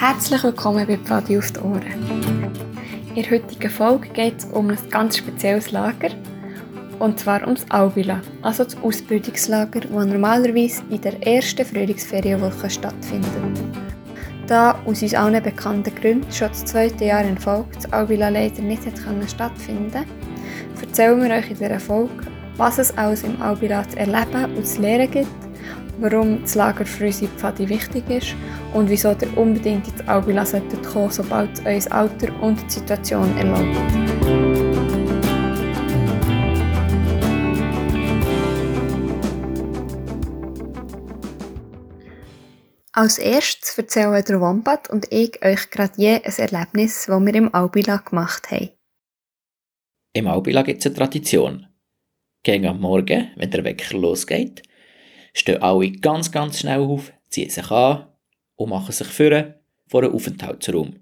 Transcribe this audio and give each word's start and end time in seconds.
Herzlich 0.00 0.44
willkommen 0.44 0.86
bei 0.86 0.96
Pfadi 0.96 1.36
auf 1.38 1.50
die 1.50 1.58
Ohren. 1.58 1.82
In 3.16 3.22
der 3.24 3.32
heutigen 3.32 3.68
Folge 3.68 4.08
geht 4.10 4.38
es 4.38 4.44
um 4.44 4.70
ein 4.70 4.78
ganz 4.90 5.16
spezielles 5.16 5.72
Lager, 5.72 6.10
und 7.00 7.18
zwar 7.18 7.42
ums 7.42 7.66
Albila, 7.68 8.20
also 8.42 8.62
das 8.62 8.76
Ausbildungslager, 8.80 9.80
das 9.80 9.90
normalerweise 9.90 10.84
in 10.88 11.00
der 11.00 11.20
ersten 11.26 11.64
Frühlingsferienwoche 11.64 12.70
stattfindet. 12.70 13.28
Da 14.46 14.78
aus 14.86 15.02
uns 15.02 15.14
allen 15.14 15.42
bekannten 15.42 15.92
Gründen 15.96 16.30
schon 16.30 16.48
das 16.50 16.64
zweite 16.64 17.04
Jahr 17.04 17.24
in 17.24 17.36
Folge 17.36 17.70
das 17.74 17.92
Albila 17.92 18.28
leider 18.28 18.62
nicht 18.62 18.84
stattfinden 18.84 19.90
konnte, 19.90 20.06
erzählen 20.80 21.20
wir 21.20 21.34
euch 21.34 21.50
in 21.50 21.58
dieser 21.58 21.80
Folge, 21.80 22.24
was 22.56 22.78
es 22.78 22.96
alles 22.96 23.24
im 23.24 23.42
Albila 23.42 23.82
zu 23.88 23.96
erleben 23.96 24.54
und 24.56 24.64
zu 24.64 24.80
lernen 24.80 25.10
gibt 25.10 25.48
warum 26.00 26.42
das 26.42 26.54
Lager 26.54 26.86
für 26.86 27.06
unsere 27.06 27.30
Pfadi 27.32 27.68
wichtig 27.68 28.08
ist 28.08 28.34
und 28.74 28.88
wieso 28.88 29.10
ihr 29.10 29.36
unbedingt 29.36 29.88
ins 29.88 30.06
Albila 30.06 30.44
solltet 30.44 30.82
kommen, 30.84 31.10
sobald 31.10 31.58
es 31.64 31.86
euer 31.86 31.92
Alter 31.92 32.42
und 32.42 32.62
die 32.62 32.70
Situation 32.70 33.36
erlaubt. 33.36 33.76
Als 42.92 43.18
erstes 43.18 43.78
erzählen 43.78 44.24
der 44.26 44.40
Wombat 44.40 44.90
und 44.90 45.06
ich 45.12 45.40
euch 45.44 45.70
gerade 45.70 45.92
je 45.96 46.14
ein 46.16 46.32
Erlebnis, 46.36 47.06
das 47.06 47.20
wir 47.20 47.34
im 47.34 47.54
Albila 47.54 47.98
gemacht 47.98 48.50
haben. 48.50 48.70
Im 50.14 50.26
Albila 50.26 50.62
gibt 50.62 50.80
es 50.80 50.86
eine 50.86 50.96
Tradition. 50.96 51.66
Gegen 52.42 52.66
am 52.66 52.80
Morgen, 52.80 53.30
wenn 53.36 53.50
der 53.50 53.62
Wecker 53.62 53.96
losgeht, 53.96 54.62
stehen 55.32 55.62
alle 55.62 55.92
ganz, 55.92 56.32
ganz 56.32 56.58
schnell 56.58 56.80
auf, 56.80 57.12
ziehen 57.28 57.50
sich 57.50 57.70
an 57.70 58.08
und 58.58 58.70
machen 58.70 58.92
sich 58.92 59.06
führen 59.06 59.54
vor 59.86 60.02
einen 60.02 60.12
Aufenthaltsraum. 60.12 60.96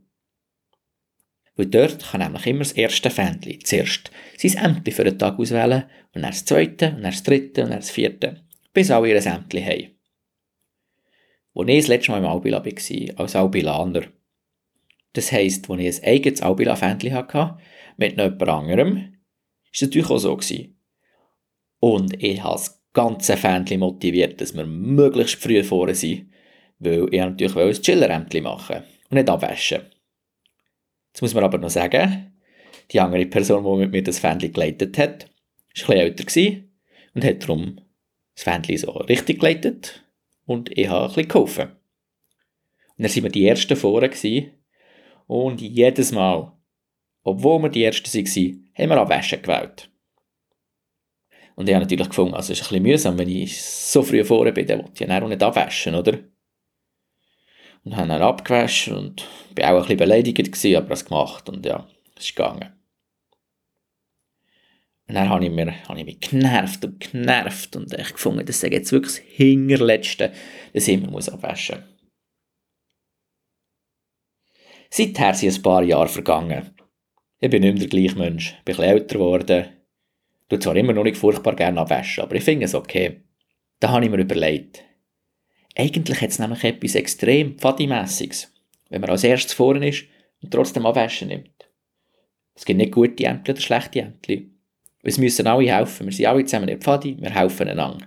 Weil 1.57 1.67
dort 1.67 2.05
kann 2.05 2.21
nämlich 2.21 2.47
immer 2.47 2.59
das 2.61 2.73
erste 2.73 3.11
Fähnchen 3.11 3.65
zuerst 3.65 4.11
sein 4.37 4.57
Ämtli 4.63 4.93
für 4.93 5.05
den 5.05 5.19
Tag 5.19 5.39
auswählen 5.39 5.85
und 6.15 6.23
dann 6.23 6.31
das 6.31 6.45
zweite, 6.45 6.89
und 6.89 6.97
dann 6.97 7.11
das 7.11 7.23
dritte 7.23 7.63
und 7.65 7.71
dann 7.71 7.81
das 7.81 7.91
vierte, 7.91 8.45
bis 8.75 8.91
alle 8.91 9.09
ihr 9.09 9.27
Ämtli 9.27 9.63
haben. 9.63 9.97
Als 11.55 11.69
ich 11.69 11.79
das 11.79 11.89
letzte 11.89 12.11
Mal 12.11 12.19
im 12.19 12.27
Albila 12.27 12.63
war, 12.63 13.21
als 13.21 13.37
Albilaner, 13.37 14.03
das 15.15 15.33
heisst, 15.33 15.71
als 15.71 15.81
ich 15.81 16.03
ein 16.03 16.09
eigenes 16.09 16.43
Albila-Fähnchen 16.43 17.15
hatte, 17.15 17.57
mit 17.97 18.19
noch 18.19 18.25
jemand 18.25 18.49
anderem, 18.49 18.97
war 18.97 19.13
es 19.73 19.81
natürlich 19.81 20.11
auch 20.11 20.19
so. 20.19 20.39
Und 21.81 22.23
ich 22.23 22.43
habe 22.43 22.57
es 22.57 22.83
ganze 22.93 23.39
Fähnchen 23.39 23.81
motiviert, 23.81 24.43
dass 24.43 24.55
wir 24.55 24.67
möglichst 24.67 25.37
früh 25.37 25.65
vorne 25.65 25.95
sind, 25.95 26.31
weil 26.79 27.09
ich 27.11 27.21
natürlich 27.21 27.57
ein 27.57 27.83
Chillerämtchen 27.83 28.45
machen 28.45 28.83
und 29.11 29.17
nicht 29.17 29.29
abwaschen. 29.29 29.83
Jetzt 31.13 31.23
muss 31.23 31.35
man 31.35 31.45
aber 31.45 31.59
noch 31.59 31.71
sagen, 31.71 32.33
die 32.91 33.01
andere 33.01 33.27
Person, 33.27 33.65
die 33.65 33.85
mit 33.85 33.93
mir 33.93 34.03
das 34.03 34.19
Fähnchen 34.19 34.53
geleitet 34.53 34.99
hat, 34.99 35.31
war 35.87 35.97
etwas 35.97 36.37
älter 36.37 36.63
und 37.15 37.25
hat 37.25 37.43
darum 37.43 37.81
das 38.35 38.45
Fähnchen 38.45 38.79
so 38.79 38.91
richtig 38.93 39.41
geleitet 39.41 40.05
und 40.45 40.77
ich 40.77 40.89
habe 40.89 41.05
ein 41.05 41.09
bisschen 41.09 41.29
geholfen. 41.29 41.69
Und 42.97 43.05
dann 43.05 43.15
waren 43.15 43.23
wir 43.25 43.31
die 43.31 43.47
Ersten 43.49 43.77
vorne 43.77 44.11
und 45.27 45.61
jedes 45.61 46.13
Mal, 46.13 46.53
obwohl 47.23 47.63
wir 47.63 47.69
die 47.69 47.85
Ersten 47.85 48.07
waren, 48.15 48.71
haben 48.75 48.91
wir 48.91 49.01
Abwaschen 49.01 49.43
gewählt. 49.43 49.91
Und 51.57 51.69
ich 51.69 51.75
habe 51.75 51.85
natürlich 51.85 52.09
gefunden, 52.09 52.35
also 52.35 52.53
es 52.53 52.61
ist 52.61 52.67
ein 52.67 52.83
bisschen 52.83 52.83
mühsam, 52.83 53.19
wenn 53.19 53.29
ich 53.29 53.61
so 53.63 54.03
früh 54.03 54.23
vorne 54.25 54.53
bin, 54.53 54.67
dann 54.67 54.85
wollte 54.85 55.05
ich 55.05 55.11
auch 55.11 55.29
nicht 55.29 55.43
abwaschen, 55.43 55.95
oder? 55.95 56.19
Und 57.87 57.97
habe 57.97 58.09
dann 58.09 58.21
abgewaschen 58.21 58.97
und 58.97 59.29
war 59.55 59.71
auch 59.71 59.77
ein 59.77 59.83
bisschen 59.83 59.97
beleidigt 59.99 60.39
gewesen, 60.39 60.77
aber 60.77 60.91
es 60.91 61.05
gemacht 61.05 61.49
und 61.49 61.65
ja, 61.65 61.87
es 62.17 62.25
ist 62.25 62.35
gegangen. 62.35 62.73
Und 65.07 65.15
dann 65.15 65.29
habe 65.29 65.45
ich, 65.45 65.53
mir, 65.53 65.89
habe 65.89 66.01
ich 66.01 66.05
mich 66.05 66.19
genervt 66.19 66.85
und 66.85 66.99
genervt 66.99 67.77
und 67.77 67.95
ich 67.95 68.13
gefunden, 68.13 68.45
das 68.45 68.57
ist 68.57 68.73
jetzt 68.73 68.91
wirklich 68.91 69.15
das 69.15 69.25
Hinterletzte, 69.25 70.33
das 70.73 70.89
ich 70.89 70.95
immer 70.95 71.13
muss 71.13 71.29
abwaschen 71.29 71.79
muss. 71.79 72.11
Seither 74.91 75.35
sind 75.35 75.55
ein 75.55 75.63
paar 75.63 75.85
Jahre 75.85 76.09
vergangen. 76.09 76.75
Ich 77.39 77.51
bin 77.51 77.63
nicht 77.63 77.79
mehr 77.79 77.87
der 77.87 77.89
gleiche 77.89 78.19
Mensch, 78.19 78.51
bin 78.65 78.75
ein 78.75 78.79
bisschen 78.79 78.85
älter 78.85 79.19
geworden, 79.19 79.67
tue 80.49 80.59
zwar 80.59 80.75
immer 80.75 80.93
noch 80.93 81.05
nicht 81.05 81.19
furchtbar 81.19 81.55
gerne 81.55 81.83
abwaschen, 81.83 82.25
aber 82.25 82.35
ich 82.35 82.43
finde 82.43 82.65
es 82.65 82.75
okay. 82.75 83.21
Da 83.79 83.91
habe 83.91 84.05
ich 84.05 84.11
mir 84.11 84.19
überlegt. 84.19 84.83
Eigentlich 85.77 86.21
hat 86.21 86.31
es 86.31 86.39
nämlich 86.39 86.65
etwas 86.65 86.95
extrem 86.95 87.59
Pfadimässiges, 87.59 88.53
wenn 88.89 89.03
man 89.03 89.11
als 89.11 89.25
erstes 89.25 89.53
vorne 89.53 89.89
ist 89.89 90.05
und 90.43 90.51
trotzdem 90.51 90.87
abwaschen 90.87 91.29
nimmt. 91.29 91.69
Es 92.55 92.65
gibt 92.65 92.79
nicht 92.79 92.93
gute 92.93 93.25
Ämter 93.25 93.53
oder 93.53 93.61
schlechte 93.61 94.01
Ämter. 94.01 94.39
Es 95.03 95.19
müssen 95.19 95.47
alle 95.47 95.71
helfen. 95.71 96.07
Wir 96.07 96.13
sind 96.13 96.27
alle 96.27 96.45
zusammen 96.45 96.69
in 96.69 96.81
Pfadi, 96.81 97.17
wir 97.21 97.31
helfen 97.31 97.69
einander. 97.69 98.07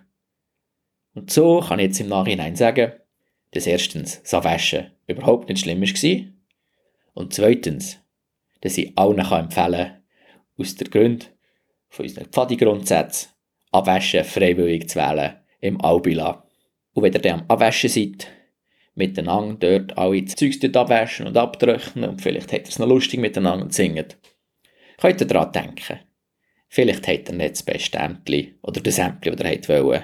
Und 1.14 1.32
so 1.32 1.60
kann 1.60 1.80
ich 1.80 1.88
jetzt 1.88 2.00
im 2.00 2.10
Nachhinein 2.10 2.56
sagen, 2.56 2.94
dass 3.52 3.68
erstens 3.68 4.22
das 4.22 4.34
Abwaschen 4.34 4.92
überhaupt 5.08 5.50
nicht 5.50 5.62
schlimm 5.62 5.82
war 5.82 6.34
und 7.14 7.34
zweitens, 7.34 8.00
dass 8.62 8.78
ich 8.78 8.98
allen 8.98 9.20
empfehlen 9.20 9.50
kann, 9.50 10.04
aus 10.58 10.76
der 10.76 10.90
Grund, 10.90 11.32
von 11.90 12.06
unseren 12.06 12.26
Pfadi-Grundsätzen 12.26 13.30
Abwaschen 13.72 14.24
freiwillig 14.24 14.90
zu 14.90 15.00
wählen 15.00 15.36
im 15.60 15.82
Albila. 15.82 16.49
Und 16.94 17.04
wenn 17.04 17.14
ihr 17.14 17.34
am 17.34 17.46
Abwaschen 17.48 17.90
seid, 17.90 18.28
miteinander 18.96 19.80
dort 19.80 19.98
alle 19.98 20.26
Zeugs 20.26 20.64
abwaschen 20.64 21.28
und 21.28 21.38
abtrocknen 21.38 22.10
und 22.10 22.22
vielleicht 22.22 22.52
habt 22.52 22.66
ihr 22.66 22.70
es 22.70 22.80
noch 22.80 22.88
lustig 22.88 23.20
miteinander 23.20 23.66
und 23.66 23.74
singt, 23.74 24.18
könnt 25.00 25.22
ihr 25.22 25.28
daran 25.28 25.52
denken. 25.52 26.00
Vielleicht 26.68 27.08
habt 27.08 27.30
ihr 27.30 27.36
nicht 27.36 27.52
das 27.52 27.64
beste 27.64 27.98
Ämtli 27.98 28.56
oder 28.62 28.82
das 28.82 29.00
Ämtli, 29.00 29.36
das 29.36 29.70
ihr 29.70 29.84
wollt. 29.84 30.04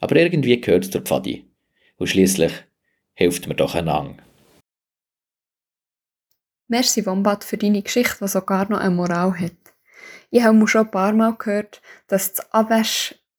Aber 0.00 0.16
irgendwie 0.16 0.60
gehört 0.60 0.84
es 0.84 0.90
zur 0.90 1.02
Pfadi. 1.02 1.48
Und 1.96 2.08
schliesslich 2.08 2.52
hilft 3.14 3.46
mir 3.46 3.54
doch 3.54 3.74
einander. 3.74 4.22
Merci 6.68 7.06
Wombat 7.06 7.44
für 7.44 7.56
deine 7.56 7.80
Geschichte, 7.80 8.18
die 8.20 8.28
sogar 8.28 8.68
noch 8.68 8.80
eine 8.80 8.90
Moral 8.90 9.38
hat. 9.38 9.52
Ich 10.30 10.42
habe 10.42 10.66
schon 10.66 10.86
ein 10.86 10.90
paar 10.90 11.12
Mal 11.12 11.34
gehört, 11.36 11.80
dass 12.08 12.34
das 12.34 12.52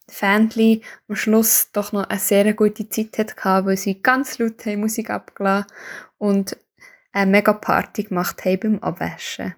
Abwasch-Fähnchen 0.07 0.83
am 1.07 1.15
Schluss 1.15 1.69
doch 1.73 1.91
noch 1.91 2.09
eine 2.09 2.19
sehr 2.19 2.53
gute 2.53 2.89
Zeit 2.89 3.17
hatte, 3.17 3.65
weil 3.65 3.77
sie 3.77 4.01
ganz 4.01 4.39
laut 4.39 4.65
Musik 4.65 5.09
abgelassen 5.09 5.67
und 6.17 6.57
eine 7.11 7.31
mega 7.31 7.53
Party 7.53 8.03
gemacht 8.03 8.43
haben 8.45 8.59
beim 8.59 8.79
Abwaschen. 8.79 9.55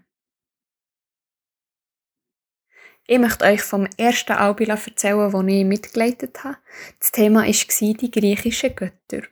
Ich 3.07 3.17
möchte 3.17 3.45
euch 3.45 3.61
vom 3.61 3.88
ersten 3.97 4.33
Albila 4.33 4.75
erzählen, 4.75 5.31
das 5.31 5.43
ich 5.47 5.65
mitgeleitet 5.65 6.43
habe. 6.43 6.57
Das 6.99 7.11
Thema 7.11 7.43
war 7.43 7.93
die 7.93 8.11
griechischen 8.11 8.75
Götter. 8.75 9.27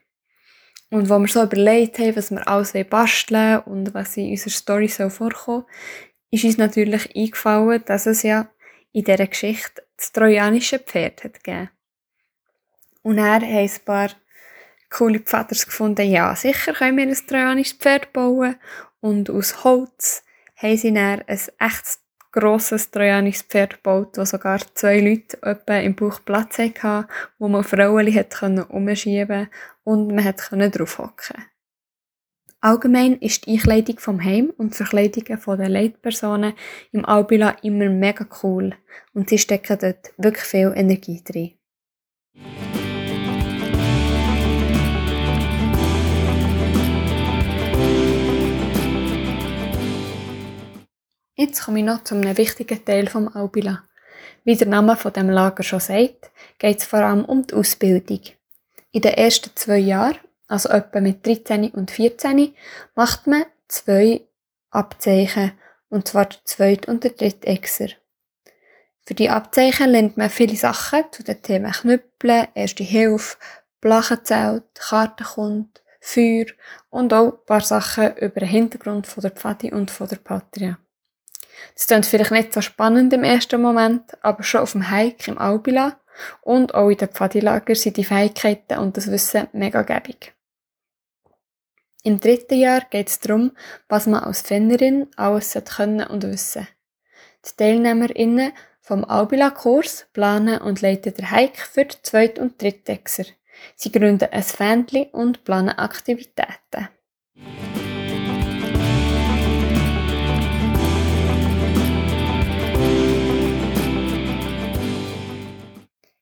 Und 0.90 1.08
wo 1.08 1.18
wir 1.18 1.28
so 1.28 1.44
überlegt 1.44 1.98
haben, 1.98 2.16
was 2.16 2.30
wir 2.30 2.48
alles 2.48 2.72
basteln 2.90 3.60
und 3.60 3.94
was 3.94 4.16
in 4.16 4.30
unserer 4.30 4.50
Story 4.50 4.88
so 4.88 5.08
vorkommen, 5.10 5.64
ist 6.30 6.44
uns 6.44 6.56
natürlich 6.56 7.14
eingefallen, 7.14 7.82
dass 7.86 8.06
es 8.06 8.22
ja 8.22 8.50
in 8.92 9.04
dieser 9.04 9.26
Geschichte 9.26 9.87
das 9.98 10.12
trojanische 10.12 10.78
Pferd 10.78 11.24
hat 11.24 11.44
gegeben. 11.44 11.70
Und 13.02 13.18
er 13.18 13.40
haben 13.40 13.44
ein 13.44 13.70
paar 13.84 14.10
coole 14.90 15.20
Pfaders 15.20 15.66
gefunden, 15.66 16.10
ja, 16.10 16.34
sicher 16.34 16.72
können 16.72 16.96
wir 16.96 17.06
ein 17.06 17.26
trojanisches 17.26 17.76
Pferd 17.76 18.12
bauen. 18.12 18.56
Und 19.00 19.28
aus 19.30 19.64
Holz 19.64 20.24
haben 20.56 20.76
sie 20.76 20.92
dann 20.92 21.22
ein 21.26 21.40
echt 21.58 21.98
grosses 22.32 22.90
trojanisches 22.90 23.42
Pferd 23.42 23.74
gebaut, 23.76 24.16
wo 24.16 24.24
sogar 24.24 24.60
zwei 24.74 25.00
Leute 25.00 25.38
im 25.66 25.94
Bauch 25.94 26.20
Platz 26.24 26.58
hatten, 26.58 27.08
wo 27.38 27.48
man 27.48 27.64
Frauen 27.64 28.06
umschieben 28.06 29.26
konnte 29.26 29.48
und 29.84 30.14
man 30.14 30.36
konnte 30.36 30.70
drauf 30.70 30.98
hocken. 30.98 31.44
Allgemein 32.60 33.18
ist 33.18 33.46
die 33.46 33.52
Einkleidung 33.52 34.00
vom 34.00 34.22
Heim 34.22 34.52
und 34.56 34.72
die 34.72 34.76
Verkleidungen 34.78 35.40
der 35.46 35.68
Leitpersonen 35.68 36.54
im 36.90 37.04
Albila 37.04 37.50
immer 37.62 37.88
mega 37.88 38.26
cool 38.42 38.74
und 39.14 39.28
sie 39.28 39.38
stecken 39.38 39.78
dort 39.80 40.10
wirklich 40.16 40.44
viel 40.44 40.72
Energie 40.74 41.22
drin. 41.22 41.52
Jetzt 51.36 51.64
komme 51.64 51.78
ich 51.78 51.84
noch 51.84 52.02
zu 52.02 52.16
einem 52.16 52.36
wichtigen 52.36 52.84
Teil 52.84 53.06
vom 53.06 53.28
Albila. 53.28 53.84
Wie 54.42 54.56
der 54.56 54.66
Name 54.66 54.96
von 54.96 55.12
dem 55.12 55.30
Lager 55.30 55.62
schon 55.62 55.78
sagt, 55.78 56.32
geht 56.58 56.78
es 56.78 56.84
vor 56.86 56.98
allem 56.98 57.24
um 57.24 57.46
die 57.46 57.54
Ausbildung. 57.54 58.20
In 58.90 59.02
den 59.02 59.12
ersten 59.12 59.50
zwei 59.54 59.78
Jahren 59.78 60.18
also 60.48 60.70
etwa 60.70 61.00
mit 61.00 61.24
13 61.24 61.70
und 61.70 61.90
14, 61.90 62.54
macht 62.94 63.26
man 63.26 63.44
zwei 63.68 64.22
Abzeichen, 64.70 65.52
und 65.88 66.08
zwar 66.08 66.26
der 66.26 66.38
zweite 66.44 66.90
und 66.90 67.04
der 67.04 67.12
dritte 67.12 67.46
Exer. 67.46 67.88
Für 69.06 69.14
die 69.14 69.30
Abzeichen 69.30 69.90
lernt 69.90 70.16
man 70.16 70.28
viele 70.28 70.56
Sachen 70.56 71.04
zu 71.12 71.22
den 71.22 71.40
Themen 71.40 71.72
Knüppeln, 71.72 72.48
Erste 72.54 72.84
Hilfe, 72.84 73.36
Blachenzelt, 73.80 74.64
Kartenkund, 74.74 75.82
Feuer 76.00 76.46
und 76.90 77.12
auch 77.12 77.32
ein 77.32 77.44
paar 77.46 77.60
Sachen 77.60 78.16
über 78.16 78.40
den 78.40 78.48
Hintergrund 78.48 79.06
von 79.06 79.22
der 79.22 79.30
Pfadi 79.30 79.72
und 79.72 79.90
von 79.90 80.08
der 80.08 80.16
Patria. 80.16 80.78
Das 81.74 81.86
klingt 81.86 82.06
vielleicht 82.06 82.30
nicht 82.30 82.52
so 82.52 82.60
spannend 82.60 83.12
im 83.12 83.24
ersten 83.24 83.60
Moment, 83.60 84.02
aber 84.22 84.42
schon 84.42 84.60
auf 84.60 84.72
dem 84.72 84.90
Hike 84.90 85.30
im 85.30 85.38
Albila 85.38 85.98
und 86.42 86.74
auch 86.74 86.88
in 86.88 86.96
den 86.96 87.08
Pfadilager 87.08 87.74
sind 87.74 87.96
die 87.96 88.04
Fähigkeiten 88.04 88.78
und 88.78 88.96
das 88.96 89.10
Wissen 89.10 89.48
mega 89.52 89.82
gäbig. 89.82 90.34
Im 92.08 92.20
dritten 92.20 92.58
Jahr 92.58 92.86
geht 92.88 93.08
es 93.08 93.20
darum, 93.20 93.52
was 93.86 94.06
man 94.06 94.24
als 94.24 94.40
Fennerin 94.40 95.08
alles 95.16 95.58
können 95.76 96.06
und 96.06 96.22
wissen 96.22 96.66
Die 97.44 97.54
TeilnehmerInnen 97.54 98.52
vom 98.80 99.04
Albila-Kurs 99.04 100.06
planen 100.14 100.58
und 100.62 100.80
leiten 100.80 101.12
der 101.12 101.30
Hike 101.30 101.60
für 101.60 101.84
die 101.84 102.00
Zweit- 102.00 102.38
und 102.38 102.62
Drittexer. 102.62 103.26
Sie 103.76 103.92
gründen 103.92 104.30
ein 104.32 104.42
Fähnchen 104.42 105.10
und 105.12 105.44
planen 105.44 105.76
Aktivitäten. 105.76 106.88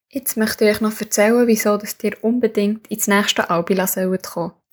Jetzt 0.08 0.36
möchte 0.36 0.64
ich 0.64 0.74
euch 0.74 0.80
noch 0.80 1.00
erzählen, 1.00 1.46
wieso 1.46 1.78
ihr 2.02 2.24
unbedingt 2.24 2.88
ins 2.88 3.06
nächste 3.06 3.50
Albila 3.50 3.86
kommen 3.86 4.18
sollt. 4.24 4.65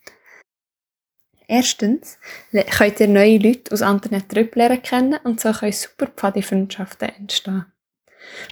Erstens 1.54 2.18
könnt 2.52 3.00
ihr 3.00 3.08
neue 3.08 3.38
Leute 3.38 3.72
aus 3.72 3.84
anderen 3.84 4.28
Trüppen 4.28 4.60
lernen 4.60 4.82
kennen 4.82 5.20
und 5.24 5.40
so 5.40 5.52
können 5.52 5.72
super 5.72 6.08
Pfadi-Freundschaften 6.08 7.10
entstehen. 7.10 7.66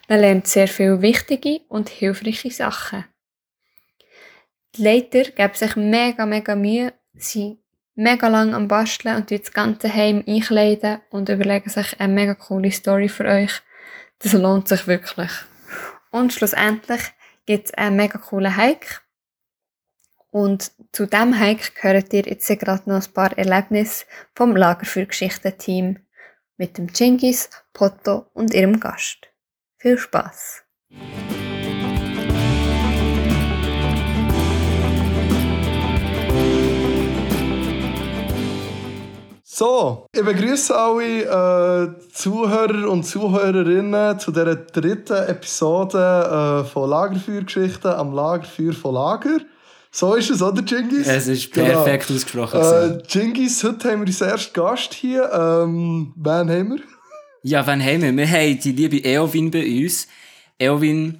Man 0.08 0.20
lernt 0.20 0.46
sehr 0.46 0.68
viele 0.68 1.02
wichtige 1.02 1.62
und 1.68 1.90
hilfreiche 1.90 2.52
Sachen. 2.52 3.06
Die 4.76 4.84
Leiter 4.84 5.24
geben 5.24 5.56
sich 5.56 5.76
mega, 5.76 6.28
mega 6.28 6.56
Mühe, 6.56 6.94
sie 7.16 7.58
mega 7.96 8.28
lang 8.28 8.54
am 8.54 8.68
Basteln 8.68 9.16
und 9.16 9.32
das 9.32 9.52
ganze 9.52 9.92
Heim 9.92 10.24
einkleiden 10.28 11.02
und 11.10 11.28
überlegen 11.28 11.72
sich 11.72 12.00
eine 12.00 12.14
mega 12.14 12.36
coole 12.36 12.72
Story 12.72 13.10
für 13.10 13.26
euch. 13.26 13.64
Das 14.20 14.34
lohnt 14.34 14.68
sich 14.68 14.86
wirklich. 14.86 15.32
Und 16.12 16.34
schlussendlich 16.34 17.02
gibt 17.48 17.66
es 17.66 17.74
einen 17.74 17.96
mega 17.96 18.20
coolen 18.20 18.56
Hike. 18.56 19.02
Und 20.32 20.72
zu 20.94 21.08
diesem 21.08 21.38
Hike 21.38 21.74
gehört 21.80 22.14
ihr 22.14 22.24
jetzt 22.24 22.48
gerade 22.48 22.90
noch 22.90 23.06
ein 23.06 23.14
paar 23.14 23.38
Erlebnisse 23.38 24.06
vom 24.34 24.56
Lager 24.56 24.86
für 24.86 25.06
Geschichten-Team 25.06 26.00
mit 26.58 26.78
dem 26.78 26.88
Chingis, 26.88 27.50
Poto 27.74 28.28
und 28.34 28.54
ihrem 28.54 28.80
Gast. 28.80 29.28
Viel 29.78 29.98
Spaß! 29.98 30.64
So, 39.44 40.08
ich 40.16 40.24
begrüße 40.24 40.74
alle 40.74 41.24
äh, 41.24 42.10
Zuhörer 42.14 42.90
und 42.90 43.04
Zuhörerinnen 43.04 44.18
zu 44.18 44.32
dieser 44.32 44.56
dritten 44.56 45.28
Episode 45.28 46.64
äh, 46.64 46.70
von 46.70 46.90
Lagerfeuergeschichten 46.90 47.92
am 47.92 48.14
Lagerfeuer 48.14 48.72
von 48.74 48.96
Lager. 48.96 49.40
So 49.94 50.16
ist 50.16 50.30
es, 50.30 50.42
oder, 50.42 50.64
Jingis? 50.64 51.06
Es 51.06 51.28
ist 51.28 51.52
perfekt 51.52 52.08
genau. 52.08 52.18
ausgesprochen. 52.18 52.62
Äh, 52.62 53.04
Jingis, 53.10 53.62
heute 53.66 53.92
haben 53.92 54.00
wir 54.00 54.08
unseren 54.08 54.30
ersten 54.30 54.54
Gast 54.54 54.94
hier. 54.94 55.30
Ähm, 55.34 56.14
wen 56.16 56.50
haben 56.50 56.70
wir? 56.70 56.80
Ja, 57.44 57.68
wen 57.68 57.84
haben 57.84 58.02
wir? 58.02 58.16
Wir 58.16 58.30
haben 58.30 58.60
die 58.60 58.72
liebe 58.72 58.98
Eowyn 59.06 59.52
bei 59.52 59.66
uns. 59.84 60.08
Eowyn, 60.58 61.20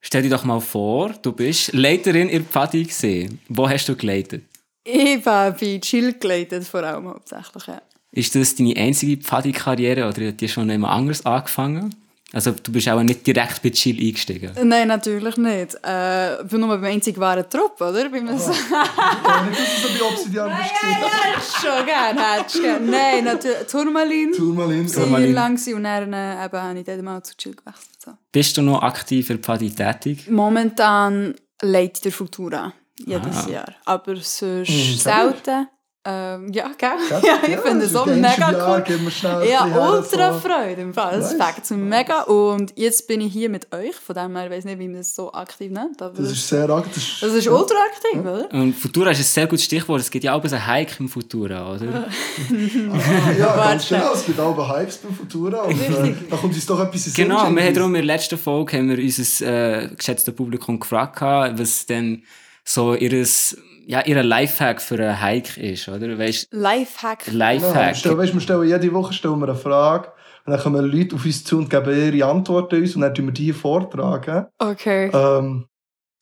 stell 0.00 0.22
dir 0.22 0.30
doch 0.30 0.44
mal 0.44 0.60
vor, 0.60 1.14
du 1.20 1.32
bist 1.32 1.72
Leiterin 1.72 2.28
in 2.28 2.46
Pfadi 2.46 2.84
gesehen. 2.84 3.40
Wo 3.48 3.68
hast 3.68 3.88
du 3.88 3.96
geleitet? 3.96 4.44
Ich 4.84 5.26
habe 5.26 5.56
bei 5.58 5.78
Chill 5.80 6.12
geleitet, 6.12 6.64
vor 6.64 6.84
allem 6.84 7.08
hauptsächlich, 7.08 7.66
ja. 7.66 7.82
Ist 8.12 8.36
das 8.36 8.54
deine 8.54 8.76
einzige 8.76 9.20
Pfadi-Karriere 9.20 10.08
oder 10.08 10.28
hat 10.28 10.40
die 10.40 10.48
schon 10.48 10.70
jemand 10.70 10.94
anderes 10.94 11.26
angefangen? 11.26 11.92
Also 12.32 12.50
du 12.50 12.72
bist 12.72 12.88
auch 12.88 13.02
nicht 13.02 13.24
direkt 13.24 13.62
bei 13.62 13.70
Chill 13.70 13.98
eingestiegen? 14.00 14.50
Nein, 14.64 14.88
natürlich 14.88 15.36
nicht. 15.36 15.78
Äh, 15.84 16.42
ich 16.42 16.48
bin 16.48 16.60
nur 16.60 16.70
beim 16.70 16.84
einzig 16.84 17.18
wahren 17.18 17.44
Trupp, 17.48 17.80
oder? 17.80 18.08
Bei 18.08 18.20
mir 18.20 18.34
oh. 18.34 18.38
so. 18.38 18.50
ich 18.50 18.58
nicht, 18.58 19.60
dass 19.60 19.82
du 19.82 19.88
so 19.88 19.98
bei 19.98 20.04
Obsidian 20.04 20.50
bist. 20.50 20.72
Ja, 20.82 20.88
ja, 20.88 20.98
ja, 21.32 21.40
schon 21.40 21.86
gerne, 21.86 22.32
hättest 22.34 22.56
du 22.56 22.62
gerne. 22.62 22.90
Nein, 22.90 23.24
natürlich, 23.24 23.66
Turmalin. 23.68 24.32
Turmalin. 24.32 24.86
Turmalin. 24.92 25.32
lang 25.34 25.52
und 25.52 25.84
dann 25.84 26.12
äh, 26.12 26.44
eben, 26.44 26.62
habe 26.62 26.78
ich 26.78 26.84
dann 26.84 27.04
mal 27.04 27.22
zu 27.22 27.36
Chill 27.36 27.54
gewechselt. 27.54 28.02
So. 28.04 28.12
Bist 28.32 28.56
du 28.56 28.62
noch 28.62 28.82
aktiv 28.82 29.30
in 29.30 29.38
Pfadi 29.38 29.70
tätig? 29.70 30.28
Momentan 30.28 31.36
leite 31.62 31.92
ich 31.94 32.00
der 32.02 32.12
Futura 32.12 32.72
jedes 32.98 33.46
ah. 33.46 33.50
Jahr. 33.50 33.74
Aber 33.84 34.16
sonst 34.16 34.68
mhm, 34.68 34.96
selten. 34.96 35.68
Ähm, 36.08 36.52
ja, 36.52 36.70
gell? 36.78 36.90
Ja, 37.10 37.18
ja 37.24 37.38
ich 37.42 37.48
ja, 37.54 37.60
finde 37.62 37.84
es 37.84 37.92
so 37.92 38.06
mega 38.06 38.50
cool. 38.52 39.44
Ja, 39.44 39.64
ultra 39.64 40.32
so. 40.32 40.38
Freude 40.38 40.82
im 40.82 40.94
Fall. 40.94 41.18
Das 41.18 41.34
fängt 41.34 41.82
mega. 41.82 42.22
Und 42.22 42.72
jetzt 42.76 43.08
bin 43.08 43.20
ich 43.20 43.32
hier 43.32 43.50
mit 43.50 43.74
euch. 43.74 43.96
Von 43.96 44.14
dem 44.14 44.36
her, 44.36 44.44
ich 44.44 44.52
weiß 44.52 44.64
nicht, 44.66 44.78
wie 44.78 44.86
man 44.86 44.98
das 44.98 45.16
so 45.16 45.32
aktiv 45.32 45.72
nennt. 45.72 46.00
Aber 46.00 46.16
das 46.16 46.30
ist 46.30 46.46
sehr 46.46 46.70
aktiv. 46.70 47.18
Das 47.20 47.32
ist 47.32 47.48
ultra 47.48 47.74
aktiv, 47.74 48.24
ja. 48.24 48.34
oder? 48.34 48.52
Und 48.52 48.74
Futura 48.74 49.10
ist 49.10 49.18
ein 49.18 49.24
sehr 49.24 49.48
gutes 49.48 49.64
Stichwort. 49.64 50.00
Es 50.00 50.10
gibt 50.10 50.24
ja 50.24 50.34
auch 50.34 50.44
ein 50.44 50.66
Hike 50.66 51.00
im 51.00 51.08
Futura, 51.08 51.74
oder? 51.74 52.06
ah, 52.06 53.30
ja, 53.38 53.56
ganz 53.56 53.88
genau. 53.88 54.12
Es 54.12 54.24
gibt 54.24 54.38
auch 54.38 54.78
Hikes 54.78 54.98
beim 54.98 55.12
Futura. 55.12 55.62
Und, 55.62 55.80
äh, 55.80 56.14
da 56.30 56.36
kommt 56.36 56.54
uns 56.54 56.66
doch 56.66 56.78
etwas 56.78 57.08
in 57.08 57.14
Genau, 57.14 57.50
wir 57.50 57.64
haben 57.64 57.74
darum 57.74 57.94
in 57.96 58.06
der 58.06 58.16
letzten 58.16 58.38
Folge 58.38 58.76
haben 58.76 58.90
wir 58.90 58.98
unser 58.98 59.82
äh, 59.82 59.88
geschätztes 59.88 60.32
Publikum 60.32 60.78
gefragt, 60.78 61.20
was 61.20 61.86
dann 61.86 62.22
so 62.64 62.94
ihres 62.94 63.56
ja, 63.88 64.04
ihr 64.04 64.22
Lifehack 64.22 64.82
für 64.82 64.96
einen 64.96 65.20
Hike 65.20 65.60
ist, 65.60 65.88
oder? 65.88 66.18
Weißt, 66.18 66.48
Lifehack? 66.50 67.26
Lifehack. 67.32 68.04
Ja, 68.04 68.18
weißt, 68.18 68.34
wir 68.34 68.40
stellen 68.40 68.68
jede 68.68 68.92
Woche 68.92 69.12
stellen 69.12 69.38
wir 69.38 69.48
eine 69.48 69.56
Frage 69.56 70.08
und 70.44 70.52
dann 70.52 70.60
kommen 70.60 70.84
Leute 70.84 71.14
auf 71.14 71.24
uns 71.24 71.44
zu 71.44 71.58
und 71.58 71.70
geben 71.70 71.96
ihre 71.96 72.28
Antworten 72.28 72.82
uns 72.82 72.96
und 72.96 73.02
dann 73.02 73.14
tun 73.14 73.26
wir 73.26 73.32
die 73.32 73.52
vortragen. 73.52 74.46
Okay. 74.58 75.10
Ähm, 75.14 75.66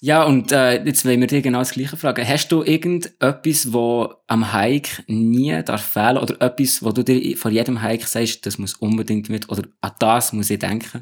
ja, 0.01 0.25
und 0.25 0.53
äh, 0.53 0.85
jetzt 0.85 1.07
wollen 1.07 1.21
wir 1.21 1.27
dir 1.27 1.41
genau 1.41 1.61
das 1.61 1.73
Gleiche 1.73 1.97
fragen. 1.97 2.29
Hast 2.29 2.49
du 2.49 2.63
irgendetwas, 2.63 3.73
wo 3.73 4.13
am 4.27 4.53
Hike 4.53 5.03
nie 5.07 5.63
darf 5.63 5.83
fehlen 5.83 6.19
oder 6.19 6.39
etwas, 6.43 6.83
wo 6.83 6.93
du 6.93 7.03
dir 7.03 7.35
vor 7.39 7.51
jedem 7.51 7.81
Hike 7.81 8.07
sagst, 8.07 8.45
das 8.45 8.59
muss 8.59 8.75
unbedingt 8.75 9.31
mit 9.31 9.49
oder 9.49 9.63
an 9.81 9.93
das 9.99 10.35
muss 10.35 10.51
ich 10.51 10.59
denken? 10.59 11.01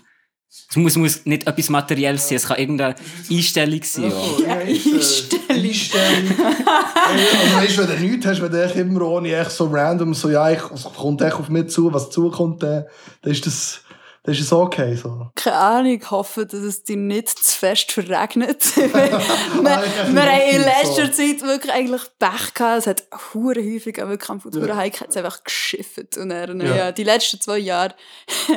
Es 0.69 0.77
muss, 0.77 0.97
muss 0.97 1.25
nicht 1.25 1.47
etwas 1.47 1.71
Materielles 1.71 2.29
sein, 2.29 2.37
es 2.37 2.47
kann 2.47 2.59
irgendeine 2.59 2.95
Einstellung 3.31 3.83
sein. 3.83 4.13
Oh, 4.13 4.43
ja, 4.43 4.57
Einstellung. 4.57 5.45
Einstellung. 5.49 6.35
also, 6.37 7.57
weißt, 7.57 7.79
wenn 7.79 8.03
du 8.03 8.09
nichts 8.11 8.27
hast, 8.27 8.43
wenn 8.43 8.53
du 8.53 8.81
immer 8.81 9.03
ohne 9.03 9.35
echt 9.35 9.51
so 9.51 9.65
random 9.65 10.13
so, 10.13 10.29
ja, 10.29 10.51
ich, 10.51 10.61
es 10.75 10.85
kommt 10.85 11.23
echt 11.23 11.37
auf 11.37 11.49
mich 11.49 11.69
zu, 11.69 11.91
was 11.93 12.11
zukommt, 12.11 12.63
dann, 12.63 12.85
dann 13.23 13.33
ist 13.33 13.47
das 13.47 13.81
dann 14.25 14.35
ist 14.35 14.41
es 14.41 14.53
okay 14.53 14.95
so. 14.95 15.31
Keine 15.35 15.57
Ahnung, 15.57 16.01
ich 16.01 16.11
hoffe, 16.13 16.47
dass 16.47 16.61
es 16.61 16.85
dir 16.85 16.97
nicht 16.97 17.29
zu 17.29 17.59
fest 17.59 17.91
verregnet. 17.91 18.63
wir, 18.77 18.85
wir 18.85 20.23
haben 20.23 20.51
in 20.51 20.63
letzter 20.63 21.07
so. 21.07 21.13
Zeit 21.13 21.43
wirklich 21.43 21.73
eigentlich 21.73 22.03
Pech 22.21 22.55
gehabt. 22.55 22.79
Es 22.79 22.87
hat 22.87 23.03
hure 23.35 23.61
häufig 23.61 24.01
auch 24.01 24.09
wirklich 24.09 24.31
am 24.31 24.41
Futura 24.41 24.85
ja. 24.85 24.93
einfach 25.17 25.43
geschifft. 25.43 26.17
Und 26.19 26.29
dann, 26.29 26.61
ja. 26.61 26.77
ja. 26.77 26.93
die 26.93 27.03
letzten 27.03 27.41
zwei 27.41 27.59
Jahre 27.59 27.95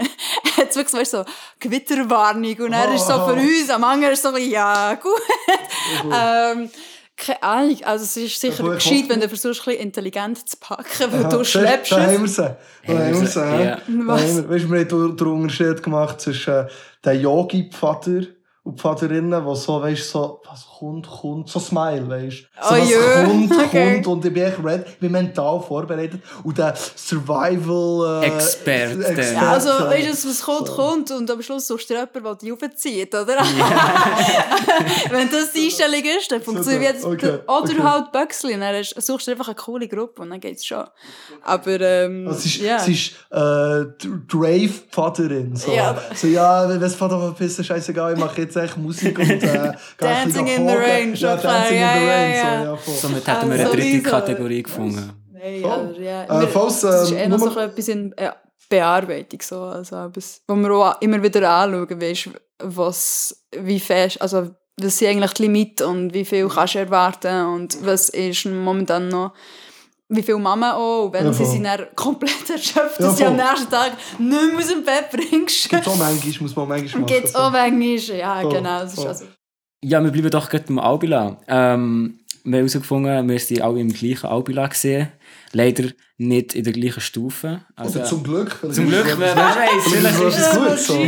hat 0.57 0.69
es 0.69 0.75
wirklich 0.75 1.09
so, 1.09 1.25
Gewitterwarnung. 1.59 2.57
Und 2.57 2.73
er 2.73 2.93
ist 2.93 3.07
so 3.07 3.13
für 3.13 3.33
uns, 3.33 3.69
am 3.71 3.83
anderen 3.83 4.13
ist 4.13 4.21
so, 4.21 4.37
ja, 4.37 4.93
gut. 4.93 5.13
ähm, 6.13 6.69
keine 7.17 7.43
Ahnung, 7.43 7.77
also 7.83 8.03
es 8.03 8.17
ist 8.17 8.41
sicher 8.41 8.65
ja, 8.65 8.73
gescheit, 8.73 9.05
wenn 9.07 9.21
du 9.21 9.29
versuchst, 9.29 9.67
ein 9.67 9.75
intelligent 9.75 10.49
zu 10.49 10.57
packen, 10.57 11.11
weil 11.11 11.25
Aha, 11.25 11.29
du 11.29 11.43
schleppst 11.45 11.91
da, 11.91 11.97
da 11.97 12.11
haben 12.11 12.21
wir 12.21 12.27
sie. 12.27 12.55
Da 12.85 12.93
haben 12.93 13.21
wir 13.21 13.27
sie. 13.27 13.39
Ja. 13.39 13.77
Was? 14.05 14.49
Weißt 14.49 14.65
du, 14.65 14.71
wir 14.71 14.79
haben 14.79 15.17
den 15.17 15.27
Unterschied 15.27 15.81
gemacht 15.81 16.19
zwischen 16.19 16.53
äh, 16.53 16.67
dem 17.05 17.21
Yogi-Pfader 17.21 18.23
und 18.65 18.81
Pfaderinnen, 18.81 19.45
die 19.45 19.55
so, 19.55 19.79
weißt 19.79 20.09
so, 20.09 20.41
was 20.43 20.65
kommt, 20.79 21.07
kommt, 21.07 21.47
so 21.47 21.59
Smile, 21.59 22.09
weißt 22.09 22.37
so, 22.63 22.73
oh, 22.73 22.79
was 22.79 22.89
yeah. 22.89 23.23
kommt, 23.23 23.51
okay. 23.63 23.93
kommt, 23.93 24.07
und 24.07 24.25
ich 24.25 24.33
bin 24.33 24.43
echt 24.43 24.63
ready, 24.63 24.83
ich 24.87 24.97
bin 24.97 25.11
mental 25.11 25.61
vorbereitet. 25.61 26.19
Und 26.43 26.57
der 26.57 26.73
Survival, 26.75 28.23
äh, 28.23 28.25
Expert. 28.25 28.99
Expert 28.99 29.33
ja, 29.33 29.51
also, 29.51 29.69
weißt 29.69 30.25
du, 30.25 30.29
was 30.29 30.41
kommt, 30.41 30.67
so. 30.67 30.73
kommt, 30.73 31.11
und 31.11 31.29
am 31.29 31.43
Schluss 31.43 31.67
suchst 31.67 31.91
du 31.91 31.93
jemanden, 31.93 32.23
der 32.23 32.35
dich 32.35 32.51
aufzieht, 32.51 33.13
oder? 33.13 33.33
Yeah. 33.33 33.45
Wenn 35.11 35.29
das 35.29 35.53
die 35.53 35.65
Einstellung 35.65 36.03
ist, 36.19 36.31
dann 36.31 36.41
funktioniert 36.41 36.95
es. 36.97 37.05
Okay. 37.05 37.37
Oder 37.45 37.61
okay. 37.61 37.83
halt 37.83 38.11
Böxli, 38.11 38.59
dann 38.59 38.83
suchst 38.83 39.27
du 39.27 39.31
einfach 39.31 39.47
eine 39.47 39.55
coole 39.55 39.87
Gruppe, 39.87 40.23
und 40.23 40.31
dann 40.31 40.39
geht's 40.39 40.65
schon. 40.65 40.85
Aber, 41.43 41.79
ähm, 41.81 42.27
also, 42.27 42.39
es 42.39 42.45
ist, 42.47 42.61
yeah. 42.61 42.77
es 42.77 42.87
ist, 42.87 43.11
äh, 43.29 44.07
Drave-Pfaderin, 44.27 45.55
so. 45.55 45.71
Ja. 45.71 45.95
So, 46.15 46.25
ja, 46.25 46.67
wenn 46.67 46.81
es 46.81 46.95
Vater 46.95 47.19
verpissen, 47.19 47.63
scheißegal, 47.63 48.13
ich 48.13 48.19
mache 48.19 48.41
jetzt 48.41 48.54
echt 48.55 48.77
Musik 48.77 49.17
und, 49.19 49.43
äh, 49.43 49.73
Dancing 49.97 50.47
in 50.47 50.67
the 50.67 50.75
Rain, 50.75 51.15
schon 51.15 51.29
ja, 51.29 51.37
Dancing 51.37 51.79
ja, 51.79 51.93
in 51.93 52.01
the 52.01 52.07
Rain, 52.07 52.31
ja, 52.31 52.63
ja. 52.63 52.77
So, 52.77 52.91
ja, 52.91 52.97
Somit 52.97 53.27
hätten 53.27 53.51
wir 53.51 53.59
eine 53.59 53.69
dritte 53.69 54.01
Kategorie 54.01 54.63
gefunden. 54.63 55.11
Nein, 55.31 55.65
aber 55.65 55.99
ja. 55.99 56.41
Äh, 56.41 56.47
falls, 56.47 56.83
äh, 56.83 56.87
das 56.87 57.03
ist 57.03 57.11
eher 57.11 57.29
noch 57.29 57.39
so 57.39 57.59
etwas 57.59 57.87
in 57.87 58.13
äh, 58.17 58.31
Bearbeitung, 58.69 59.41
so, 59.41 59.61
also 59.61 59.95
etwas, 60.05 60.41
wo 60.47 60.55
wir 60.55 60.71
auch 60.71 61.01
immer 61.01 61.21
wieder 61.21 61.49
anschauen, 61.49 62.01
weißt, 62.01 62.29
was, 62.59 63.45
wie 63.51 63.79
fest, 63.79 64.21
also 64.21 64.49
was 64.77 64.97
sind 64.97 65.09
eigentlich 65.09 65.33
die 65.33 65.43
Limite 65.43 65.87
und 65.87 66.13
wie 66.13 66.25
viel 66.25 66.47
kannst 66.49 66.75
du 66.75 66.79
erwarten 66.79 67.45
und 67.45 67.85
was 67.85 68.09
ist 68.09 68.45
momentan 68.45 69.07
noch 69.09 69.33
wie 70.09 70.21
viel 70.21 70.37
Mama 70.37 70.73
auch, 70.73 71.11
wenn 71.11 71.25
Ja, 71.25 71.33
sie 71.33 71.45
sind 71.45 71.63
dann 71.63 71.87
komplett 71.95 72.49
erschöpft, 72.49 72.99
Ja, 72.99 73.07
dass 73.07 73.17
sie 73.17 73.25
am 73.25 73.35
nächsten 73.35 73.69
Tag 73.69 73.93
nicht 74.19 74.29
mehr 74.51 74.57
aus 74.57 74.67
dem 74.67 74.83
Bett 74.83 75.09
bringst. 75.11 75.69
Gibt 75.69 75.87
auch 75.87 75.95
manchmal, 75.97 76.33
muss 76.41 76.55
man 76.55 76.67
manchmal 76.67 77.01
machen. 77.01 77.27
so. 77.27 77.37
auch 77.39 77.51
manchmal, 77.51 78.17
ja 78.17 78.41
Voll, 78.41 78.53
genau, 78.53 78.79
das 78.79 78.93
ist 78.93 79.05
also... 79.05 79.25
Ja, 79.83 80.03
wir 80.03 80.11
bleiben 80.11 80.29
doch 80.31 80.49
gerade 80.49 80.63
beim 80.67 80.79
Albila. 80.79 81.37
Ähm, 81.47 82.19
wir 82.43 82.57
haben 82.59 82.67
herausgefunden, 82.67 83.29
wir 83.29 83.39
sind 83.39 83.61
alle 83.61 83.79
im 83.79 83.91
gleichen 83.93 84.27
Albila 84.27 84.67
gesehen. 84.67 85.09
Leider 85.51 85.89
nicht 86.17 86.55
in 86.55 86.63
der 86.63 86.73
gleichen 86.73 87.01
Stufe. 87.01 87.61
Also, 87.75 87.99
Oder 87.99 88.07
zum 88.07 88.23
Glück. 88.23 88.57
zum 88.61 88.69
ist 88.69 88.77
Glück, 88.77 89.15
wer, 89.17 89.35
weiß, 89.35 89.83
Vielleicht 89.83 90.19
ist 90.21 90.37
es 90.39 90.57
gut 90.57 90.79
so. 90.79 91.07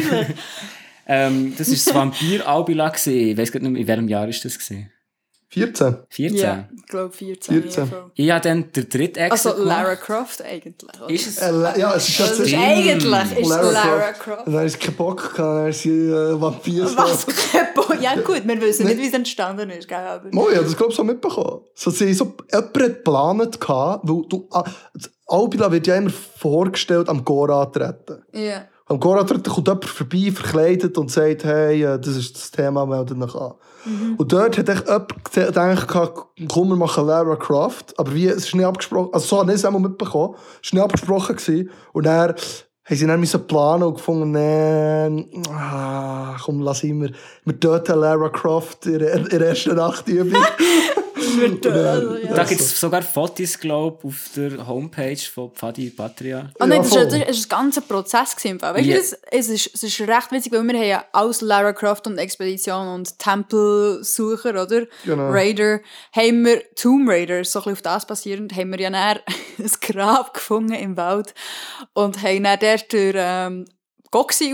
ähm, 1.08 1.54
Das 1.58 1.70
ist 1.70 1.88
das 1.88 1.96
Vampir-Albila. 1.96 2.94
Ich 3.06 3.38
weiss 3.38 3.52
gar 3.52 3.60
nicht 3.62 3.72
mehr, 3.72 3.82
in 3.82 3.88
welchem 3.88 4.08
Jahr 4.10 4.28
ist 4.28 4.44
das 4.46 4.58
gewesen? 4.60 4.92
14. 5.50 5.98
14? 6.10 6.38
Ja, 6.38 6.68
ich 6.76 6.86
glaube 6.88 7.14
14. 7.14 7.62
14. 7.62 7.84
ja, 7.84 7.90
voll. 7.90 8.12
Ich 8.16 8.32
habe 8.32 8.42
dann 8.42 8.72
den 8.72 8.90
dritten 8.90 9.20
Exit 9.20 9.32
Also 9.32 9.64
Lara. 9.64 9.96
Croft 9.96 10.42
eigentlich. 10.42 11.02
Oder? 11.02 11.10
Ist 11.10 11.28
es? 11.28 11.38
Äh, 11.38 11.80
ja, 11.80 11.96
es 11.96 12.10
ist 12.10 12.20
Also 12.22 12.44
ist 12.44 12.54
eigentlich 12.54 13.40
ist 13.40 13.50
Lara 13.50 13.72
Lara, 13.72 14.12
Croft. 14.12 14.20
Croft. 14.20 14.48
Und 14.48 14.54
dann 14.54 14.66
ist 14.66 14.80
kein 14.80 14.96
Bock 14.96 15.34
dann 15.38 15.70
ist 15.70 15.82
sie 15.82 16.10
äh, 16.10 16.42
Vampir. 16.42 16.84
Was? 16.96 17.26
ja 18.02 18.16
gut, 18.16 18.42
wir 18.46 18.62
wissen 18.62 18.88
nicht, 18.88 18.98
wie 18.98 19.08
es 19.08 19.14
entstanden 19.14 19.70
ist. 19.70 19.88
Gell? 19.88 19.98
Aber 19.98 20.30
Mo, 20.32 20.50
ja, 20.50 20.62
das 20.62 20.76
glaube 20.76 20.92
ich 20.92 20.98
so 20.98 21.04
mitbekommen. 21.04 21.62
So, 21.74 21.92
sie 21.92 22.14
so, 22.14 22.36
jemand 22.52 22.74
geplant, 22.74 23.60
weil 23.70 24.22
du, 24.28 24.48
ah, 24.52 24.66
Albila 25.28 25.72
wird 25.72 25.88
ja 25.88 25.96
immer 25.96 26.10
vorgestellt 26.10 27.08
am 27.08 27.24
Gora 27.24 27.66
treten. 27.68 28.24
ja. 28.34 28.68
Am 28.90 29.00
Gora 29.00 29.24
treten 29.26 29.44
kommt 29.52 29.84
vorbei, 29.86 30.32
verkleidet 30.34 30.98
und 30.98 31.12
sagt, 31.12 31.44
hey, 31.44 31.84
äh, 31.84 32.00
das 32.00 32.16
ist 32.16 32.36
das 32.36 32.52
Thema, 32.52 32.86
meldet 32.86 33.22
euch 33.22 33.36
an. 33.36 33.54
Und 34.18 34.32
dort 34.32 34.58
hat 34.58 34.70
gese- 34.70 35.46
gedacht, 35.46 35.88
komm, 36.48 36.70
wir 36.70 36.76
machen 36.76 37.06
Lara 37.06 37.36
Croft. 37.36 37.98
Aber 38.00 38.14
wie, 38.14 38.28
es 38.28 38.46
ist 38.46 38.56
nicht 38.56 38.66
abgesprochen, 38.66 39.14
also 39.14 39.26
so 39.26 39.40
habe 39.40 39.52
ich 39.52 39.56
es 39.58 39.66
einmal 39.66 39.82
mitbekommen, 39.82 40.36
es 40.64 40.72
war 40.74 40.80
nicht 40.80 40.84
abgesprochen. 40.84 41.36
Gewesen. 41.36 41.70
Und 41.94 42.06
dann 42.06 42.30
haben 42.86 42.96
sie 42.96 43.06
dann 43.06 43.20
müssen 43.20 43.46
planen 43.48 43.84
und 43.84 43.96
gefunden, 43.96 44.32
nee, 44.32 45.42
ah, 45.54 46.38
komm, 46.42 46.62
lass 46.62 46.84
immer, 46.84 47.10
wir 47.44 47.60
töten 47.60 48.00
Lara 48.00 48.30
Croft 48.30 48.86
in 48.86 49.00
der 49.00 49.42
ersten 49.42 49.76
Nachtübung. 49.76 50.42
Also, 51.38 52.16
ja. 52.18 52.34
Da 52.34 52.44
gibt 52.44 52.62
es 52.62 52.80
sogar 52.80 53.02
Fotos, 53.02 53.60
glaube 53.60 53.98
ich, 54.00 54.06
auf 54.06 54.30
der 54.36 54.68
Homepage 54.68 55.18
von 55.18 55.52
Pfadi 55.52 55.90
Patria. 55.90 56.50
Oh 56.60 56.66
nein, 56.66 56.82
das 56.82 56.94
war 56.96 57.04
ist 57.30 57.46
ein 57.46 57.50
ganzer 57.50 57.82
Prozess. 57.82 58.36
Gewesen. 58.36 58.62
Weißt 58.62 58.86
du, 58.86 58.90
Ja. 58.90 58.98
das, 58.98 59.14
es, 59.32 59.50
ist, 59.50 59.72
es 59.74 59.84
ist 59.84 60.02
recht 60.02 60.32
witzig, 60.32 60.52
weil 60.52 60.64
wir 60.64 60.78
haben 60.78 60.88
ja 60.88 61.06
als 61.12 61.42
Lara 61.42 61.74
Croft 61.74 62.08
und 62.08 62.18
Expedition 62.18 62.88
und 62.88 63.18
Tempelsucher, 63.20 64.62
oder? 64.62 64.86
Genau. 65.06 65.30
Raider, 65.30 65.80
haben 66.12 66.46
wir 66.46 66.64
Tomb 66.76 67.10
Raider, 67.10 67.44
so 67.44 67.60
ein 67.60 67.64
bisschen 67.64 67.74
auf 67.74 67.82
das 67.82 68.06
basierend, 68.08 68.56
haben 68.56 68.72
wir 68.72 68.80
ja 68.80 68.90
dann 68.90 69.20
ein 69.60 69.72
Grab 69.82 70.34
gefunden 70.34 70.74
im 70.74 70.98
Wald 70.98 71.34
und 71.94 72.22
haben 72.22 72.44
dann 72.44 72.60
dort 72.60 72.92
durch 72.92 73.16
ähm, 73.18 73.66
Goxi 74.12 74.54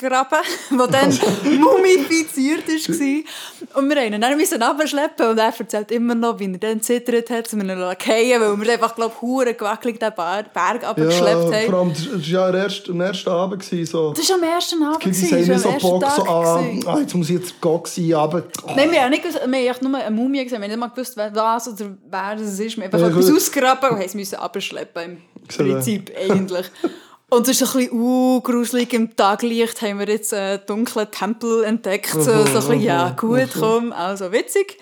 ausgegraben, 0.00 0.38
wo 0.70 0.86
dann 0.86 1.10
mumifiziert 1.60 2.66
war. 2.68 3.78
Und 3.80 3.88
wir 3.88 3.96
haben 4.00 4.12
ihn 4.14 4.20
dann 4.20 4.36
müssen 4.36 4.62
abschleppen 4.62 5.26
und 5.28 5.38
er 5.38 5.52
erzählt 5.58 5.90
immer 5.90 6.14
noch, 6.14 6.38
wie 6.38 6.50
er 6.50 6.58
dann 6.58 6.80
zittert 6.80 7.30
hat, 7.30 7.48
zu 7.48 7.56
einem 7.58 7.78
Lakaien, 7.78 8.40
weil 8.40 8.60
wir 8.60 8.72
einfach, 8.72 8.94
glaube 8.94 9.12
ich, 9.16 9.22
hure 9.22 9.54
gewackelt 9.54 10.00
den 10.00 10.12
Berg 10.14 10.84
abgeschleppt 10.84 11.24
Ja, 11.26 11.42
vor 11.42 11.54
haben. 11.54 11.74
allem, 11.74 11.92
das 11.92 12.06
war 12.10 12.20
ja 12.20 12.52
der 12.52 12.70
am 12.88 13.00
ersten 13.00 13.28
Abend. 13.30 13.64
So. 13.64 14.12
Das 14.12 14.28
war 14.30 14.36
am 14.36 14.42
ersten 14.42 14.82
Abend, 14.82 15.00
Kids 15.00 15.20
gewesen, 15.20 15.52
haben 15.52 15.58
so 15.58 15.88
Bock, 15.88 16.02
ersten 16.02 16.16
so, 16.24 16.30
ah, 16.30 16.64
ah, 16.86 16.98
jetzt 17.00 17.14
muss 17.14 17.30
ich 17.30 17.36
jetzt 17.36 17.60
Goxi, 17.60 18.14
aber... 18.14 18.44
Nein, 18.74 18.90
wir 18.90 19.02
haben, 19.02 19.10
nicht, 19.10 19.24
wir 19.24 19.72
haben 19.74 19.90
nur 19.90 20.00
eine 20.00 20.10
Mumie 20.14 20.42
gesehen. 20.44 20.58
Wir 20.60 20.64
haben 20.64 20.70
nicht 20.70 20.80
mal 20.80 20.88
gewusst, 20.88 21.16
wer 21.16 21.30
das 21.30 21.68
oder 21.68 21.96
wer 22.10 22.36
das 22.36 22.58
ist. 22.58 22.76
Wir 22.76 22.84
haben 22.84 22.92
Ja, 22.92 23.06
einfach 23.06 23.10
etwas 23.10 23.26
gut. 23.26 23.36
ausgraben 23.36 23.90
und 23.90 23.96
haben 23.96 24.02
es 24.04 24.14
müssen 24.14 24.36
abschleppen 24.36 25.02
im. 25.04 25.18
Prinzip 25.48 26.12
eigentlich. 26.16 26.66
Und 27.30 27.46
es 27.48 27.60
ist 27.60 27.74
ein 27.74 27.78
bisschen 27.78 28.00
uh, 28.00 28.40
gruselig. 28.40 28.92
Im 28.92 29.14
Taglicht 29.14 29.80
haben 29.82 30.00
wir 30.00 30.08
jetzt 30.08 30.34
einen 30.34 30.60
dunklen 30.66 31.10
Tempel 31.10 31.64
entdeckt. 31.64 32.10
So, 32.10 32.22
so 32.22 32.32
ein 32.32 32.44
bisschen, 32.44 32.80
ja 32.80 33.10
gut, 33.10 33.50
komm, 33.58 33.92
also 33.92 34.32
witzig. 34.32 34.78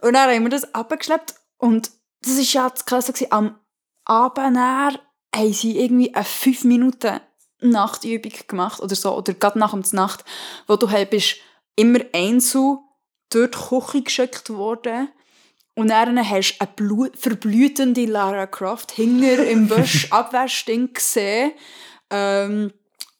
Und 0.00 0.14
dann 0.14 0.30
haben 0.30 0.42
wir 0.42 0.50
das 0.50 0.74
abgeschleppt. 0.74 1.34
Und 1.58 1.90
das 2.22 2.36
war 2.36 2.44
ja 2.64 2.70
das 2.70 2.86
Krasse. 2.86 3.12
gewesen. 3.12 3.32
Am 3.32 3.58
Abend 4.06 4.56
haben 4.56 5.52
sie 5.52 5.78
irgendwie 5.78 6.14
eine 6.14 6.24
5 6.24 6.64
Minuten 6.64 7.20
Nachtübung 7.60 8.32
gemacht 8.48 8.80
oder 8.80 8.94
so. 8.94 9.14
Oder 9.14 9.34
gerade 9.34 9.58
nach 9.58 9.78
der 9.78 9.82
Nacht, 9.92 10.24
wo 10.66 10.76
du 10.76 10.90
halt 10.90 11.10
bist 11.10 11.36
immer 11.76 12.00
einzeln 12.14 12.78
durch 13.28 13.50
die 13.50 13.58
Küche 13.58 14.02
geschickt 14.02 14.50
worden. 14.50 15.08
Und 15.74 15.88
dann 15.88 16.18
hast 16.28 16.52
du 16.52 16.60
eine 16.60 16.70
Blut 16.74 17.16
verblütende 17.16 18.06
Lara 18.06 18.46
Croft 18.46 18.92
hinter 18.92 19.46
im 19.46 19.68
Busch 19.68 20.08
Abwäschding 20.10 20.94
gesehen. 20.94 21.52
Ähm, 22.10 22.72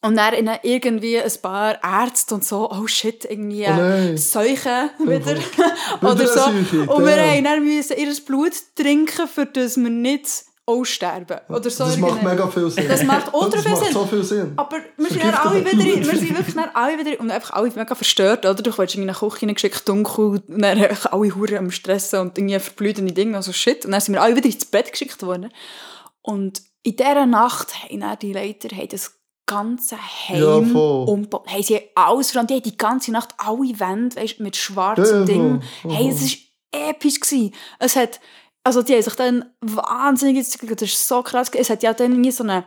und 0.02 0.16
dann 0.16 0.32
in 0.32 0.50
irgendwie 0.62 1.18
ein 1.20 1.30
paar 1.42 1.78
Ärzte 1.84 2.34
und 2.34 2.44
so, 2.44 2.70
oh 2.70 2.86
shit, 2.86 3.24
irgendwie 3.26 3.66
Oh 3.66 3.72
nein. 3.76 4.16
Seuchen 4.16 4.90
wieder. 4.98 5.36
Wieder 6.00 6.10
Oder 6.12 6.26
so. 6.26 6.44
Und 6.46 7.04
wir 7.04 7.16
haben 7.22 7.44
dann 7.44 7.62
müssen 7.64 7.96
ihr 7.98 8.12
Blut 8.24 8.52
trinken, 8.74 9.28
für 9.28 9.44
das 9.44 9.76
wir 9.76 9.90
nicht 9.90 10.26
aussterben. 10.64 11.40
Oder 11.48 11.68
so 11.68 11.84
Das 11.84 11.96
macht 11.98 12.12
irgendeine- 12.12 12.34
mega 12.36 12.48
viel 12.48 12.70
Sinn. 12.70 12.88
Das 12.88 13.02
macht 13.02 13.34
ultra 13.34 13.50
das 13.60 13.62
viel 13.62 13.72
macht 13.72 13.84
Sinn. 13.84 13.92
so 13.92 14.06
viel 14.06 14.22
Sinn. 14.24 14.52
aber 14.56 14.76
wir 14.96 15.08
sind, 15.10 15.22
dann 15.24 15.34
alle 15.34 15.64
wieder, 15.66 15.84
wir 16.12 16.18
sind 16.18 16.36
wirklich 16.38 16.54
dann 16.54 16.70
alle 16.74 16.98
wieder 16.98 17.20
und 17.20 17.30
einfach 17.30 17.50
alle 17.50 17.70
mega 17.74 17.94
verstört, 17.94 18.46
oder? 18.46 18.62
Du 18.62 18.70
kommst 18.70 18.94
in 18.94 19.02
eine 19.02 19.12
Küche 19.12 19.46
geschickt, 19.52 19.86
dunkel, 19.88 20.24
und 20.24 20.44
dann 20.62 20.78
alle 21.10 21.34
Huren 21.34 21.58
am 21.58 21.70
Stressen 21.70 22.20
und 22.20 22.38
irgendwie 22.38 22.58
verblühende 22.58 23.12
Dinge, 23.12 23.36
also 23.36 23.52
shit. 23.52 23.84
Und 23.84 23.90
dann 23.90 24.00
sind 24.00 24.14
wir 24.14 24.22
alle 24.22 24.36
wieder 24.36 24.46
ins 24.46 24.64
Bett 24.64 24.92
geschickt 24.92 25.22
worden. 25.22 25.52
Und 26.22 26.62
in 26.82 26.96
dieser 26.96 27.26
Nacht 27.26 27.74
haben 27.84 28.00
dann 28.00 28.18
die 28.18 28.34
haben 28.34 28.88
das 28.88 29.14
ganze 29.46 29.96
Ja, 29.96 30.54
Heim 30.56 30.70
voll. 30.72 31.08
umgebaut. 31.08 31.46
Haben 31.48 31.62
sie 31.62 31.80
alles 31.94 32.30
verloren. 32.30 32.46
Die 32.46 32.54
haben 32.54 32.62
die 32.62 32.76
ganze 32.76 33.10
Nacht 33.12 33.34
alle 33.38 33.78
Wände 33.80 34.16
weißt, 34.16 34.40
mit 34.40 34.56
Ja, 34.56 34.62
schwarzen 34.62 35.20
ja, 35.20 35.24
Dingen. 35.24 35.62
Hey, 35.88 36.08
es 36.08 36.20
war 36.72 36.88
episch. 36.90 37.18
Gewesen. 37.20 37.52
Es 37.78 37.96
hat, 37.96 38.20
also 38.62 38.82
die 38.82 38.94
haben 38.94 39.02
sich 39.02 39.14
dann 39.14 39.44
wahnsinnig, 39.60 40.46
das 40.48 40.82
ist 40.82 41.08
so 41.08 41.22
krass, 41.22 41.50
es 41.54 41.68
hat 41.70 41.82
ja 41.82 41.92
dann 41.92 42.12
irgendwie 42.12 42.30
so 42.30 42.44
eine 42.44 42.64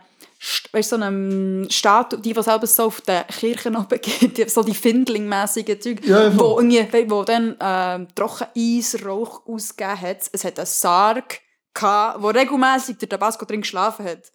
weißt, 0.73 0.89
so 0.89 0.95
eine 0.97 1.65
Statue, 1.69 2.19
die, 2.19 2.33
die 2.33 2.43
selber 2.43 2.67
so 2.67 2.83
auf 2.87 2.99
den 3.01 3.25
Kirchen 3.27 3.75
oben 3.77 3.99
die- 4.01 4.49
so 4.49 4.61
die 4.61 4.73
Findling-mässigen 4.73 5.79
Zeug, 5.79 6.05
Ja, 6.05 6.23
ja, 6.23 6.37
wo, 6.37 6.59
irgendwie, 6.59 7.09
wo 7.09 7.23
dann 7.23 7.55
ähm, 7.61 8.07
Trockeneis, 8.13 8.97
Rauch 9.05 9.45
ausgegeben 9.47 10.01
hat. 10.01 10.17
Es 10.33 10.43
hat 10.43 10.59
einen 10.59 10.65
Sarg 10.65 11.39
gehabt, 11.73 12.21
wo 12.21 12.29
regelmässig 12.29 12.97
der 12.97 13.09
Tabasco 13.09 13.45
drin 13.45 13.61
geschlafen 13.61 14.05
hat. 14.05 14.31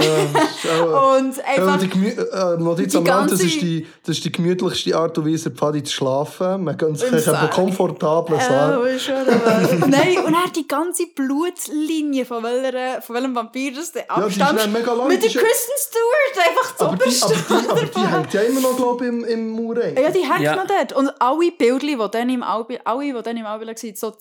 Ja, 0.00 0.06
das 0.32 1.20
Und 1.20 1.36
Ja, 1.36 1.44
einfach... 1.44 1.80
und 1.82 1.94
die 1.94 2.08
äh, 2.08 2.56
Notiz 2.58 2.90
die 2.92 2.96
am 2.98 3.06
Rand, 3.06 3.30
das 3.30 3.40
ist, 3.40 3.60
die, 3.62 3.86
das 4.04 4.16
ist 4.16 4.24
die 4.24 4.32
gemütlichste 4.32 4.96
Art 4.96 5.16
und 5.18 5.30
Weise, 5.32 5.52
Pfadi 5.52 5.84
zu 5.84 5.92
schlafen. 5.92 6.64
Man 6.64 6.76
gönnt 6.76 6.98
sich 6.98 7.10
komfortablen 7.52 8.40
Sarg. 8.40 8.84
Ja, 8.84 8.98
schon. 8.98 9.90
Nein, 9.90 10.18
und 10.26 10.34
er 10.34 10.50
die 10.54 10.66
ganze 10.66 11.06
Blutlinie 11.14 12.24
von, 12.24 12.42
welcher, 12.42 13.02
von 13.02 13.14
welchem 13.16 13.34
Vampir 13.36 13.72
das 13.74 13.92
der 13.92 14.10
abstammt. 14.10 14.60
dann 14.60 14.72
mega 14.72 14.92
lang, 14.94 15.06
mit 15.08 15.22
der 15.22 15.30
ja- 15.30 15.40
Kristen 15.40 15.72
Stewart 15.78 16.48
einfach 16.48 16.76
zu 16.76 16.84
aber, 16.86 16.96
die, 16.96 17.22
aber, 17.22 17.34
die, 17.34 17.68
aber 17.68 17.80
die 17.86 18.14
hängt 18.14 18.34
ja 18.34 18.40
immer 18.42 18.60
noch, 18.60 18.76
glaube 18.76 19.04
ich, 19.04 19.08
im, 19.12 19.24
im 19.24 19.50
Mauer 19.50 19.76
rein. 19.76 19.94
Ja, 19.96 20.10
die 20.10 20.20
hängt 20.28 20.40
Ja. 20.40 20.56
noch 20.56 20.66
dort. 20.66 20.92
Und 20.92 21.10
alle 21.20 21.52
Bilder, 21.52 21.78
die 22.08 22.10
dann 22.18 22.28
im 22.30 22.42
Albi, 22.42 22.78
alle, 22.84 23.12
die 23.14 23.22
dann 23.22 23.36
im 23.36 23.46
Albi 23.46 23.66
waren, 23.66 23.76
so, 23.94 24.12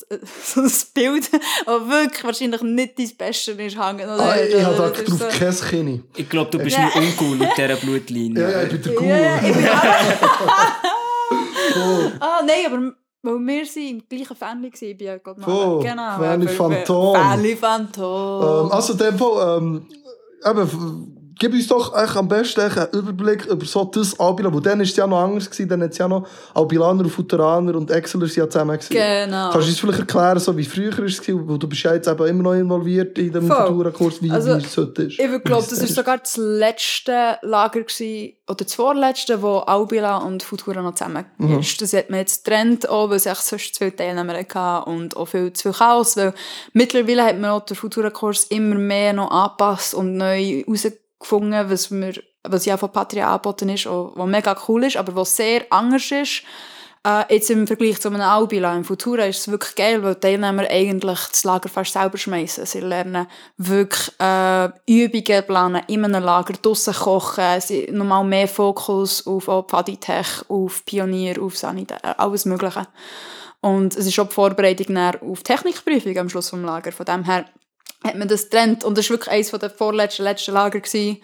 so 0.44 0.62
ein 0.62 0.72
Bild, 0.94 1.30
das 1.34 1.88
wirklich 1.90 2.24
wahrscheinlich 2.24 2.62
nicht 2.62 3.00
dein 3.00 3.12
Beste 3.18 3.52
ist, 3.54 3.80
hängen. 3.80 4.08
noch 4.08 4.20
Ah, 4.20 4.36
dort. 4.36 4.50
ich 4.50 4.64
habe 4.64 4.76
da 4.76 4.90
Das 4.90 5.04
drauf 5.04 5.20
so- 5.20 5.40
Kinn. 5.70 6.04
Ich 6.16 6.30
glaube, 6.30 6.52
du 6.52 6.60
bist 6.60 6.78
Ja. 6.78 6.84
nur 6.96 6.96
uncool 7.04 7.36
mit 7.38 7.50
dieser 7.58 7.76
Blutlinie. 7.76 8.42
Ja, 8.44 8.50
ja, 8.50 8.64
ich 8.64 8.70
bin 8.82 8.82
der. 8.82 9.08
Ja, 9.18 9.36
ich 9.38 9.54
bin 9.54 9.68
Ah, 12.20 12.42
nein, 12.46 12.66
aber 12.68 12.94
weil 13.26 13.40
wir 13.40 13.66
sind 13.66 13.90
im 13.90 14.04
gleichen 14.10 14.36
Fan 14.36 14.62
waren, 14.62 14.72
ich 14.74 14.80
bin 14.98 15.08
ja 15.08 15.18
gerade 15.18 15.42
Oh, 15.48 15.80
genau. 15.80 16.18
Family 16.18 16.48
Phantom. 16.48 17.16
Family 17.16 17.56
Phantom. 17.56 18.66
Ähm, 18.66 18.72
also, 18.72 18.94
in 18.94 19.00
dem 19.00 19.18
Fall, 19.18 19.58
ähm, 19.58 19.86
eben, 20.46 20.62
f- 20.62 21.23
gib 21.44 21.52
uns 21.54 21.68
doch 21.68 21.92
eigentlich 21.92 22.16
am 22.16 22.28
besten 22.30 22.62
einen 22.62 22.88
Überblick 22.94 23.46
über 23.48 23.66
so 23.66 23.84
das 23.84 24.18
Albila, 24.18 24.54
wo 24.54 24.62
dann 24.62 24.80
ist 24.80 24.92
es 24.92 24.96
ja 24.96 25.06
noch 25.06 25.20
anders 25.20 25.50
gewesen, 25.50 25.68
dann 25.68 25.84
hat 25.84 25.92
es 25.92 25.98
ja 25.98 26.08
noch 26.08 26.26
Albilaner 26.54 27.04
und 27.04 27.10
Futuraner 27.10 27.76
und 27.76 27.92
Exceler 27.92 28.28
sind 28.28 28.38
ja 28.38 28.50
zusammen 28.50 28.78
gewesen. 28.78 28.94
Genau. 28.94 29.50
Kannst 29.52 29.68
du 29.68 29.72
uns 29.72 29.80
vielleicht 29.82 30.00
erklären, 30.00 30.40
so 30.40 30.56
wie 30.56 30.64
früher 30.64 30.98
ist 31.00 31.20
es 31.20 31.28
war, 31.28 31.50
weil 31.50 31.58
du 31.60 31.68
bist 31.68 31.84
ja 31.84 31.94
jetzt 31.96 32.08
eben 32.08 32.28
immer 32.28 32.44
noch 32.44 32.54
involviert 32.54 33.18
in 33.18 33.34
dem. 33.34 33.48
Futura-Kurs, 33.48 34.22
wie, 34.22 34.32
Also, 34.32 34.58
wie 34.58 34.64
es 34.64 34.78
heute 34.78 35.04
ist. 35.04 35.20
Ich 35.20 35.44
glaube, 35.44 35.66
das 35.70 35.82
war 35.82 35.88
sogar 35.88 36.18
das 36.20 36.38
letzte 36.38 37.38
Lager, 37.42 37.82
gewesen, 37.82 38.34
oder 38.48 38.64
das 38.64 38.74
vorletzte, 38.76 39.42
wo 39.42 39.58
Albila 39.58 40.18
und 40.20 40.44
Futura 40.44 40.82
noch 40.82 40.96
zusammen 40.96 41.26
Mhm. 41.38 41.60
ist. 41.60 41.82
Das 41.82 41.92
hat 41.92 42.10
man 42.10 42.20
jetzt 42.20 42.46
getrennt, 42.46 42.88
auch, 42.88 43.10
weil 43.10 43.18
es 43.18 43.26
echt 43.26 43.44
sonst 43.44 43.76
zu 43.76 43.80
viele 43.80 43.96
Teilnehmer 43.96 44.38
hatte 44.38 44.90
und 44.90 45.18
auch 45.18 45.26
viel 45.26 45.52
zu 45.52 45.64
viel 45.64 45.78
Chaos, 45.78 46.16
weil 46.16 46.34
mittlerweile 46.72 47.26
hat 47.26 47.38
man 47.38 47.50
auch 47.52 47.66
den 47.66 47.76
Futura-Kurs 47.76 48.46
immer 48.46 48.76
mehr 48.76 49.12
noch 49.12 49.30
angepasst 49.30 49.94
und 49.94 50.16
neu 50.16 50.64
herausgefunden, 51.24 51.70
was, 51.70 51.92
wir, 51.92 52.14
was 52.44 52.66
ja 52.66 52.78
von 52.78 52.92
Patria 52.92 53.30
angeboten 53.30 53.70
ist, 53.70 53.86
was 53.86 54.28
mega 54.28 54.56
cool 54.68 54.86
ist, 54.86 54.98
aber 54.98 55.16
was 55.16 55.36
sehr 55.36 55.66
anders 55.70 56.12
ist. 56.12 56.44
Äh, 57.06 57.34
jetzt 57.34 57.52
im 57.52 57.68
Vergleich 57.68 58.00
zu 58.00 58.08
einem 58.08 58.22
Albila, 58.22 58.74
im 58.76 58.86
Futura 58.86 59.26
ist 59.26 59.40
es 59.40 59.48
wirklich 59.50 59.76
geil, 59.76 60.02
weil 60.04 60.14
die 60.16 60.22
Teilnehmer 60.22 60.64
eigentlich 60.70 61.20
das 61.20 61.44
Lager 61.44 61.68
fast 61.68 61.92
selber 61.92 62.18
schmeißen. 62.18 62.66
Sie 62.66 62.80
lernen 62.80 63.28
wirklich 63.58 64.10
äh, 64.20 64.70
Übungen 64.88 65.46
planen 65.46 65.82
in 65.88 66.06
einem 66.06 66.24
Lager, 66.24 66.54
draussen 66.54 66.94
kochen, 66.94 67.60
sie 67.60 67.90
normal 67.92 68.24
mehr 68.24 68.48
Fokus 68.48 69.28
auf 69.28 69.48
Paditech, 69.68 70.44
auf 70.48 70.86
Pionier, 70.86 71.42
auf 71.42 71.58
Sanitär, 71.58 72.18
alles 72.18 72.46
Mögliche. 72.46 72.88
Und 73.60 73.96
es 73.96 74.06
ist 74.06 74.20
auch 74.20 74.28
die 74.28 74.34
Vorbereitung 74.34 74.98
auf 74.98 75.40
die 75.40 75.44
Technikprüfung 75.44 76.18
am 76.18 76.30
Schluss 76.30 76.50
vom 76.50 76.64
Lager. 76.64 76.92
Von 76.94 77.06
dem 77.06 77.24
her 77.24 77.46
hat 78.04 78.16
man 78.18 78.28
das 78.28 78.44
getrennt. 78.46 78.84
Und 78.84 78.98
das 78.98 79.10
war 79.10 79.16
wirklich 79.18 79.32
eines 79.34 79.52
der 79.52 79.70
vorletzten, 79.70 80.24
letzten 80.24 80.52
Lager, 80.54 80.80
gewesen, 80.80 81.18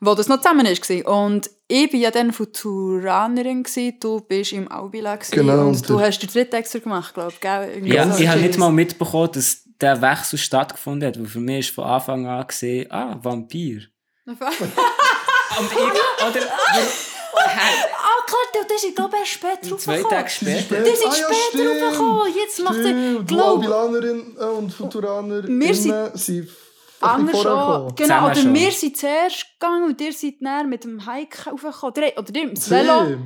wo 0.00 0.14
das 0.14 0.28
noch 0.28 0.38
zusammen 0.40 0.66
war. 0.66 1.22
Und 1.26 1.50
ich 1.68 1.92
war 1.92 2.00
ja 2.00 2.10
dann 2.10 2.32
Futuranerin, 2.32 3.62
gewesen, 3.62 3.96
du 4.00 4.20
bist 4.20 4.52
im 4.52 4.70
Albila 4.70 5.16
gewesen, 5.16 5.34
Genau, 5.34 5.66
und 5.68 5.88
du 5.88 5.96
der- 5.96 6.06
hast 6.06 6.18
den 6.20 6.28
dritten 6.30 6.54
extra 6.56 6.78
gemacht, 6.80 7.14
glaube 7.14 7.32
ich, 7.80 7.86
Ja, 7.92 8.10
so. 8.12 8.22
ich 8.22 8.28
habe 8.28 8.40
nicht 8.40 8.58
mal 8.58 8.70
mitbekommen, 8.70 9.30
dass 9.32 9.62
der 9.80 10.00
Wechsel 10.00 10.38
stattgefunden 10.38 11.08
hat, 11.08 11.18
weil 11.18 11.26
für 11.26 11.40
mich 11.40 11.68
ist 11.68 11.74
von 11.74 11.84
Anfang 11.84 12.26
an 12.26 12.46
gesehen, 12.46 12.90
ah, 12.90 13.18
Vampir. 13.22 13.82
Und 14.26 14.38
ich, 14.40 15.76
oder, 16.26 16.40
Klar, 18.26 18.64
das 18.68 18.84
ist, 18.84 18.96
glaube 18.96 19.14
ich, 19.14 19.20
erst 19.20 19.32
später 19.32 19.78
zwei. 19.78 20.02
Tage 20.02 20.28
später. 20.30 20.82
Die 20.82 20.90
sind 20.96 21.06
Ah, 21.06 21.16
ja, 21.16 21.24
später 21.24 21.34
stimmt. 21.50 21.82
draufgekommen. 21.82 22.34
Jetzt 22.36 22.62
macht 22.62 22.76
er, 22.76 22.82
Stimmt, 22.82 23.18
du 23.30 23.34
glaub 23.34 23.58
Albilanerin 23.58 24.36
äh, 24.38 24.44
und 24.44 24.70
Futuraner 24.72 25.42
Wir 25.46 25.74
sind 25.74 26.10
sind 26.14 26.48
anders 27.00 27.42
schon. 27.42 27.94
Genau, 27.94 28.26
oder 28.26 28.34
schon. 28.34 28.54
wir 28.54 28.70
sind 28.72 28.96
zuerst 28.96 29.46
gegangen 29.58 29.84
und 29.84 30.00
ihr 30.00 30.12
seid 30.12 30.40
näher 30.40 30.64
mit 30.64 30.84
dem 30.84 31.06
Hike 31.06 31.50
raufgekommen. 31.50 31.92
Oder 32.16 32.34
ihr, 32.34 32.50
das 32.54 32.70
Velo. 32.70 33.16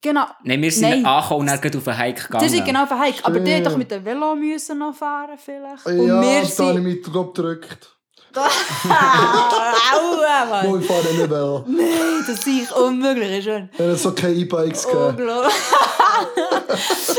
Genau. 0.00 0.26
Nein, 0.42 0.62
wir 0.62 0.70
sind 0.70 0.90
Nein. 0.90 1.06
angekommen 1.06 1.40
und 1.40 1.46
dann 1.46 1.76
auf 1.76 1.84
den 1.84 1.98
Hike 1.98 2.22
gegangen. 2.22 2.44
Ihr 2.44 2.50
seid 2.50 2.64
genau 2.66 2.82
auf 2.82 2.88
den 2.90 3.02
Hike. 3.02 3.24
Aber 3.24 3.40
die 3.40 3.62
doch 3.62 3.76
mit 3.76 3.90
dem 3.90 4.04
Velo 4.04 4.34
müssen 4.36 4.78
noch 4.78 4.94
fahren 4.94 5.38
vielleicht. 5.42 5.86
Und 5.86 5.98
wir 5.98 6.08
da 6.08 6.22
habe 6.22 6.42
ich 6.42 6.54
sind... 6.54 6.82
mich 6.82 7.02
drauf 7.02 7.32
gedrückt. 7.32 7.96
Aua, 8.40 10.44
Mann. 10.50 10.68
Wo 10.68 10.76
ich 10.76 10.86
fahre 10.86 11.14
nicht 11.14 11.30
mehr. 11.30 11.64
Nein, 11.66 12.24
das 12.26 12.40
sehe 12.42 12.62
ich 12.62 12.72
unmöglich. 12.74 13.38
Ist 13.38 13.44
schon 13.44 13.68
Er 13.78 13.90
hat 13.92 13.98
so 13.98 14.12
keine 14.12 14.34
E-Bikes 14.34 14.86
gegeben. 14.86 15.28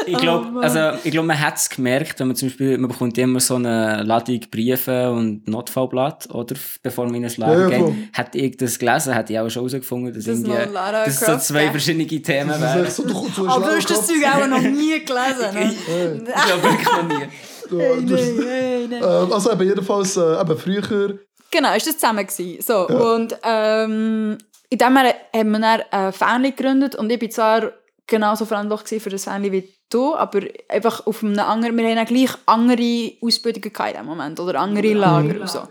Ich 0.05 0.17
glaube, 0.17 0.59
also, 0.61 0.79
ich 1.03 1.11
glaub, 1.11 1.25
man 1.25 1.39
hat 1.39 1.55
es 1.57 1.69
gemerkt, 1.69 2.19
wenn 2.19 2.27
man 2.27 2.35
zum 2.35 2.49
Beispiel, 2.49 2.77
man 2.77 2.89
bekommt 2.89 3.17
immer 3.17 3.39
so 3.39 3.55
eine 3.55 4.03
Ladung 4.03 4.39
Briefe 4.51 5.11
und 5.11 5.47
Notfallblatt, 5.47 6.29
oder? 6.33 6.55
Bevor 6.83 7.05
man 7.05 7.15
in 7.15 7.25
ein 7.25 7.31
Lager 7.37 7.69
Ja, 7.69 7.77
ja, 7.77 7.85
geht. 7.85 7.95
Hätte 8.13 8.37
ich 8.37 8.57
das 8.57 8.77
gelesen, 8.79 9.13
hätte 9.13 9.33
ich 9.33 9.39
auch 9.39 9.49
schon 9.49 9.61
herausgefunden, 9.61 10.13
dass, 10.13 10.25
Das 10.25 10.37
ist 10.37 10.47
irgendwie, 10.47 10.73
dass 10.73 11.19
so 11.19 11.37
zwei 11.37 11.69
verschiedene 11.71 12.05
Themen 12.05 12.49
ist 12.51 12.61
wären. 12.61 12.91
so, 12.91 13.03
du, 13.03 13.27
du 13.35 13.47
hast 13.47 13.55
Aber 13.55 13.65
du 13.67 13.75
hast 13.75 13.89
das 13.89 14.07
Zeug 14.07 14.17
auch 14.33 14.47
noch 14.47 14.61
nie 14.61 15.03
gelesen. 15.03 15.53
Ne? 15.53 15.73
Ich 16.35 16.45
glaube 16.45 16.63
wirklich 16.63 16.87
noch 16.87 17.03
nie. 17.07 17.25
Croft- 17.67 17.71
du- 17.71 18.05
du 18.05 18.15
hast- 18.15 18.35
Nein, 18.37 18.87
nein. 18.89 19.01
äh, 19.29 19.33
Also 19.33 19.51
eben 19.51 19.63
jedenfalls, 19.67 20.17
äh, 20.17 20.41
eben 20.41 20.57
früher, 20.57 21.19
Genau, 21.51 21.73
ist 21.75 21.87
das 21.87 21.97
zusammen 21.97 22.25
gewesen. 22.27 22.61
So, 22.61 22.87
und 22.87 23.37
ähm, 23.43 24.37
in 24.69 24.77
dem 24.77 24.95
Jahr 24.95 25.13
haben 25.33 25.51
wir 25.51 25.59
dann 25.59 25.81
ein 25.91 26.11
Family 26.13 26.51
gegründet 26.51 26.95
und 26.95 27.09
ich 27.11 27.19
bin 27.19 27.31
zwar 27.31 27.71
genauso 28.07 28.45
verantwortlich 28.45 28.89
gewesen 28.89 29.03
für 29.03 29.09
das 29.11 29.23
Family 29.23 29.51
wie 29.51 29.69
du, 29.89 30.15
aber 30.15 30.41
einfach 30.67 31.05
auf 31.07 31.23
einem 31.23 31.39
anderen, 31.39 31.77
wir 31.77 31.87
haben 31.89 31.99
auch 31.99 32.05
gleich 32.07 32.31
andere 32.45 33.11
Ausbildungen 33.21 33.71
in 33.87 33.93
dem 33.97 34.05
Moment 34.05 34.39
oder 34.39 34.59
andere 34.59 34.93
Lager 34.93 35.39
und 35.39 35.49
so. 35.49 35.61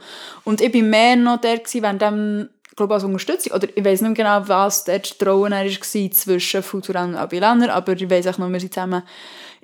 Und 0.44 0.60
ich 0.60 0.72
bin 0.72 0.88
mehr 0.88 1.16
noch 1.16 1.40
der 1.40 1.58
gewesen, 1.58 1.82
während 1.82 2.00
dem 2.02 2.48
ich 2.70 2.76
glaube 2.76 2.94
als 2.94 3.04
Unterstützung, 3.04 3.52
oder 3.52 3.68
ich 3.72 3.84
weiß 3.84 4.00
nicht 4.00 4.16
mehr 4.18 4.40
genau, 4.40 4.48
was 4.48 4.82
dort 4.84 5.16
Rolle 5.24 5.50
dann 5.50 5.66
war 5.68 6.10
zwischen 6.10 6.62
Futuran 6.62 7.10
und 7.10 7.16
Abilaner, 7.16 7.72
aber 7.72 7.92
ich 7.92 8.10
weiß 8.10 8.26
auch 8.28 8.38
noch, 8.38 8.48
wir 8.50 8.58
sind 8.58 8.74
zusammen 8.74 9.02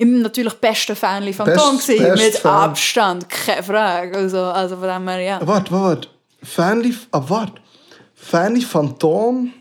im 0.00 0.22
natürlich 0.22 0.54
besten 0.54 0.96
Family 0.96 1.32
Phantom 1.32 1.76
Best- 1.76 1.86
gewesen, 1.88 2.04
best 2.04 2.22
mit 2.24 2.34
Fan. 2.36 2.70
Abstand, 2.70 3.28
keine 3.28 3.62
Frage. 3.62 4.16
Also, 4.16 4.38
also 4.44 4.76
von 4.76 4.88
dem 4.88 5.08
her, 5.08 5.20
ja. 5.20 5.40
Warte, 5.46 5.70
warte. 5.72 6.08
Fanly, 6.42 6.94
ah, 7.12 7.22
warte. 7.28 7.60
Fanly 8.14 8.62
Phantom. 8.62 9.52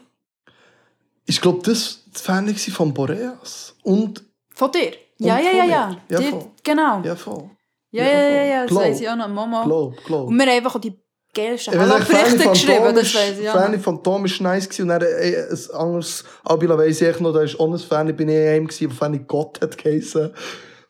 Ich 1.25 1.39
glaube, 1.41 1.59
das 1.63 2.03
das 2.11 2.21
Fanly 2.23 2.53
war 2.55 2.73
von 2.75 2.93
Boreas. 2.93 3.75
Und, 3.83 4.23
Von 4.55 4.71
dir? 4.71 4.93
Ja, 5.19 5.37
ja, 5.39 5.49
von 5.49 5.57
ja, 5.59 5.65
ja. 5.65 5.97
Ja, 6.09 6.19
Die- 6.19 6.33
genau. 6.63 7.01
ja, 7.03 7.15
voll. 7.15 7.49
Ja, 7.91 8.03
ja, 8.03 8.11
ja, 8.29 8.43
ja, 8.43 8.61
das 8.61 8.69
Glaub. 8.71 8.83
weiss 8.83 9.01
ich 9.01 9.09
auch 9.09 9.15
noch. 9.15 9.27
Mama. 9.27 9.63
Glaub, 9.63 9.95
glaub. 10.05 10.27
Und 10.27 10.35
wir 10.37 10.45
haben 10.45 10.55
einfach 10.57 10.79
die 10.79 10.93
geilsten 11.33 11.79
Hallo-Berichte 11.79 12.49
geschrieben, 12.49 12.95
das 12.95 13.03
ist- 13.03 13.15
weiss 13.15 13.39
ich 13.39 13.49
auch 13.49 13.53
Fanny. 13.53 13.77
Phantom 13.79 14.23
war 14.23 14.51
nice 14.53 14.65
gewesen. 14.69 14.81
und 14.83 14.87
dann 14.89 15.01
äh, 15.01 15.45
ein 15.51 15.75
anderes 15.77 16.23
Albila 16.43 16.77
weiss 16.77 17.01
ich 17.01 17.19
noch, 17.19 17.33
da 17.33 17.41
ist 17.41 17.59
auch 17.59 17.71
ein 17.71 17.77
Fanny, 17.79 18.13
bin 18.13 18.29
ich 18.29 18.37
einem 18.37 18.67
gewesen, 18.67 18.91
wo 18.91 18.95
Fanny 18.95 19.19
Gott 19.27 19.59
hat 19.61 19.77
geheißen. 19.77 20.31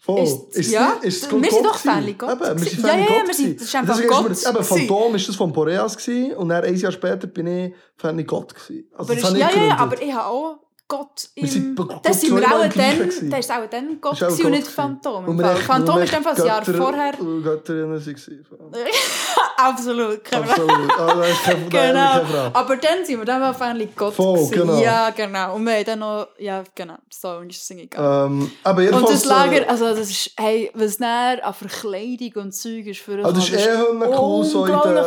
Voll. 0.04 0.24
Ist- 0.24 0.56
es 0.58 0.72
ja, 0.72 0.94
ist 1.02 1.24
es 1.24 1.32
wir 1.32 1.52
sind 1.52 1.66
doch? 1.66 1.76
Fanny 1.76 2.14
Gott 2.14 2.32
Eben, 2.32 2.40
wir 2.42 2.48
sind 2.58 2.60
gewesen. 2.60 2.82
Fanny 2.82 3.02
Ja, 3.04 3.10
ja, 3.10 3.20
Gott 3.20 3.30
das 3.30 3.40
ist 3.40 3.76
einfach 3.76 3.94
Deswegen 3.96 4.10
Gott 4.10 4.32
ist 4.32 4.44
mir- 4.46 4.50
Eben. 4.56 4.64
Phantom 4.64 5.16
ist 5.16 5.28
das 5.30 5.36
von 5.36 5.52
Boreas 5.54 5.98
gewesen, 5.98 6.34
und 6.36 6.50
dann 6.50 6.64
ein 6.64 6.76
Jahr 6.76 6.92
später 6.92 7.28
bin 7.28 7.48
ich 7.48 7.74
Fanny 7.98 8.24
Gott 8.24 8.56
gewesen. 8.56 8.88
Also, 8.98 9.12
Aber 9.14 9.22
das 9.22 9.32
ist, 9.32 9.38
ja, 9.38 9.50
ja, 9.56 9.64
ja, 9.68 9.78
aber 9.78 10.02
ich 10.02 10.14
habe 10.14 10.26
auch 10.28 10.60
Gott 10.90 11.30
im... 11.36 11.44
Wir 11.44 11.50
sind 11.52 11.76
Gott 11.78 12.00
das 12.04 12.20
sind 12.20 12.36
wir 12.36 12.46
auch 12.46 12.68
dann... 12.68 13.30
Das 13.30 13.40
ist 13.40 13.52
auch 13.52 13.70
dann 13.70 14.02
Gott 14.02 14.14
Das 14.20 14.24
auch 14.24 14.28
gewesen 14.30 14.46
und 14.48 14.52
nicht 14.52 14.66
Gott 14.66 14.74
Phantom. 14.76 15.40
echt- 15.40 15.60
Phantom 15.62 15.98
ist 16.00 16.14
einfach 16.14 16.38
ein 16.38 16.46
Jahr 16.46 16.66
vorher... 16.66 17.14
Götterinnen. 17.44 18.04
Absolut. 19.58 20.22
Absolut. 20.34 20.92
Ah, 20.98 21.16
da 21.16 21.24
ist 21.26 21.44
keine, 21.44 21.66
Genau. 21.70 22.22
keine. 22.22 22.56
Aber 22.56 22.76
dann 22.78 23.06
sind 23.06 23.20
wir 23.20 23.26
dann 23.26 23.42
war 23.42 23.54
Family 23.54 23.90
Gott 23.96 24.14
Voll, 24.16 24.48
genau. 24.50 24.80
Ja, 24.82 25.10
genau. 25.12 25.56
Und 25.56 25.66
wir 25.66 25.74
haben 25.74 25.86
dann 25.86 26.00
noch... 26.00 26.28
Ja, 26.38 26.64
genau. 26.74 26.96
So 27.10 27.40
ist 27.42 27.62
es 27.62 27.78
gegangen. 27.78 28.42
Ähm, 28.42 28.52
aber 28.64 28.78
Und 28.80 28.84
jedenfalls... 28.86 29.12
das 29.12 29.26
Lager, 29.26 29.70
also 29.70 29.86
das 29.90 30.10
ist, 30.10 30.32
hey, 30.38 30.72
was 30.74 30.98
dann 30.98 31.40
an 31.40 31.54
Verkleidung 31.54 32.44
und 32.44 32.52
Zeug 32.54 32.88
ist 32.88 33.02
für 33.02 33.18
uns. 33.18 33.26
Also 33.26 33.36
das 33.42 33.50
ist 33.50 33.68
eh 33.68 33.78
cool, 34.18 34.44
so 34.46 34.66
in 34.66 34.72
den 34.74 34.98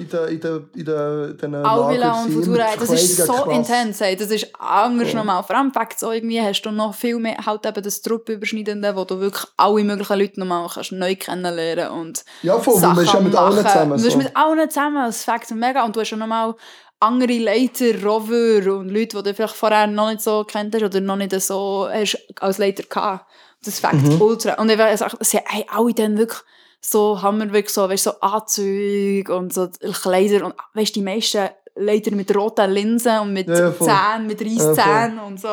in 0.00 0.08
den- 0.08 0.28
in 0.28 0.40
den- 0.40 0.70
in 0.74 0.84
den- 0.84 1.36
den 1.38 1.54
Alvila 1.56 2.22
und 2.22 2.32
Futura, 2.32 2.66
das 2.78 2.90
ist 2.90 3.16
so 3.26 3.44
intens, 3.50 4.00
hey. 4.00 4.14
das 4.16 4.30
ist 4.30 4.48
anders 4.58 5.12
normal. 5.14 5.31
Vor 5.42 5.56
allem 5.56 5.72
Fakt 5.72 5.98
so 6.00 6.10
irgendwie 6.10 6.40
hast 6.42 6.62
du 6.62 6.70
noch 6.72 6.94
viel 6.94 7.18
mehr 7.18 7.36
halt 7.46 7.64
eben 7.64 7.82
das 7.82 8.02
Truppüberschneidende, 8.02 8.96
wo 8.96 9.04
du 9.04 9.20
wirklich 9.20 9.44
alle 9.56 9.84
möglichen 9.84 10.18
Leute 10.18 10.40
nochmal 10.40 10.68
kannst 10.72 10.92
neu 10.92 11.14
kennenlernen 11.14 11.88
und 11.88 12.24
Ja, 12.42 12.58
voll, 12.58 12.74
Sachen 12.80 12.96
man 12.96 13.04
ist 13.04 13.12
ja 13.14 13.20
mit 13.20 13.34
allen 13.36 13.54
machen. 13.54 13.66
zusammen. 13.66 13.96
Du 13.98 14.02
bist 14.04 14.12
So. 14.12 14.18
mit 14.18 14.36
allen 14.36 14.68
zusammen, 14.70 15.04
das 15.06 15.24
Fakt 15.24 15.50
mega 15.52 15.84
und 15.84 15.94
du 15.96 16.00
hast 16.00 16.10
ja 16.10 16.16
nochmal 16.16 16.54
andere 17.00 17.38
Leiter, 17.38 18.02
Rover 18.04 18.76
und 18.78 18.88
Leute, 18.90 19.16
die 19.16 19.22
du 19.22 19.34
vielleicht 19.34 19.54
vorher 19.56 19.86
noch 19.86 20.08
nicht 20.10 20.20
so 20.22 20.44
kennt 20.44 20.74
hast 20.74 20.82
oder 20.82 21.00
noch 21.00 21.16
nicht 21.16 21.32
so 21.40 21.88
hast 21.90 22.18
als 22.40 22.58
Leiter 22.58 22.82
gehabt. 22.84 23.26
Das 23.64 23.78
Fakt 23.80 23.94
Mhm. 24.02 24.20
ultra. 24.20 24.54
Und 24.60 24.70
ich 24.70 24.78
weiß 24.78 25.02
auch, 25.02 25.14
sie 25.20 25.38
haben 25.38 25.64
alle 25.68 25.94
dann 25.94 26.18
wirklich 26.18 26.40
so, 26.80 27.22
haben 27.22 27.38
wir 27.38 27.52
wirklich 27.52 27.72
so, 27.72 27.88
weißt, 27.88 28.04
so 28.04 28.20
Anzüge 28.20 29.34
und 29.36 29.52
so 29.52 29.68
Kleider 30.02 30.44
und 30.46 30.54
weißt, 30.74 30.94
die 30.96 31.02
meisten 31.02 31.48
Leiter 31.74 32.10
mit 32.14 32.34
roten 32.36 32.70
Linsen 32.70 33.18
und 33.20 33.32
mit 33.32 33.48
Ja, 33.48 33.68
ja. 33.70 33.72
Zähnen, 33.78 34.26
mit 34.26 34.40
Reisszähnen 34.40 35.18
und 35.20 35.40
so. 35.40 35.48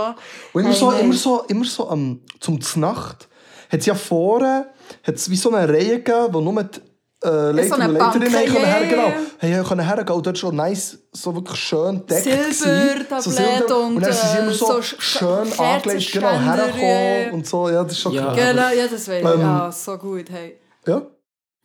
Und 0.53 0.61
immer 0.61 0.69
Hey, 0.71 0.79
so, 0.79 0.91
hey. 0.93 1.01
immer 1.03 1.13
so, 1.13 1.43
immer 1.47 1.65
so 1.65 1.89
ähm, 1.91 2.21
zum 2.39 2.59
Znacht 2.61 3.27
hat 3.71 3.79
es 3.79 3.85
ja 3.85 3.95
vorne 3.95 4.67
hat's 5.03 5.29
wie 5.29 5.35
so 5.37 5.51
eine 5.53 5.67
Reihe 5.71 5.99
gegeben, 6.01 6.27
wo 6.33 6.41
nur 6.41 6.63
die 6.63 6.79
äh, 7.23 7.51
Leiter 7.51 7.75
und 7.75 7.93
Leiterinnen 7.93 8.31
ja, 8.33 8.39
können 8.41 8.55
ja, 8.55 8.65
her, 8.65 8.81
ja, 8.83 8.89
genau, 8.89 9.57
ja. 9.57 9.63
können 9.63 9.85
hergehen 9.85 10.15
und 10.17 10.25
dort 10.25 10.37
schon 10.37 10.55
nice, 10.55 10.97
so 11.11 11.35
wirklich 11.35 11.59
schön 11.59 12.05
deckt 12.05 12.23
Silbertablett 12.23 13.09
gewesen. 13.09 13.31
Silber- 13.31 13.77
und, 13.79 13.95
und 13.97 14.01
dann 14.01 14.13
sind 14.13 14.29
sie 14.31 14.37
immer 14.39 14.51
äh, 14.51 14.53
so, 14.53 14.65
so 14.65 14.73
Sch- 14.79 15.01
schön 15.01 15.59
angelegt, 15.59 16.11
genau, 16.13 16.29
hergekommen 16.39 17.25
ja. 17.27 17.31
und 17.31 17.47
so, 17.47 17.69
ja, 17.69 17.83
das 17.83 17.91
ist 17.93 17.99
schon 18.01 18.13
Ja. 18.13 18.33
Genau, 18.33 18.69
ja, 18.69 18.87
das 18.87 19.07
wäre 19.07 19.33
Ähm, 19.33 19.39
ja 19.41 19.71
so 19.71 19.97
gut. 19.97 20.29
Hey. 20.31 20.59
Ja, 20.87 21.01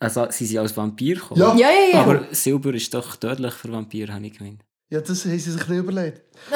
Also, 0.05 0.27
sie 0.29 0.45
sind 0.45 0.59
als 0.59 0.75
Vampir 0.77 1.15
gekommen. 1.15 1.41
Ja. 1.41 1.53
Ja, 1.55 1.69
ja, 1.69 1.93
ja. 1.93 2.01
Aber 2.01 2.21
Silber 2.31 2.73
ist 2.73 2.93
doch 2.93 3.15
tödlich 3.15 3.53
für 3.53 3.71
Vampire, 3.71 4.13
habe 4.13 4.25
ich 4.27 4.37
gemeint. 4.37 4.61
ja, 4.89 5.01
das 5.01 5.25
haben 5.25 5.31
sie 5.39 5.51
sich 5.51 5.67
nicht 5.67 5.79
überlegt. 5.79 6.21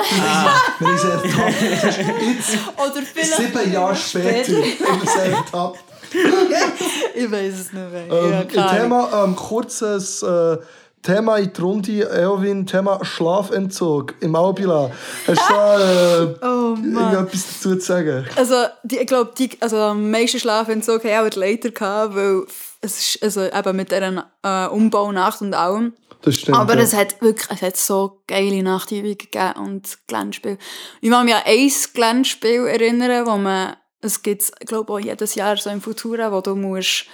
Wir 0.80 0.88
haben 0.88 0.98
sie 0.98 1.08
ertappt. 1.08 1.62
Das 1.84 1.98
ist 1.98 1.98
Jetzt, 1.98 2.58
Oder 2.78 3.02
vielleicht 3.06 3.36
sieben 3.38 3.74
Jahre 3.74 3.96
später, 3.96 4.54
haben 4.54 5.02
wir 5.02 5.10
sie 5.10 5.32
ertappt. 5.32 5.80
ich 7.16 7.32
weiß 7.32 7.54
es 7.54 7.74
nicht 7.74 7.92
mehr. 7.92 8.08
Ähm, 8.12 8.48
ja. 8.54 8.68
Thema, 8.80 9.24
ähm, 9.24 9.36
kurzes 9.36 10.22
äh, 10.24 10.58
Thema 11.02 11.38
in 11.38 11.54
die 11.54 11.62
Runde, 11.62 12.10
Elvin, 12.10 12.66
Thema 12.66 13.00
Schlafentzug 13.04 14.16
im 14.20 14.36
Albila. 14.36 14.92
Hast 15.28 15.50
du 15.50 15.54
da 15.54 16.22
äh, 16.24 16.36
Oh 16.42 16.76
Mann. 16.76 17.14
irgendetwas 17.14 17.46
dazu 17.48 17.76
zu 17.76 17.82
sagen? 17.86 18.26
Also, 18.36 18.56
die, 18.84 18.98
ich 18.98 19.08
glaube, 19.08 19.32
die, 19.38 19.50
also 19.60 19.78
am 19.78 20.10
meisten 20.12 20.40
Schlafentzug 20.40 21.04
haben 21.06 21.26
auch 21.26 21.30
die 21.30 21.40
Leiter 21.40 21.70
gehabt, 21.72 22.16
weil 22.16 22.44
es 22.82 23.16
ist, 23.16 23.24
also 23.24 23.44
eben 23.44 23.76
mit 23.76 23.92
dieser 23.92 24.32
äh, 24.44 24.68
Umbaunacht 24.68 25.42
und 25.42 25.54
allem. 25.54 25.94
Das 26.22 26.36
stimmt. 26.36 26.58
Aber 26.58 26.76
ja. 26.76 26.82
es 26.82 26.94
hat 26.94 27.22
wirklich 27.22 27.48
es 27.50 27.62
hat 27.62 27.78
so 27.78 28.22
geile 28.28 28.62
Nachtübungen 28.62 29.18
gegeben 29.18 29.54
und 29.58 29.98
Glänzspiel. 30.08 30.58
Ich 31.02 31.10
kann 31.10 31.26
mich 31.26 31.36
an 31.36 31.44
ein 31.46 31.72
Glänzspiel 31.94 32.68
erinnern, 32.68 33.26
wo 33.26 33.38
man, 33.38 33.76
es 34.02 34.22
gibt 34.22 34.52
ich 34.60 34.68
glaube 34.68 34.94
auch 34.94 35.00
jedes 35.00 35.36
Jahr 35.36 35.58
so 35.58 35.70
im 35.70 35.82
Futura, 35.82 36.32
wo 36.32 36.42
du 36.42 36.56
musst 36.56 37.06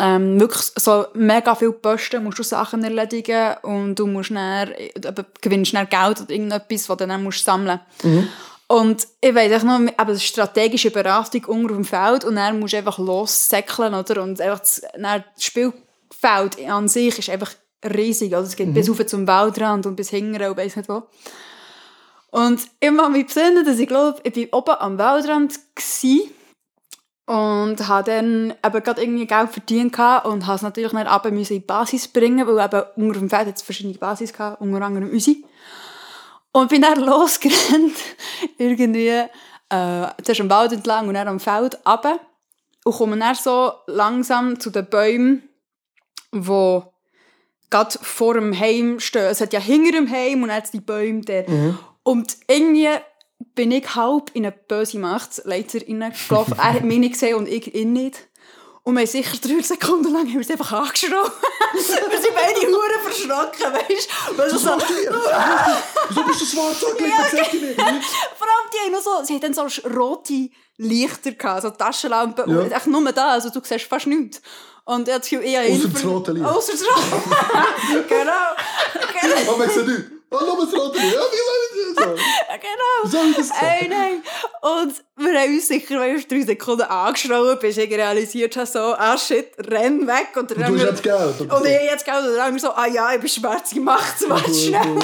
ähm, 0.00 0.38
wirklich 0.38 0.62
so 0.76 1.06
mega 1.14 1.54
viele 1.54 1.72
Posten 1.72 2.22
musst 2.22 2.38
du 2.38 2.42
Sachen 2.44 2.84
erledigen 2.84 3.56
und 3.62 3.96
du 3.96 4.06
musst 4.06 4.30
dann, 4.30 4.72
eben, 4.76 5.26
gewinnst 5.40 5.74
dann 5.74 5.88
Geld 5.88 6.20
oder 6.20 6.30
irgendetwas, 6.30 6.88
was 6.88 6.96
du 6.96 7.06
dann 7.06 7.22
musst 7.22 7.44
sammeln 7.44 7.80
Und 8.70 9.08
ich 9.22 9.34
weiß 9.34 9.60
auch 9.60 9.64
noch, 9.64 9.92
aber 9.96 10.10
eine 10.10 10.20
strategische 10.20 10.90
Beratung 10.90 11.44
unter 11.46 11.74
dem 11.74 11.86
Feld 11.86 12.24
und 12.24 12.36
dann 12.36 12.60
musst 12.60 12.74
du 12.74 12.76
einfach 12.76 12.98
lossäckeln, 12.98 13.94
oder? 13.94 14.22
Und 14.22 14.40
einfach 14.40 14.60
das, 14.60 14.82
dann 14.92 15.24
das 15.34 15.44
Spielfeld 15.44 16.68
an 16.68 16.86
sich 16.86 17.18
ist 17.18 17.30
einfach 17.30 17.54
riesig. 17.82 18.34
Also 18.34 18.48
es 18.48 18.56
geht 18.56 18.74
bis 18.74 18.90
rauf 18.90 19.04
zum 19.06 19.26
Waldrand 19.26 19.86
und 19.86 19.96
bis 19.96 20.10
hinten 20.10 20.42
und 20.42 20.56
weiss 20.56 20.76
nicht 20.76 20.88
wo. 20.88 21.04
Und 22.30 22.60
ich 22.78 22.94
kann 22.94 23.12
mich 23.12 23.26
besinnen, 23.26 23.64
dass 23.64 23.78
ich 23.78 23.88
glaube, 23.88 24.20
ich 24.22 24.52
war 24.52 24.58
oben 24.58 24.74
am 24.80 24.98
Waldrand 24.98 25.58
und 27.24 27.88
habe 27.88 28.10
dann 28.10 28.54
eben 28.64 28.82
gerade 28.82 29.02
irgendwie 29.02 29.26
Geld 29.26 29.50
verdient 29.50 29.98
und 30.24 30.46
habe 30.46 30.56
es 30.56 30.62
natürlich 30.62 30.92
nicht 30.92 31.10
runter 31.10 31.28
in 31.28 31.42
die 31.42 31.60
Basis 31.60 32.08
bringen, 32.08 32.46
weil 32.46 32.64
eben 32.64 32.82
unter 32.96 33.18
dem 33.18 33.30
Feld 33.30 33.48
hat 33.48 33.56
es 33.56 33.62
verschiedene 33.62 33.96
Basis 33.96 34.32
gehabt, 34.32 34.60
unter 34.60 34.82
anderem 34.82 35.10
unsere. 35.10 35.38
Und 36.58 36.70
bin 36.70 36.82
dann 36.82 37.00
losgerannt, 37.04 37.96
irgendwie, 38.58 39.08
äh, 39.08 40.06
zuerst 40.22 40.40
am 40.40 40.50
Wald 40.50 40.72
entlang 40.72 41.08
und 41.08 41.14
dann 41.14 41.28
am 41.28 41.40
Feld 41.40 41.78
runter 41.86 42.18
und 42.84 42.92
komme 42.94 43.18
dann 43.18 43.34
so 43.34 43.72
langsam 43.86 44.58
zu 44.58 44.70
den 44.70 44.86
Bäumen, 44.86 45.48
die 46.32 46.80
gerade 47.70 47.98
vor 48.00 48.34
dem 48.34 48.58
Heim 48.58 48.98
stehen. 48.98 49.26
Es 49.26 49.40
hat 49.40 49.52
ja 49.52 49.60
hinter 49.60 49.92
dem 49.92 50.10
Heim 50.10 50.42
und 50.42 50.50
jetzt 50.50 50.74
die 50.74 50.80
Bäume 50.80 51.20
dort. 51.20 51.48
Und 52.02 52.36
irgendwie 52.48 52.88
bin 53.54 53.70
ich 53.70 53.94
halb 53.94 54.30
in 54.34 54.46
eine 54.46 54.52
böse 54.52 54.98
Macht 54.98 55.42
reingelaufen. 55.44 56.54
er 56.58 56.72
hat 56.72 56.84
mich 56.84 56.98
nicht 56.98 57.12
gesehen 57.12 57.36
und 57.36 57.46
ich 57.46 57.74
ihn 57.74 57.92
nicht. 57.92 58.27
Und 58.88 58.94
wir 58.94 59.00
haben 59.00 59.06
sicher 59.06 59.36
drei 59.36 59.60
Sekunden 59.60 60.10
lang 60.14 60.22
haben 60.22 60.32
wir 60.32 60.38
uns 60.38 60.50
einfach 60.50 60.72
angeschrien. 60.72 61.12
wir 61.74 61.82
sind 61.82 62.34
beide 62.34 62.60
Huren 62.60 63.02
verschrocken, 63.02 63.74
weißt 63.74 64.08
du? 64.30 64.38
Weil 64.38 64.48
so, 64.50 64.56
so, 64.56 64.70
Wieso 66.08 66.22
bist 66.22 66.40
du 66.40 66.46
schwarz 66.46 66.82
angelegt? 66.82 67.14
Ja, 67.18 67.42
nicht. 67.52 67.76
vor 67.76 68.46
allem 68.46 68.70
die 68.72 68.86
haben 68.86 68.92
noch 68.92 69.02
so, 69.02 69.22
sie 69.24 69.38
dann 69.38 69.52
so 69.52 69.66
rote 69.90 70.48
Lichter 70.78 71.32
gehabt, 71.32 71.62
so 71.64 71.70
Taschenlampen. 71.70 72.50
Ja. 72.50 72.60
Und 72.60 72.72
echt 72.72 72.86
nur 72.86 73.12
da, 73.12 73.32
also 73.32 73.50
du 73.50 73.60
siehst 73.62 73.84
fast 73.84 74.06
nichts. 74.06 74.40
Und 74.86 75.06
er 75.06 75.16
hat 75.16 75.22
das 75.22 75.28
Gefühl, 75.28 75.44
ich 75.46 75.54
habe 75.54 75.66
Ausser 75.68 75.84
ihn 75.84 75.92
das 75.92 76.04
rote 76.06 76.32
Licht. 76.32 76.46
Ausser 76.46 76.72
das 76.72 76.82
rote 76.82 78.04
Genau. 78.08 78.32
genau. 79.20 79.52
Aber 79.52 79.66
ich 79.66 79.72
sehe 79.72 79.84
nichts. 79.84 80.17
Hallo, 80.30 80.58
was 80.58 80.74
rot 80.74 80.94
Ja, 80.94 81.02
wie 81.02 81.08
soll 81.08 81.24
ich 81.70 81.94
das 81.94 82.04
genau. 82.04 83.02
Wie 83.02 83.08
soll 83.08 83.30
ich 83.30 83.36
das 83.36 83.48
sagen? 83.48 83.66
Ey, 83.80 83.88
nein. 83.88 84.22
Und 84.60 84.94
wir 85.16 85.40
haben 85.40 85.54
uns 85.54 85.68
sicher 85.68 85.98
weißt, 85.98 86.30
drei 86.30 86.42
Sekunden 86.42 86.82
angeschrien, 86.82 87.58
bis 87.58 87.78
ich 87.78 87.90
realisiert 87.90 88.56
habe, 88.56 88.66
so, 88.66 88.78
ah 88.78 89.16
shit, 89.16 89.52
renn 89.58 90.06
weg. 90.06 90.28
Und, 90.36 90.50
du 90.50 90.62
hast 90.62 90.82
jetzt 90.82 91.02
Geld. 91.02 91.40
Und 91.40 91.50
so? 91.50 91.64
ich 91.64 91.90
jetzt 91.90 92.04
Geld 92.04 92.26
und 92.26 92.38
andere 92.38 92.58
so, 92.58 92.70
ah 92.70 92.86
ja, 92.86 93.14
ich 93.14 93.20
bin 93.20 93.28
schwarz 93.30 93.70
gemacht, 93.70 94.16
mach 94.28 94.44
schnell. 94.44 94.98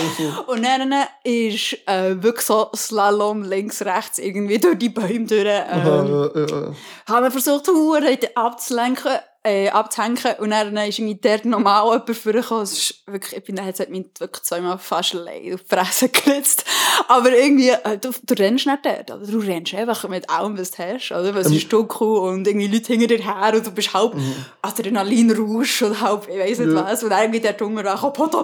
Und 0.46 0.62
dann 0.62 0.92
ist 1.22 1.78
äh, 1.86 2.22
wirklich 2.22 2.44
so 2.44 2.70
Slalom 2.76 3.42
links, 3.44 3.82
rechts 3.82 4.18
irgendwie 4.18 4.58
durch 4.58 4.78
die 4.78 4.90
Bäume 4.90 5.24
durch. 5.26 5.46
Ähm, 5.46 5.86
ja, 5.86 6.30
ja. 6.34 6.72
haben 7.08 7.24
wir 7.24 7.30
versucht, 7.30 7.66
Huren 7.68 8.18
abzulenken, 8.34 9.18
äh, 9.46 9.68
abzuhängen 9.68 10.18
und 10.38 10.50
dann 10.50 10.74
ist 10.78 10.98
irgendwie 10.98 11.18
dort 11.20 11.44
normal 11.44 11.84
jemand 11.92 12.16
vorgekommen. 12.16 12.62
Es 12.62 12.72
ist 12.72 13.02
wirklich, 13.06 13.36
ich 13.36 13.44
bin, 13.44 13.58
es 13.58 13.78
hat 13.78 13.90
mich 13.90 14.06
wirklich 14.18 14.42
zweimal 14.42 14.78
fast 14.78 15.12
leid 15.12 15.52
auf 15.54 15.60
die 15.62 15.68
Fresse 15.74 16.08
geritzt. 16.08 16.64
Aber 17.08 17.30
irgendwie, 17.30 17.68
äh, 17.68 17.98
du, 18.00 18.10
du 18.22 18.34
rennst 18.34 18.66
nicht 18.66 18.78
dort, 18.86 19.10
oder? 19.10 19.26
du 19.26 19.38
rennst 19.38 19.74
einfach 19.74 20.08
mit 20.08 20.30
allem, 20.30 20.56
was 20.58 20.70
du 20.70 20.78
hast, 20.82 21.10
oder? 21.12 21.34
Weil 21.34 21.42
es 21.42 21.50
ist 21.50 21.70
dunkel 21.72 22.06
und 22.06 22.46
irgendwie 22.46 22.68
Leute 22.68 22.86
hinter 22.94 23.06
dir 23.06 23.18
her 23.22 23.52
und 23.54 23.66
du 23.66 23.70
bist 23.70 23.92
halb 23.92 24.14
Adrenalinrausch 24.62 25.82
und 25.82 26.00
halb, 26.00 26.26
ich 26.28 26.38
weiss 26.38 26.58
nicht 26.58 26.72
Ja. 26.72 26.84
was, 26.90 27.02
und 27.04 27.10
dann 27.10 27.20
irgendwie 27.20 27.40
der 27.40 27.58
Hunger 27.60 27.84
ankommt, 27.84 28.34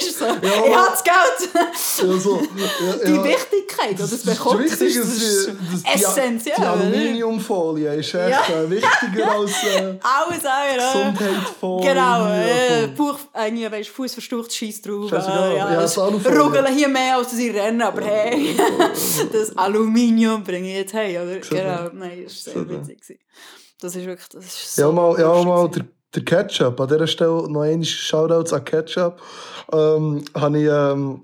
So, 0.00 0.24
Ja, 0.24 0.34
ich 0.66 0.74
das 0.74 1.04
Geld. 1.04 1.54
Ja, 1.54 2.18
so. 2.18 2.40
Ja, 2.56 2.92
Die. 3.06 3.24
Wichtigkeit, 3.24 3.98
das 3.98 4.12
ist 4.12 4.26
bekommt, 4.26 4.64
das 4.64 4.80
wichtig, 4.80 4.96
ist, 4.96 5.06
das 5.06 5.16
ist 5.16 5.48
die, 5.86 6.04
essentiell. 6.04 6.56
die? 6.58 6.62
Aluminiumfolie 6.64 7.94
ist 8.00 8.14
echt 8.14 8.50
äh, 8.50 8.70
wichtiger 8.70 9.30
als 9.32 9.50
äh, 9.64 9.98
Alles 10.02 10.44
auch. 10.46 10.92
Gesundheitsfolie. 10.92 11.88
Genau, 11.88 12.26
äh, 12.28 12.80
Ja, 12.82 12.86
Bauch, 12.88 13.18
weißt, 13.70 13.88
Fuß 13.90 14.12
verstaucht, 14.14 14.52
Scheiß 14.52 14.82
drauf. 14.82 15.12
Äh, 15.12 15.56
ja, 15.56 15.74
das. 15.80 15.98
Rugeln 15.98 16.66
hier 16.74 16.88
mehr, 16.88 17.16
als 17.16 17.30
sie 17.32 17.50
rennen, 17.50 17.82
aber 17.82 18.02
hey, 18.04 18.56
das 19.32 19.56
Aluminium 19.56 20.42
bringe 20.44 20.68
ich 20.68 20.76
jetzt 20.76 20.92
hey, 20.94 21.18
oder? 21.18 21.36
Genau, 21.38 21.90
nein, 21.92 22.24
das 22.24 22.46
war 22.46 22.52
sehr 22.54 22.68
witzig. 22.68 23.20
Das 23.80 23.96
ist 23.96 24.04
wirklich, 24.04 24.28
das 24.28 24.44
ist 24.44 24.76
so 24.76 24.82
Ja, 24.82 24.92
mal, 24.92 25.18
ja, 25.18 25.42
mal 25.42 25.68
der, 25.70 25.84
der 26.14 26.24
Ketchup. 26.24 26.80
An 26.80 26.88
dieser 26.88 27.06
Stelle 27.06 27.48
noch 27.50 27.62
einmal 27.62 27.84
Shoutouts 27.84 28.52
an 28.52 28.64
Ketchup. 28.64 29.20
Ähm, 29.72 30.24
habe 30.34 30.58
ich, 30.58 30.68
ähm, 30.68 31.22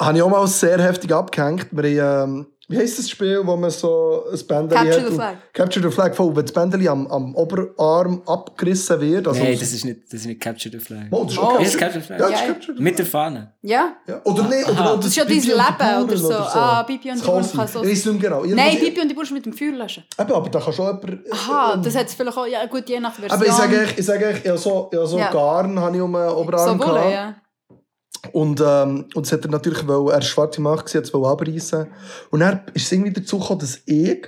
habe 0.00 0.16
ich 0.16 0.22
auch 0.22 0.30
mal 0.30 0.46
sehr 0.46 0.80
heftig 0.80 1.12
abgehängt. 1.12 1.68
Wir 1.70 2.04
haben, 2.04 2.40
ähm, 2.40 2.46
wie 2.70 2.78
heisst 2.78 2.98
das 2.98 3.10
Spiel, 3.10 3.40
wo 3.44 3.56
man 3.56 3.68
so 3.70 4.24
ein 4.32 4.38
Bändchen 4.46 4.68
Capture 4.70 5.00
hat? 5.02 5.08
the 5.08 5.14
Flag. 5.14 5.36
Capture 5.52 5.88
the 5.88 5.94
Flag. 5.94 6.14
Voll, 6.14 6.36
wenn 6.36 6.44
das 6.44 6.52
Bändchen 6.52 6.88
am, 6.88 7.06
am 7.08 7.34
Oberarm 7.34 8.22
abgerissen 8.26 9.00
wird. 9.00 9.26
Also 9.28 9.42
Nein, 9.42 9.56
das 9.58 9.72
ist 9.72 9.84
nicht, 9.84 10.00
das 10.06 10.20
ist 10.20 10.26
nicht 10.26 10.40
Capture 10.40 10.70
the 10.78 10.84
Flag. 10.84 11.06
Oh, 11.10 11.24
das 11.24 11.32
ist 11.32 11.38
Oh. 11.38 11.48
Capture, 11.48 11.78
Capture 11.78 12.00
the 12.00 12.06
Flag? 12.06 12.18
ja, 12.20 12.28
das 12.30 12.40
ist. 12.40 12.46
Capture 12.46 12.76
the 12.76 12.82
Mit 12.82 12.98
der 12.98 13.06
Flag. 13.06 13.20
Fahne. 13.24 13.52
Ja, 13.62 13.96
Ja. 14.06 14.20
Oder 14.24 14.42
nicht, 14.44 14.68
oder, 14.68 14.80
oder 14.80 14.96
das 14.98 15.06
ist 15.06 15.16
ja 15.16 15.24
dein 15.24 15.34
Leben 15.34 15.54
oder 15.56 15.76
Bauern 15.76 16.16
so. 16.16 16.32
Ah, 16.32 16.82
Bibi 16.84 17.10
und 17.10 17.20
die 17.20 17.26
Bauern 17.26 17.50
kann 17.52 17.68
so- 17.68 17.82
Ich 17.84 18.06
nicht 18.06 18.20
genau. 18.20 18.44
Nein, 18.44 18.78
Bibi 18.78 19.00
und 19.00 19.08
die 19.08 19.14
Burschen 19.14 19.34
mit 19.34 19.44
dem 19.46 19.52
Feuer 19.52 19.72
löschen. 19.72 20.04
Eben, 20.18 20.32
aber 20.32 20.48
da 20.48 20.60
kann 20.60 20.72
schon 20.72 20.86
jemand... 20.86 21.32
Aha, 21.32 21.74
ähm, 21.74 21.82
das 21.82 21.96
hat 21.96 22.06
es 22.06 22.14
vielleicht 22.14 22.36
auch, 22.38 22.46
ja 22.46 22.64
gut, 22.66 22.88
je 22.88 23.00
nach 23.00 23.12
Version. 23.14 23.32
Aber 23.36 23.46
ich 23.46 23.52
sage 23.52 23.76
euch, 23.80 23.98
ich 23.98 24.06
sage 24.06 24.26
euch, 24.26 24.44
ja, 24.44 24.56
so, 24.56 24.88
ja, 24.92 25.04
so 25.04 25.18
Ja. 25.18 25.30
Garn 25.32 25.78
habe 25.78 25.96
ich 25.96 26.02
um 26.02 26.12
den 26.12 26.28
Oberarm 26.28 26.78
so 26.80 26.86
gehabt. 26.86 27.10
ja. 27.12 27.34
Und, 28.32 28.60
ähm, 28.64 29.06
und 29.14 29.26
das 29.26 29.32
hat 29.32 29.44
er 29.44 29.50
natürlich, 29.50 29.86
weil 29.88 30.12
er 30.14 30.22
schwarze 30.22 30.60
Macht 30.60 30.86
war, 30.86 31.00
jetzt 31.00 31.14
abreißen. 31.14 31.86
Und 32.30 32.40
dann 32.40 32.60
ist 32.74 32.84
es 32.86 32.92
irgendwie 32.92 33.12
dazu 33.12 33.38
gekommen, 33.38 33.60
dass 33.60 33.80
ich 33.86 34.26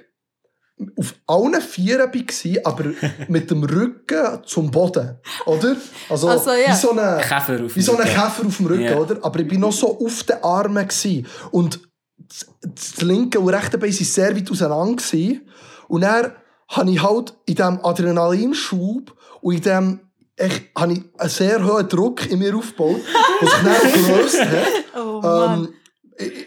auf 0.98 1.14
allen 1.26 1.61
Vieren 1.61 2.11
war, 2.12 2.72
aber 2.72 2.85
mit 3.28 3.50
dem 3.50 3.62
Rücken 3.64 4.40
zum 4.44 4.70
Boden. 4.70 5.18
Oder? 5.46 5.76
Also, 6.09 6.28
Also, 6.28 6.50
ja. 6.52 6.70
wie 6.72 6.76
so 6.76 6.90
eine, 6.90 7.20
Käfer 7.20 7.64
auf 7.64 7.76
wie 7.76 7.83
so 7.83 7.92
ein 7.92 7.98
dem 7.98 8.07
Rücken. 8.07 8.14
Käfer 8.20 8.46
auf 8.46 8.57
dem 8.57 8.66
Rücken, 8.66 8.83
Ja. 8.83 8.96
oder? 8.96 9.18
Aber 9.22 9.38
ich 9.40 9.48
bin 9.48 9.61
noch 9.61 9.72
so 9.72 9.98
auf 10.00 10.24
den 10.24 10.42
Armen. 10.42 10.88
Gewesen. 10.88 11.26
Und 11.50 11.81
das, 12.18 12.46
das 12.62 13.02
linke 13.02 13.38
und 13.38 13.50
rechte 13.50 13.78
Bein 13.78 13.90
waren 13.92 14.05
sehr 14.05 14.35
weit 14.35 14.50
auseinander. 14.50 14.96
Gewesen. 15.02 15.42
Und 15.88 16.00
dann 16.00 16.33
habe 16.68 16.90
ich 16.90 17.02
halt 17.02 17.35
in 17.46 17.55
diesem 17.55 17.85
Adrenalinschub 17.85 19.14
und 19.42 19.55
in 19.55 19.61
dem 19.61 20.00
ich, 20.37 20.71
habe 20.77 20.92
ich 20.92 21.03
einen 21.18 21.31
sehr 21.31 21.64
hohen 21.64 21.88
Druck 21.88 22.31
in 22.31 22.38
mir 22.38 22.57
aufgebaut, 22.57 23.01
der 23.40 23.49
sich 23.49 23.59
dann 23.62 23.92
gelöst 24.07 24.40
hat. 24.40 24.97
Oh 24.97 25.21
Mann. 25.21 25.64
Ähm, 25.64 25.75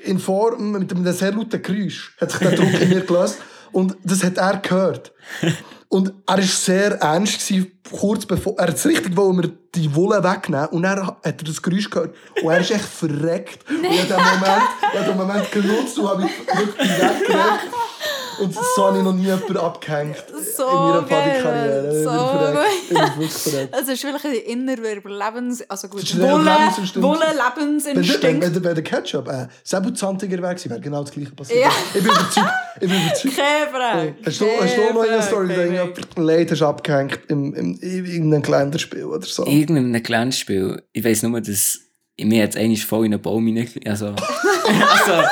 in 0.04 0.20
Form 0.20 0.72
mit 0.72 0.92
einem 0.92 1.12
sehr 1.14 1.32
lauten 1.32 1.62
Geräusch 1.62 2.16
hat 2.20 2.32
sich 2.32 2.40
der 2.40 2.52
Druck 2.52 2.82
in 2.82 2.90
mir 2.90 3.02
gelöst. 3.02 3.38
Und 3.72 3.98
das 4.04 4.24
hat 4.24 4.38
er 4.38 4.58
gehört. 4.58 5.14
Und 5.90 6.14
er 6.26 6.38
war 6.38 6.42
sehr 6.42 6.94
ernst, 7.02 7.46
gewesen, 7.46 7.72
kurz 7.92 8.26
bevor. 8.26 8.58
Er 8.58 8.68
hat 8.68 8.76
es 8.76 8.86
richtig 8.86 9.16
wollen, 9.18 9.36
mir 9.36 9.52
die 9.76 9.94
Wolle 9.94 10.24
wegnehmen. 10.24 10.68
Und 10.68 10.84
dann 10.84 11.06
hat 11.06 11.18
er 11.24 11.34
das 11.34 11.62
Geräusch 11.62 11.90
gehört. 11.90 12.16
Und 12.42 12.52
er 12.52 12.60
ist 12.62 12.72
echt 12.72 12.86
verreckt. 12.86 13.70
Und 13.70 13.84
ich 13.84 14.00
habe 14.00 14.08
den 14.08 14.18
Moment, 14.18 14.64
ich 14.82 15.00
habe 15.00 15.10
den 15.10 15.18
Moment 15.18 15.52
genutzt 15.52 16.00
und 16.00 16.08
habe 16.08 16.24
mich 16.24 16.32
wirklich 16.48 16.90
weggereckt. 16.90 17.70
Und 18.40 18.54
so 18.54 18.86
habe 18.88 18.98
ich 18.98 19.04
noch 19.04 19.14
nie 19.14 19.24
jemanden 19.26 19.58
abgehängt. 19.58 20.24
So 20.56 20.68
in 20.68 20.74
meiner 20.76 21.02
bin 21.02 22.04
so 22.04 22.10
gut. 22.10 22.90
Bin 22.90 22.98
wirklich 22.98 23.32
verreckt. 23.32 23.76
Es 23.82 23.88
ist 23.88 24.04
wirklich 24.04 24.24
ein 24.26 24.52
innerer 24.60 24.94
Überlebens... 24.96 25.64
Also 25.70 25.88
gut, 25.88 26.02
Das 26.04 26.10
ist 26.10 26.16
ein 26.16 26.22
Wolle, 26.22 26.44
Lebensinstinkt. 26.44 27.04
Wolle, 27.08 27.20
Wenn, 28.42 28.54
der- 28.54 28.64
wenn, 28.64 28.76
der- 28.76 28.84
Ketchup 28.84 29.28
äh, 29.28 29.48
Säbelzahntiger 29.64 30.42
wäre, 30.42 30.56
wäre 30.66 30.80
genau 30.80 31.02
das 31.04 31.12
gleiche 31.12 31.32
passiert. 31.32 31.62
Ja. 31.62 31.70
Ich 31.94 32.04
bin 32.04 32.12
überzeugt. 32.12 32.52
Ich 32.82 32.90
bin 32.90 33.02
überzeugt. 33.06 33.36
Keine 33.38 33.70
Frage. 33.72 34.16
Hast 34.26 34.42
du, 34.42 34.46
hast 34.62 34.78
du 34.78 34.94
noch 34.94 35.02
eine 35.10 35.22
Story, 35.22 35.48
die 35.48 35.54
keine 35.56 35.74
jemand 35.74 36.18
leid 36.18 36.52
hast 36.52 36.62
abgehängt 36.62 37.20
im, 37.30 37.54
im, 37.54 37.80
in 37.82 38.06
irgendeinem 38.06 38.42
Kalenderspiel 38.42 39.06
oder 39.06 39.26
so? 39.26 39.46
Irgendeinem 39.46 40.02
kleinen 40.04 40.32
Spiel. 40.32 40.82
Ich 40.94 41.04
weiss 41.04 41.24
nur, 41.24 41.40
dass 41.42 41.80
mir 42.20 42.40
jetzt 42.40 42.58
eigentlich 42.58 42.86
voll 42.86 43.06
in 43.06 43.14
einen 43.14 43.22
Baum 43.22 43.46
hinein... 43.48 43.70
Also, 43.86 44.08
also 44.16 45.28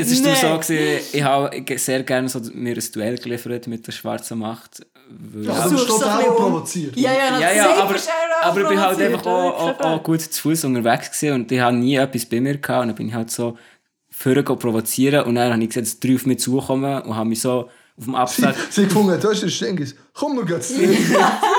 es 0.00 0.10
ist 0.10 0.24
nur 0.24 0.34
so 0.34 0.46
Nee. 0.46 0.58
gewesen, 0.58 1.06
ich 1.12 1.22
habe 1.22 1.78
sehr 1.78 2.02
gerne 2.02 2.28
so 2.28 2.40
mir 2.54 2.76
ein 2.76 2.84
Duell 2.92 3.18
geliefert 3.18 3.66
mit 3.66 3.86
der 3.86 3.92
schwarzen 3.92 4.38
Macht. 4.38 4.86
Weil, 5.10 5.44
Ja, 5.44 5.58
ja, 5.58 5.64
du 5.64 5.70
bist 5.70 5.88
du 5.88 5.94
um. 5.94 6.36
provoziert. 6.36 6.96
Ja, 6.96 7.12
ja, 7.12 7.40
ja, 7.40 7.52
ja, 7.52 7.74
aber, 7.82 7.94
er 7.94 8.00
auch 8.42 8.46
aber 8.46 8.60
ich 8.62 8.68
bin 8.68 8.80
halt 8.80 9.00
einfach 9.00 9.26
auch, 9.26 9.60
auch, 9.60 9.80
auch 9.80 10.02
gut 10.02 10.20
zu 10.20 10.40
Fuß 10.42 10.64
unterwegs 10.64 11.10
gewesen 11.10 11.34
und 11.34 11.52
ich 11.52 11.60
habe 11.60 11.76
nie 11.76 11.96
etwas 11.96 12.26
bei 12.26 12.40
mir 12.40 12.56
gehabt 12.58 12.82
und 12.82 12.88
dann 12.88 12.94
bin 12.96 13.08
ich 13.08 13.14
halt 13.14 13.30
so 13.30 13.58
vorher 14.10 14.42
provozieren 14.44 15.24
und 15.24 15.34
dann 15.34 15.52
habe 15.52 15.62
ich 15.62 15.68
gesehen, 15.70 15.84
dass 15.84 15.98
drei 15.98 16.14
auf 16.14 16.26
mich 16.26 16.38
zukommen 16.38 17.02
und 17.02 17.16
habe 17.16 17.28
mich 17.28 17.40
so 17.40 17.68
auf 17.98 18.04
dem 18.04 18.12
Sie, 18.12 18.16
Abfall... 18.16 18.54
sie 18.70 18.84
gefunden, 18.84 19.20
du 19.20 19.28
hast 19.28 19.42
den 19.42 19.50
Stengis. 19.50 19.94
Komm, 20.14 20.36
wir 20.36 20.44
gehen 20.46 20.62
zu 20.62 20.78
dir. 20.78 20.88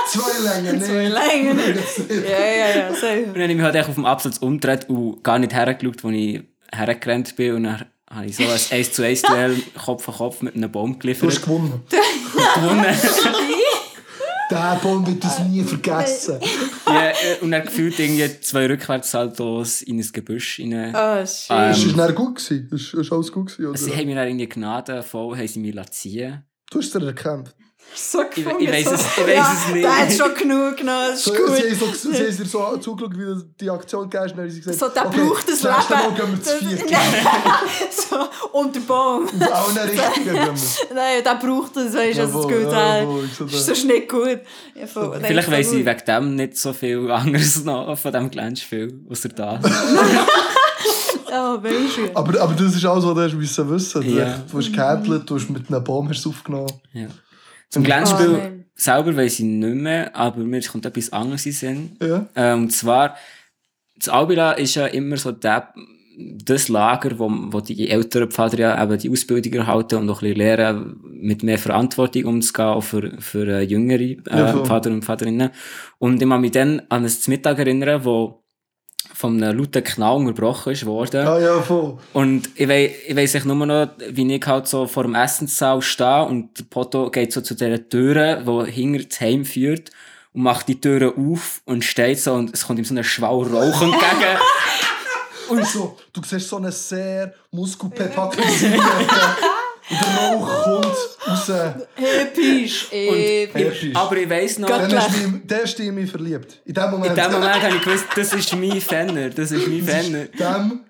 Zwei 0.08 0.62
Längen, 0.62 0.80
nee. 0.80 0.86
Zwei 0.86 1.08
Längen. 1.08 1.58
Dir. 1.58 2.30
Ja, 2.30 2.40
ja, 2.40 2.80
ja, 2.80 2.94
so. 2.96 3.06
Und 3.08 3.34
dann 3.36 3.44
habe 3.44 3.52
ich 3.52 3.56
mich 3.56 3.64
halt 3.64 3.76
echt 3.76 3.90
auf 3.90 3.96
dem 3.96 4.06
Absatz 4.06 4.38
umgedreht 4.40 4.90
und 4.90 5.24
gar 5.24 5.38
nicht 5.38 5.54
hergeschaut, 5.54 6.04
wo 6.04 6.10
ich 6.10 6.42
hergerannt 6.74 7.36
bin. 7.36 7.56
Und 7.56 7.64
dann 7.66 7.86
habe 8.14 8.26
ich 8.26 8.36
so 8.36 8.44
ein 8.44 8.50
1 8.80 8.94
zu 8.94 9.04
1 9.06 9.22
Duell 9.24 9.56
Kopf 9.84 10.08
an 10.10 10.16
Kopf 10.16 10.42
mit 10.42 10.56
einem 10.56 10.72
Baum 10.72 10.94
Du 10.94 11.00
geliefert. 11.00 11.30
hast 11.30 11.42
gewonnen. 11.42 11.82
gewonnen. 12.56 12.86
Der 14.52 14.80
Baum 14.84 15.08
wird 15.08 15.24
uns 15.24 15.40
nie 15.40 15.64
vergessen. 15.64 16.38
ja, 16.86 17.10
äh, 17.12 17.14
und 17.40 17.54
er 17.54 17.62
gefühlt 17.62 17.98
irgendwie 17.98 18.42
zwei 18.42 18.68
Rückwärtssaltos 18.68 19.82
in 19.82 19.98
ein 19.98 20.10
Gebüsch 20.12 20.60
rein. 20.60 20.94
Oh, 20.94 21.26
shit. 21.26 21.48
Ähm, 21.52 21.72
Ist 21.72 21.86
es 21.86 21.96
dann 21.96 22.16
gut 22.16 22.36
gewesen? 22.36 22.70
Ist, 22.70 22.94
ist 22.94 23.14
alles 23.14 23.32
gut 23.32 23.48
gewesen, 23.48 23.70
oder? 23.70 23.78
Sie 23.78 23.96
haben 23.96 24.08
mir 24.08 24.16
dann 24.16 24.28
irgendwie 24.28 24.50
Gnade 24.50 25.04
voll, 25.04 25.38
haben 25.38 25.48
sie 25.48 25.60
mich 25.60 25.92
ziehen 25.92 26.44
Du 26.70 26.80
hast 26.80 26.94
dir 26.94 27.06
erkannt. 27.06 27.56
So 27.94 28.22
ich 28.36 28.46
weiss 28.46 28.86
so. 28.86 28.92
es- 28.94 29.02
ich 29.18 29.28
weiss 29.28 29.36
ja, 29.36 29.54
es 29.68 29.74
nicht. 29.74 29.84
Der 29.84 29.98
hat 29.98 30.12
schon 30.14 30.36
genug 30.36 30.78
genommen, 30.78 31.08
das 31.10 31.18
ist 31.20 31.24
So, 31.26 31.34
gut. 31.34 31.56
sie, 31.56 31.70
haben 31.70 31.94
so, 31.94 32.12
sie 32.12 32.46
so 32.46 32.78
zugeschaut, 32.78 33.14
wie 33.18 33.24
du 33.26 33.44
die 33.60 33.70
Aktion 33.70 34.10
hast, 34.14 34.32
und 34.32 34.38
dann 34.38 34.46
haben 34.46 34.50
sie 34.52 34.62
gesagt, 34.62 34.80
So, 34.80 34.88
der 34.90 35.06
okay, 35.08 35.20
braucht 35.20 35.50
das 35.50 35.60
das 35.62 35.76
nächste 35.78 35.94
Mal 35.94 36.04
Leben. 36.04 36.16
gehen 36.16 36.32
wir 36.32 36.42
zu 36.44 36.58
viert. 36.58 36.92
So, 37.92 38.58
und 38.60 38.76
der 38.76 38.80
Baum. 38.82 39.28
Allen 39.40 39.90
Richtungen 39.90 40.24
gehen 40.26 40.36
wir. 40.36 40.96
Nein, 40.96 41.24
der 41.24 41.36
braucht 41.36 41.76
das, 41.76 41.94
weißt 41.94 42.18
du, 42.20 42.22
dass 42.22 42.30
es 42.30 42.36
Jawohl, 42.36 42.44
gut 42.64 42.72
jawohl, 42.72 43.24
hat. 43.24 43.30
so 43.38 43.46
Das 43.46 43.68
ist 43.68 43.86
nicht 43.86 44.10
gut. 44.10 44.40
Ja, 44.76 44.88
voll. 44.88 45.20
Vielleicht 45.24 45.48
ist 45.48 45.54
weiss 45.54 45.72
ich 45.72 45.86
wegen 45.86 46.06
dem 46.08 46.36
nicht 46.36 46.58
so 46.58 46.74
viel 46.74 47.10
anderes 47.12 47.64
noch 47.64 47.98
von 47.98 48.12
diesem 48.12 48.32
Glänzspiel, 48.32 49.00
außer 49.10 49.30
das. 49.30 49.60
Du. 51.32 51.38
Aber, 52.14 52.42
aber 52.42 52.54
das 52.56 52.76
ist 52.76 52.84
alles, 52.86 53.06
was 53.06 53.32
du 53.32 53.70
wissen. 53.70 54.02
Du, 54.04 54.10
Ja. 54.10 54.44
du 54.52 54.58
hast 54.58 54.74
gehändelt, 54.74 55.30
du 55.30 55.36
hast 55.36 55.50
mit 55.50 55.70
einem 55.72 55.82
Baum 55.82 56.10
hast 56.10 56.28
aufgenommen. 56.28 56.68
Ja. 56.92 57.08
Zum 57.72 57.82
Oh, 57.84 57.86
Glänzspiel 57.86 58.28
nein. 58.34 58.66
selber 58.76 59.16
weiss 59.16 59.40
ich 59.40 59.46
nicht 59.46 59.76
mehr, 59.76 60.16
aber 60.16 60.42
mir 60.42 60.62
kommt 60.62 60.86
etwas 60.86 61.12
anderes 61.12 61.46
in 61.46 61.52
Sinn. 61.54 61.98
Ja. 62.02 62.28
Äh, 62.36 62.54
und 62.54 62.72
zwar, 62.72 63.16
das 63.98 64.10
Albila 64.10 64.52
ist 64.54 64.76
ja 64.76 64.86
immer 64.88 65.18
so 65.18 65.32
der, 65.32 65.74
das 66.44 66.68
Lager, 66.68 67.18
wo, 67.18 67.30
wo 67.32 67.62
die 67.62 67.90
älteren 67.90 68.30
Pfader 68.30 68.60
ja 68.60 68.84
eben 68.84 68.98
die 69.00 69.10
Ausbildung 69.10 69.54
erhalten 69.54 69.96
und 69.96 70.10
auch 70.10 70.22
ein 70.22 70.28
bisschen 70.34 70.38
lernen, 70.38 71.00
mit 71.04 71.44
mehr 71.44 71.58
Verantwortung 71.58 72.26
umzugehen, 72.26 72.68
auch 72.68 72.82
für, 72.84 73.20
für 73.22 73.48
äh, 73.48 73.62
jüngere 73.62 74.02
äh, 74.02 74.18
Ja, 74.30 74.48
voll. 74.52 74.66
Pfader 74.66 74.92
und 74.92 75.06
Pfaderinnen. 75.06 75.50
Und 75.98 76.22
ich 76.22 76.28
kann 76.30 76.42
mich 76.42 76.52
dann 76.52 76.82
an 76.90 77.06
ein 77.06 77.12
Mittag 77.28 77.58
erinnern, 77.60 78.04
wo 78.04 78.44
von 79.22 79.42
einem 79.42 79.58
lauten 79.58 79.84
Knall 79.84 80.18
unterbrochen 80.18 80.74
ist 80.74 80.86
worden. 80.86 81.28
Ah 81.28 81.40
ja, 81.40 81.62
voll. 81.62 81.98
Und 82.14 82.50
ich 82.56 82.68
weiss, 82.68 82.92
ich 83.08 83.16
weiss 83.16 83.36
echt 83.36 83.46
nur 83.46 83.56
noch, 83.66 83.90
wie 84.10 84.36
ich 84.36 84.46
halt 84.48 84.68
so 84.68 84.88
vor 84.88 85.04
dem 85.04 85.14
Essenssaal 85.14 85.82
stehe 85.82 86.26
und 86.26 86.58
der 86.58 86.64
Poto 86.64 87.12
geht 87.12 87.32
so 87.32 87.42
zu 87.42 87.54
dieser 87.54 87.88
Türe, 87.88 88.44
die 88.46 88.72
hinter 88.72 89.04
das 89.08 89.22
Heim 89.22 89.46
führt 89.46 89.92
und 90.34 90.42
macht 90.42 90.68
die 90.68 90.82
Türe 90.82 91.14
auf 91.16 91.62
und 91.66 91.84
steht 91.84 92.20
so 92.20 92.34
und 92.34 92.52
es 92.54 92.66
kommt 92.66 92.80
ihm 92.80 92.86
so 92.86 92.96
ein 92.96 93.04
Schwall 93.04 93.44
Rauch 93.44 93.82
entgegen. 93.82 94.38
Und 95.50 95.66
so, 95.68 95.98
du 96.14 96.22
siehst 96.24 96.50
so 96.50 96.58
eine 96.58 96.72
sehr 96.72 97.34
muskelbepackte 97.52 98.42
Seite. 98.60 98.82
Und 99.92 100.02
der 100.02 100.32
Rauch 100.32 100.64
kommt 100.64 100.86
raus. 101.28 101.52
Episch, 101.96 102.88
episch. 102.92 103.86
Aber 103.94 104.18
ich 104.18 104.30
weiss 104.30 104.58
noch. 104.60 104.70
Dann 104.70 104.96
hast 104.98 105.16
du 105.16 105.28
mich, 105.28 105.48
der 105.48 105.64
ist 105.64 105.80
in 105.80 105.96
mich 105.96 106.10
verliebt. 106.10 106.62
In 106.66 106.74
dem 106.74 106.92
Moment. 106.92 107.10
in 107.10 107.16
dem 107.16 107.32
Moment 107.32 107.62
habe 107.64 107.76
ich 107.76 107.82
gewusst, 107.84 108.06
das 108.16 108.34
ist 108.34 108.56
mein 108.56 108.82
Fenner, 108.82 109.30
das 109.30 109.52
ist 109.52 109.68
mein 109.68 109.84
Fenner. 109.84 110.26
Dem, 110.26 110.82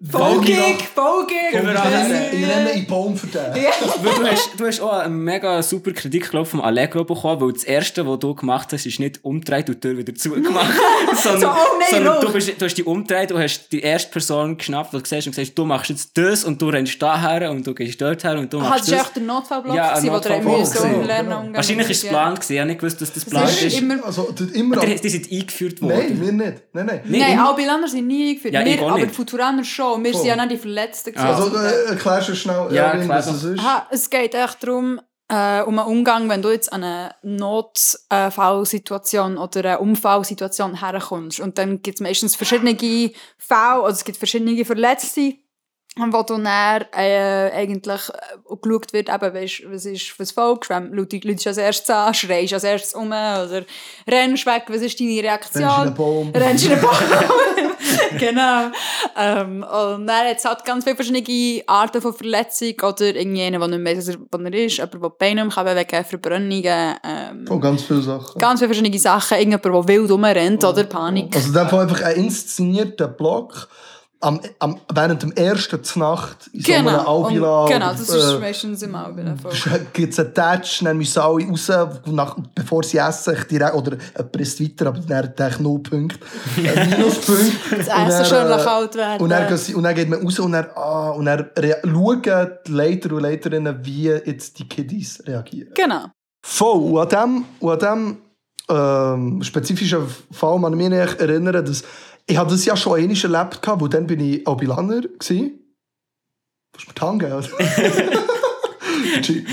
Bogig, 0.00 0.94
Bogig. 0.94 1.36
Ich 1.52 1.58
Überall. 1.58 1.92
renne, 1.92 2.28
in 2.30 2.48
den 2.76 2.86
Baum 2.86 3.16
für 3.16 3.26
den. 3.26 3.52
Du 3.54 4.26
hast, 4.26 4.50
du 4.56 4.66
hast 4.66 4.80
auch 4.80 4.92
einen 4.92 5.18
mega 5.24 5.62
super 5.62 5.90
Kredit 5.92 6.30
glaub, 6.30 6.46
vom 6.46 6.60
Allegro 6.60 7.04
bekommen, 7.04 7.40
weil 7.40 7.52
das 7.52 7.64
erste, 7.64 8.06
was 8.06 8.18
du 8.20 8.34
gemacht 8.34 8.68
hast, 8.72 8.86
ist 8.86 9.00
nicht 9.00 9.24
umdreht 9.24 9.68
und 9.68 9.76
die 9.82 9.88
Tür 9.88 9.98
wieder 9.98 10.14
zugemacht. 10.14 10.70
sondern, 11.22 11.40
So, 11.40 11.48
oh 11.48 11.78
nein, 11.78 11.88
sondern 11.90 12.20
du, 12.20 12.32
bist, 12.32 12.48
du 12.60 12.64
hast 12.64 12.74
dich 12.78 12.86
umdreht 12.86 13.32
und 13.32 13.42
hast 13.42 13.72
die 13.72 13.80
erste 13.80 14.10
Person 14.12 14.56
geschnappt 14.56 14.94
und 14.94 15.02
gesagt, 15.02 15.26
und 15.26 15.34
gesagt 15.34 15.58
du 15.58 15.64
machst 15.64 15.90
jetzt 15.90 16.16
das 16.16 16.44
und 16.44 16.62
du 16.62 16.68
rennst 16.68 17.00
daher 17.02 17.50
und 17.50 17.66
du 17.66 17.74
gehst 17.74 18.00
dort 18.00 18.22
her 18.22 18.38
und 18.38 18.52
du 18.52 18.58
Ah, 18.60 18.68
machst 18.70 18.82
das 18.82 18.90
war 18.92 18.98
das. 18.98 19.06
echt 19.08 19.16
der 19.16 19.22
Notfallblock, 19.24 19.76
Ja, 19.76 19.96
wo 20.02 20.10
gewesen. 20.20 20.94
umlernen 20.94 21.26
Genau. 21.46 21.56
Wahrscheinlich 21.56 21.90
ist 21.90 21.96
es 21.98 22.02
geplant 22.04 22.36
gewesen. 22.40 22.52
Ich 22.52 22.58
habe 22.60 22.68
nicht 22.68 22.80
gewusst, 22.80 23.00
dass 23.00 23.12
das 23.12 23.24
Das 23.24 23.32
geplant 23.32 23.50
ist 23.50 23.62
ist. 23.62 23.80
immer... 23.80 24.04
Also, 24.06 24.30
die- 24.32 24.58
immer 24.58 24.76
Die, 24.80 24.94
die 24.94 25.08
sind 25.08 25.32
eingeführt 25.32 25.82
worden. 25.82 25.96
Nein, 25.98 26.20
wir 26.20 26.32
nicht. 26.32 26.62
Nein, 26.72 26.86
nein. 26.86 27.00
Nee, 27.04 27.18
Nein, 27.18 27.32
immer- 27.32 27.48
Albilaner 27.48 27.88
sind 27.88 28.06
nie 28.06 28.28
eingeführt. 28.30 28.54
Ja, 28.54 28.64
wir, 28.64 28.80
aber 28.82 28.98
nicht. 28.98 29.14
Futuraner 29.64 29.64
schon. 29.64 30.04
Wir 30.04 30.14
sind 30.14 30.26
ja 30.26 30.36
nicht 30.36 30.50
die 30.52 30.58
Verletzten. 30.58 31.12
gewesen. 31.12 31.26
Also, 31.26 31.56
äh, 31.56 31.86
erklärst 31.90 32.28
du 32.28 32.36
schnell, 32.36 32.68
Ja, 32.72 32.92
Erwin, 32.92 33.08
was 33.08 33.26
es 33.26 33.42
ist? 33.44 33.58
Aha, 33.60 33.86
es 33.90 34.10
geht 34.10 34.34
echt 34.34 34.62
darum, 34.62 35.00
äh, 35.28 35.62
um 35.62 35.78
einen 35.78 35.88
Umgang, 35.88 36.28
wenn 36.28 36.42
du 36.42 36.50
jetzt 36.50 36.70
an 36.72 36.84
eine 36.84 37.14
Notfallsituation 37.22 39.38
oder 39.38 39.60
eine 39.60 39.78
Unfallsituation 39.78 40.80
herkommst. 40.80 41.40
Und 41.40 41.58
dann 41.58 41.82
gibt 41.82 41.98
es 41.98 42.00
meistens 42.00 42.36
verschiedene 42.36 42.76
Fälle, 42.76 43.12
also 43.82 43.90
es 43.90 44.04
gibt 44.04 44.18
verschiedene 44.18 44.64
Verletzte, 44.64 45.34
wo 45.98 46.22
dann 46.22 46.44
äh, 46.46 47.50
eigentlich 47.54 48.08
äh, 48.10 48.56
geschaut 48.60 48.92
wird, 48.92 49.08
eben, 49.08 49.34
weißt, 49.34 49.62
was 49.70 49.86
ist 49.86 50.18
was 50.18 50.30
folgst, 50.30 50.68
wenn 50.68 50.92
Leute, 50.92 51.18
Leute 51.24 51.48
als 51.48 51.56
erstes 51.56 51.88
an, 51.90 52.12
schreist 52.12 52.52
als 52.52 52.64
erstes 52.64 52.94
um 52.94 53.06
oder 53.08 53.62
rennst 54.06 54.44
weg, 54.44 54.64
was 54.68 54.82
ist 54.82 55.00
deine 55.00 55.22
Reaktion? 55.22 55.64
Rennst 55.64 55.86
in 55.86 55.94
Baum. 55.94 56.32
Rennst 56.34 56.66
in 56.66 56.80
Baum. 56.80 56.90
genau. 58.18 58.70
Ähm, 59.16 59.62
und 59.62 60.06
dann 60.06 60.28
hat 60.28 60.36
es 60.36 60.44
halt 60.44 60.64
ganz 60.64 60.84
viele 60.84 60.96
verschiedene 60.96 61.62
Arten 61.66 62.02
von 62.02 62.12
Verletzung 62.12 62.74
oder 62.82 63.14
irgendjemand, 63.14 63.72
der 63.72 63.78
nicht 63.78 63.96
weiss, 63.96 64.18
was 64.30 64.40
er 64.42 64.54
ist, 64.54 64.80
aber 64.80 64.98
der 64.98 65.08
Beine 65.10 65.44
nicht 65.44 65.56
bewegen 65.56 65.86
kann, 65.86 66.04
Verbrennungen, 66.04 66.94
ähm, 67.04 67.44
Oh, 67.48 67.58
ganz 67.58 67.82
viele 67.84 68.02
Sachen. 68.02 68.38
ganz 68.38 68.60
viele 68.60 68.74
verschiedene 68.74 68.98
Sachen. 68.98 69.38
Irgendjemand, 69.38 69.88
der 69.88 69.94
wild 69.96 70.10
rumrennt 70.10 70.62
oder 70.62 70.84
Panik. 70.84 71.34
Also, 71.34 71.48
in 71.48 71.54
dem 71.54 71.68
Fall 71.68 71.80
einfach 71.82 72.02
ein 72.02 72.16
inszenierter 72.16 73.08
Block 73.08 73.68
am, 74.20 74.40
am, 74.58 74.80
während 74.92 75.22
dem 75.22 75.32
ersten 75.32 75.82
Znacht 75.84 76.48
in 76.52 76.60
so 76.60 76.72
einem 76.72 76.86
Genau, 76.86 77.24
Albila. 77.24 77.62
und, 77.62 77.70
genau, 77.70 77.90
das 77.90 78.00
ist 78.00 78.32
äh, 78.32 78.38
meistens 78.38 78.82
im 78.82 78.94
Albila. 78.94 79.34
gibt 79.92 80.12
es 80.12 80.18
einen 80.18 80.34
Touch, 80.34 80.80
dann 80.82 80.96
müssen 80.96 81.20
alle 81.20 81.46
raus, 81.46 81.70
nach, 82.06 82.36
bevor 82.54 82.82
sie 82.82 82.98
essen, 82.98 83.36
direkt, 83.50 83.74
oder 83.74 83.96
isst 84.38 84.60
weiter, 84.60 84.86
aber 84.88 85.00
dann 85.00 85.18
hat 85.18 85.40
er 85.40 85.60
null 85.60 85.80
Punkte, 85.80 86.18
äh, 86.56 86.86
Minuspunkte. 86.90 87.52
Das 87.70 87.88
Essen 87.88 88.24
schön 88.24 88.48
kalt 88.48 88.94
werden. 88.94 89.22
Und 89.22 89.30
dann, 89.30 89.52
und 89.52 89.82
dann 89.82 89.94
geht 89.94 90.08
man 90.08 90.22
raus 90.22 90.38
und 90.38 90.52
dann, 90.52 90.66
ah, 90.74 91.10
und 91.10 91.26
dann 91.26 91.50
schauen 91.56 92.22
die 92.66 92.72
Leiter 92.72 93.12
und 93.12 93.22
Leiterinnen, 93.22 93.78
wie 93.82 94.08
jetzt 94.08 94.58
die 94.58 94.68
Kiddies 94.68 95.22
reagieren. 95.26 95.72
Genau. 95.74 96.06
Voll. 96.42 97.00
Und 97.00 97.14
an 97.14 97.34
dem, 97.34 97.44
und 97.60 97.82
an 97.82 97.98
dem 97.98 98.16
ähm, 98.68 99.42
spezifischen 99.42 100.06
Fall 100.32 100.56
ich 100.56 100.76
mich 100.76 100.90
erinnern, 100.90 101.64
dass 101.64 101.82
ich 102.26 102.36
habe 102.36 102.50
das 102.50 102.64
ja 102.64 102.76
schon 102.76 102.98
einmal 102.98 103.16
erlebt, 103.16 103.60
wo 103.78 103.88
dann 103.88 104.06
bin 104.06 104.20
ich 104.20 104.46
Albilaner 104.46 105.02
gsi. 105.18 105.58
Du 106.72 106.78
hast 106.78 106.88
mir 106.88 106.94
die 106.94 107.00
Hand 107.00 107.20
gegeben, 107.20 107.38
oder? 107.38 109.20
G- 109.22 109.44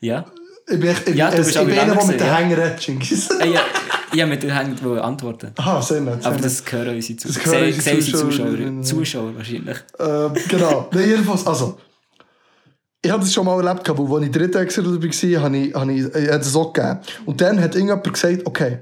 Ja. 0.00 0.24
ich 0.66 0.80
bin, 0.80 0.90
ich, 0.90 1.06
ich, 1.06 1.14
Ja, 1.14 1.30
du 1.30 1.36
bist 1.38 1.56
ich 1.56 1.64
bin 1.64 1.78
einer, 1.78 1.94
der 1.94 2.04
mit 2.04 2.20
den 2.20 2.26
gewesen, 2.26 2.26
ja. 2.26 2.36
Hänger 2.36 2.56
redet, 2.58 2.80
Genghis. 2.80 3.30
Äh, 3.30 3.52
ja, 3.52 3.60
ja, 4.12 4.26
mit 4.26 4.42
Hand 4.54 4.82
wollte 4.84 5.02
antworten. 5.04 5.52
Aha, 5.56 5.80
sehr 5.82 6.00
nett. 6.00 6.24
Aber 6.26 6.36
das 6.36 6.62
hören 6.70 6.94
unsere 6.96 7.18
Das 7.20 7.32
Zuschauer. 7.34 7.54
hören 7.54 7.72
Sehen 7.72 7.96
unsere 7.96 8.18
Zuschauer. 8.18 8.30
Zuschauerinnen, 8.30 8.76
ja. 8.78 8.82
Zuschauer 8.82 9.36
wahrscheinlich. 9.36 9.78
Ähm, 9.98 10.32
genau. 10.48 10.88
Nein, 10.92 11.08
jedenfalls, 11.08 11.46
also. 11.46 11.78
Ich 13.00 13.10
habe 13.12 13.22
das 13.22 13.32
schon 13.32 13.46
mal 13.46 13.64
erlebt, 13.64 13.88
weil 13.88 14.12
als 14.16 14.24
ich 14.26 14.32
dritte 14.32 14.58
Exil 14.58 14.82
dabei 14.82 15.08
war, 15.08 15.42
habe 15.42 15.56
ich, 15.56 15.74
habe 15.74 15.92
ich, 15.92 16.00
ich 16.04 16.28
habe 16.28 16.38
das 16.38 16.56
auch 16.56 16.72
gegeben. 16.72 16.98
Und 17.26 17.40
dann 17.40 17.60
hat 17.60 17.74
irgendjemand 17.76 18.12
gesagt, 18.12 18.44
okay, 18.44 18.78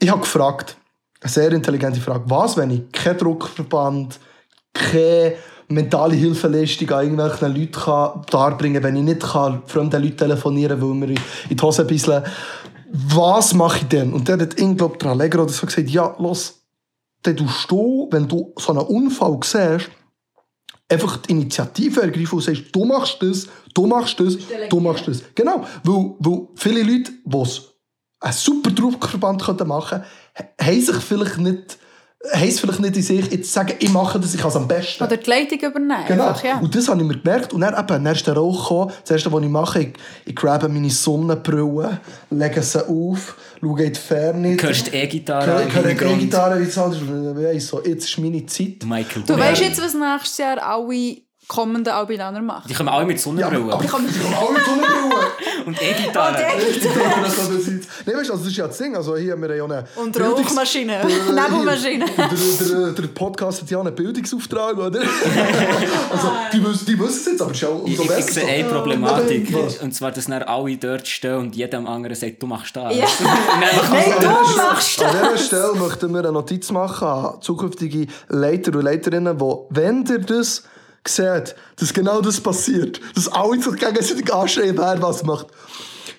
ich 0.00 0.10
habe 0.10 0.20
gefragt, 0.22 0.76
eine 1.24 1.32
sehr 1.32 1.52
intelligente 1.52 2.00
Frage, 2.00 2.24
was, 2.26 2.56
wenn 2.56 2.70
ich 2.70 2.92
keinen 2.92 3.18
Druckverband, 3.18 4.20
keine 4.74 5.34
mentale 5.68 6.14
Hilfeleistung 6.14 6.90
an 6.90 7.04
irgendwelchen 7.04 7.54
Leuten 7.54 7.72
kann 7.72 8.22
darbringen 8.30 8.82
kann, 8.82 8.92
wenn 8.92 8.96
ich 8.96 9.14
nicht 9.14 9.20
kann, 9.20 9.62
fremden 9.66 10.02
Leuten 10.02 10.18
telefonieren 10.18 10.80
weil 10.80 10.94
mir 10.94 11.08
in 11.08 11.18
die 11.50 11.62
Hose 11.62 11.84
bisschen 11.84 12.22
was 12.96 13.54
mache 13.54 13.78
ich 13.78 13.88
denn? 13.88 14.12
Und 14.12 14.28
dann 14.28 14.40
hat 14.40 14.60
ihn, 14.60 14.76
glaube 14.76 14.94
ich, 14.94 14.98
der 15.00 15.10
Allegro 15.10 15.42
oder 15.42 15.52
so 15.52 15.66
gesagt, 15.66 15.90
ja, 15.90 16.14
los, 16.18 16.62
dann 17.22 17.36
tust 17.36 17.68
du, 17.68 18.08
wenn 18.12 18.28
du 18.28 18.52
so 18.56 18.70
einen 18.70 18.86
Unfall 18.86 19.40
siehst, 19.42 19.90
einfach 20.88 21.16
die 21.16 21.32
Initiative 21.32 22.02
ergreifen 22.02 22.36
und 22.36 22.44
sagst, 22.44 22.62
du 22.70 22.84
machst 22.84 23.16
das, 23.20 23.48
du 23.74 23.86
machst 23.86 24.20
das, 24.20 24.36
du 24.68 24.78
machst 24.78 25.08
das. 25.08 25.22
Genau, 25.34 25.64
weil, 25.82 26.14
weil 26.20 26.48
viele 26.54 26.82
Leute, 26.82 27.10
die 27.24 27.38
einen 28.20 28.32
super 28.32 28.70
Druckverband 28.70 29.66
machen 29.66 29.88
könnten, 29.88 30.04
haben 30.60 30.80
sich 30.80 30.96
vielleicht 30.96 31.38
nicht, 31.38 31.78
es 32.32 32.60
vielleicht 32.60 32.80
nicht 32.80 32.96
in 32.96 33.02
sich, 33.02 33.30
jetzt 33.30 33.48
zu 33.48 33.52
sagen, 33.52 33.74
ich 33.78 33.90
mache 33.90 34.18
das, 34.18 34.34
ich 34.34 34.40
kann 34.40 34.48
es 34.48 34.56
am 34.56 34.66
besten. 34.66 35.04
Oder 35.04 35.16
die 35.16 35.28
Leitung 35.28 35.58
übernehmen. 35.58 36.04
Genau. 36.08 36.28
Einfach, 36.28 36.44
ja. 36.44 36.58
Und 36.58 36.74
das 36.74 36.88
habe 36.88 37.00
ich 37.00 37.06
mir 37.06 37.18
gemerkt. 37.18 37.52
Und 37.52 37.60
dann, 37.60 37.74
eben, 37.74 37.86
dann 37.86 38.06
ist 38.06 38.26
der 38.26 38.34
Rauch 38.34 38.62
gekommen. 38.62 38.92
Das 39.02 39.10
Erste, 39.10 39.32
was 39.32 39.42
ich 39.42 39.48
mache, 39.48 39.80
ich, 39.80 39.92
ich 40.24 40.34
grabe 40.34 40.68
meine 40.68 40.90
Sonnenbrille, 40.90 42.00
lege 42.30 42.62
sie 42.62 42.88
auf, 42.88 43.36
schaue 43.60 43.82
in 43.84 43.92
die 43.92 44.00
Ferne. 44.00 44.56
Du 44.56 44.66
hörst 44.66 44.86
die 44.86 44.96
E-Gitarre 44.96 45.62
Ich 45.62 45.68
im 45.68 45.74
höre 45.74 45.82
die 45.82 45.88
Hintergrund. 45.88 46.22
E-Gitarre, 46.22 46.60
wie 46.60 46.64
es 46.64 46.76
ist. 46.76 46.78
Weiss 46.78 47.66
so, 47.66 47.84
jetzt 47.84 48.04
ist 48.04 48.18
meine 48.18 48.46
Zeit. 48.46 48.84
Michael 48.84 49.22
Du 49.26 49.38
weißt 49.38 49.60
jetzt, 49.60 49.82
was 49.82 49.94
nächstes 49.94 50.38
Jahr 50.38 50.62
alle 50.62 51.18
kommenden 51.48 51.92
Albilaner 51.92 52.40
machen. 52.42 52.68
Die 52.68 52.74
kommen 52.74 52.88
alle 52.88 53.04
mit 53.06 53.16
Ja, 53.18 53.22
Sonnenbrille. 53.22 53.72
aber 53.72 53.84
ich 53.84 53.90
kann 53.90 54.04
nicht 54.04 54.16
alle 54.18 54.34
so 54.64 54.72
eine 54.72 54.80
Brille. 54.82 55.26
und 55.66 55.80
E-Gitarre. 55.82 56.32
Nein, 56.32 58.16
weißt 58.16 58.28
du, 58.28 58.32
also 58.32 58.36
das 58.36 58.46
ist 58.46 58.56
ja 58.56 58.66
das 58.66 58.78
Ding. 58.78 58.96
Also 58.96 59.16
hier 59.16 59.32
haben 59.32 59.42
wir 59.42 59.54
ja 59.54 59.64
eine 59.64 59.84
Und 59.96 60.18
Rauchmaschine, 60.20 61.00
Nebelmaschine. 61.04 62.04
Der, 62.06 62.66
der, 62.68 62.92
der 62.92 63.08
Podcast 63.08 63.62
hat 63.62 63.70
ja 63.70 63.80
einen 63.80 63.94
Bildungsauftrag, 63.94 64.76
oder? 64.76 65.00
also, 66.10 66.30
die 66.52 66.64
wissen, 66.64 66.86
die 66.86 66.98
wissen 66.98 67.18
es 67.20 67.26
jetzt, 67.26 67.42
aber 67.42 67.50
es 67.50 67.56
ist 67.56 67.62
ja 67.62 67.68
Ich, 67.68 67.74
umso 67.98 68.02
ich, 68.02 68.08
besser. 68.08 68.18
ich 68.20 68.34
sehe 68.34 68.42
so. 68.44 68.48
eine 68.50 68.64
Problematik. 68.68 69.54
Und 69.82 69.94
zwar, 69.94 70.10
dass 70.12 70.26
dann 70.26 70.42
alle 70.42 70.76
dort 70.76 71.06
stehen 71.06 71.36
und 71.36 71.56
jedem 71.56 71.86
anderen 71.86 72.16
sagt, 72.16 72.42
du 72.42 72.46
machst 72.46 72.76
das. 72.76 72.94
Ja. 72.96 73.04
Und 73.04 73.24
Nein, 73.60 74.14
du 74.20 74.26
machst 74.26 75.02
An 75.02 75.12
das! 75.12 75.22
dieser 75.22 75.38
Stelle 75.38 75.74
möchten 75.74 76.12
wir 76.12 76.20
eine 76.20 76.32
Notiz 76.32 76.70
machen 76.70 77.06
an 77.08 77.34
zukünftige 77.40 78.06
Leiter 78.28 78.74
und 78.74 78.82
Leiterinnen, 78.82 79.38
die, 79.38 79.44
wenn 79.70 80.04
ihr 80.06 80.18
das 80.20 80.64
seht, 81.08 81.54
dass 81.76 81.92
genau 81.92 82.20
das 82.20 82.40
passiert, 82.40 83.00
dass 83.14 83.28
alle 83.28 83.60
sich 83.60 83.76
gegenseitig 83.76 84.32
anschreien, 84.32 84.76
wer 84.78 85.00
was 85.02 85.22
macht, 85.22 85.48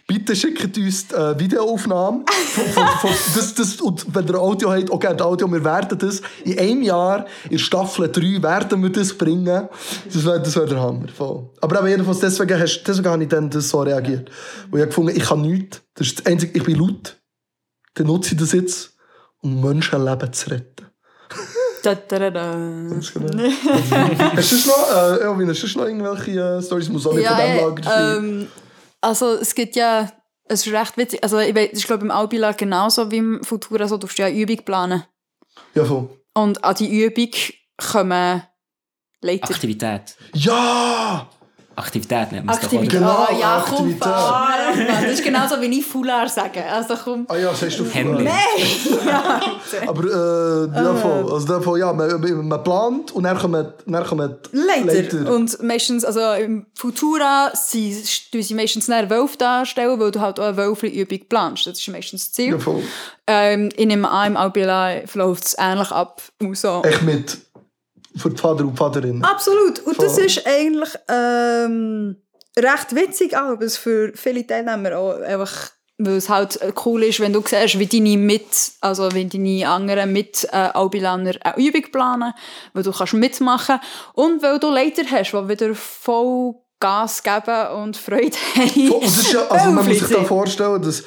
bitte 0.08 0.36
schickt 0.36 0.78
uns 0.78 1.12
äh, 1.12 1.40
Videoaufnahmen. 1.40 2.26
von, 2.54 2.66
von, 2.66 2.88
von, 2.88 3.12
das, 3.36 3.56
das, 3.56 3.82
und 3.82 4.06
wenn 4.14 4.28
ihr 4.28 4.40
Audio 4.40 4.72
habt, 4.72 4.92
auch 4.92 5.00
gerne 5.00 5.24
Audio, 5.24 5.52
wir 5.52 5.64
werden 5.64 5.98
das 5.98 6.22
in 6.44 6.60
einem 6.60 6.82
Jahr, 6.82 7.26
in 7.50 7.60
Staffel 7.60 8.12
3, 8.12 8.42
werden 8.42 8.84
wir 8.84 8.92
das 8.92 9.14
bringen. 9.14 9.68
Das 10.06 10.26
wäre 10.26 10.42
das 10.42 10.56
wär 10.56 10.66
der 10.66 10.80
Hammer. 10.80 11.08
Voll. 11.08 11.50
Aber 11.62 11.80
eben 11.80 11.90
jedenfalls 11.90 12.20
deswegen, 12.20 12.60
hast, 12.60 12.84
deswegen 12.84 13.10
habe 13.10 13.24
ich 13.24 13.30
dann 13.30 13.50
das 13.50 13.70
so 13.70 13.82
reagiert. 13.82 14.30
Weil 14.70 14.80
ich 14.80 14.82
habe 14.82 14.88
gefunden, 14.88 15.16
ich 15.16 15.24
kann 15.24 15.42
nichts. 15.42 15.82
Das 15.96 16.08
ist 16.08 16.20
das 16.20 16.26
Einzige, 16.26 16.58
ich 16.58 16.64
bin 16.64 16.78
laut. 16.78 17.18
Dann 17.96 18.08
nutze 18.08 18.34
ich 18.34 18.40
das 18.40 18.52
jetzt, 18.52 18.94
um 19.42 19.62
Menschenleben 19.62 20.34
zu 20.34 20.50
retten. 20.50 20.85
Da, 21.86 21.94
da, 21.94 22.32
da, 22.32 22.54
genau. 22.54 22.98
hast 22.98 23.16
du 23.16 24.56
noch, 24.68 24.92
äh, 24.92 25.22
Elvin, 25.22 25.50
hast 25.50 25.62
du 25.62 25.78
noch 25.80 25.86
irgendwelche 25.86 26.32
äh, 26.32 26.62
Stories? 26.64 26.90
Muss 26.90 27.06
auch 27.06 27.14
nicht 27.14 27.28
von 27.28 27.38
diesem 27.38 27.56
Ja, 27.58 27.68
Lager 27.68 27.84
sein. 27.84 28.18
ähm, 28.18 28.48
also 29.02 29.34
es 29.34 29.54
gibt 29.54 29.76
ja, 29.76 30.12
es 30.48 30.66
ist 30.66 30.74
recht 30.74 30.98
witzig, 30.98 31.24
also 31.24 31.38
ich 31.38 31.54
weiß, 31.54 31.70
ich 31.74 31.86
glaube 31.86 32.04
im 32.06 32.10
Albila 32.12 32.54
genauso 32.54 33.12
wie 33.12 33.18
im 33.18 33.44
Futura, 33.44 33.88
so, 33.88 33.98
du 33.98 34.08
musst 34.08 34.18
ja 34.18 34.26
eine 34.26 34.36
Übung 34.36 34.58
planen. 34.66 35.04
Ja, 35.76 35.86
voll. 35.86 36.10
Und 36.34 36.64
an 36.64 36.76
die 36.76 37.04
Übung 37.04 37.30
kommen 37.78 38.42
Leiter. 39.22 39.50
Aktivität. 39.52 40.16
Ja! 40.34 41.30
Aktivität 41.78 42.32
nennt 42.32 42.46
man 42.46 42.56
es 42.56 42.62
doch, 42.62 42.68
Aktivität. 42.72 43.00
oder? 43.02 43.08
Genau, 43.08 43.28
Ah, 43.30 43.38
ja, 43.40 43.64
komm, 43.68 43.76
Aktivität. 43.76 44.04
fahr, 44.04 44.50
Mann. 44.76 44.88
Das 45.04 45.12
ist 45.14 45.24
genauso 45.24 45.62
wie 45.62 45.66
ich 45.80 45.86
Fular 45.86 46.30
sage. 46.30 46.64
Also 46.66 46.96
komm. 47.04 47.26
Ah 47.30 47.36
ja, 47.38 47.54
sagst 47.54 47.80
du 47.80 47.86
Hemli. 47.86 48.30
Aber 49.88 50.04
äh, 50.04 50.84
ja, 50.84 50.96
voll. 50.96 51.32
Also, 51.34 51.62
voll, 51.62 51.80
ja, 51.80 51.92
man, 51.94 52.48
man 52.48 52.64
plant 52.64 53.12
und 53.12 53.24
dann 53.24 53.38
kommen, 53.38 53.68
dann 53.86 54.06
kommen 54.06 54.36
die 54.54 54.58
Leiter. 54.58 55.32
Und 55.34 55.62
meistens, 55.64 56.06
also 56.06 56.22
im 56.34 56.66
Futura, 56.76 57.52
sie, 57.56 57.94
sie 57.94 58.54
meistens 58.54 58.90
einen 58.90 59.10
Wolf 59.10 59.38
darstellen, 59.38 60.00
weil 60.00 60.12
du 60.12 60.22
halt 60.22 60.40
auch 60.40 60.46
eine 60.46 60.58
Wölfli-Übung 60.58 61.20
planst. 61.30 61.68
Das 61.68 61.80
ist 61.80 61.88
meistens 61.90 62.26
das 62.26 62.34
Ziel. 62.34 62.52
Ja, 62.52 62.60
voll. 62.60 62.84
Ähm, 63.28 63.70
in 63.76 63.92
einem 63.92 64.06
im 64.06 64.38
Albila 64.38 64.92
läuft 65.14 65.46
es 65.46 65.56
ähnlich 65.58 65.92
ab. 65.92 66.22
So. 66.54 66.82
Echt 66.84 67.02
mit 67.02 67.38
für 68.18 68.30
die 68.30 68.38
Vater 68.38 68.64
und 68.64 68.78
Vaterinnen. 68.78 69.24
Absolut. 69.24 69.80
Und 69.80 70.02
das 70.02 70.18
ist 70.18 70.46
eigentlich 70.46 70.90
ähm, 71.10 72.18
recht 72.58 72.96
witzig, 72.96 73.36
auch, 73.36 73.52
aber 73.52 73.66
es 73.66 73.78
für 73.78 74.14
viele 74.16 74.46
Teilnehmer 74.46 74.98
auch 74.98 75.20
einfach, 75.22 75.72
weil 75.98 76.18
es 76.18 76.30
halt 76.30 76.60
cool 76.86 77.04
ist, 77.04 77.20
wenn 77.20 77.34
du 77.34 77.42
siehst, 77.46 77.80
wie 77.80 77.88
deine 77.88 78.18
mit, 78.18 78.72
also 78.82 79.14
wie 79.14 79.26
deine 79.26 79.68
anderen 79.68 80.12
mit 80.14 80.46
äh, 80.52 80.56
Albilaner 80.56 81.34
eine 81.42 81.66
Übung 81.66 81.92
planen, 81.92 82.34
weil 82.74 82.84
du 82.84 82.92
kannst 82.92 83.14
mitmachen 83.14 83.80
und 84.14 84.42
weil 84.42 84.60
du 84.60 84.70
Leiter 84.70 85.04
hast, 85.10 85.32
die 85.32 85.50
wieder 85.50 85.74
voll 85.76 86.56
Gas 86.80 87.24
geben 87.24 87.68
und 87.82 87.98
Freude 87.98 88.38
haben. 88.56 89.00
Das 89.02 89.18
ist 89.18 89.34
ja, 89.34 89.48
also 89.48 89.72
man 89.72 89.88
muss 89.88 90.00
sich 90.00 90.02
da 90.02 90.10
Wölfli 90.10 90.26
vorstellen, 90.26 90.82
dass 90.82 91.04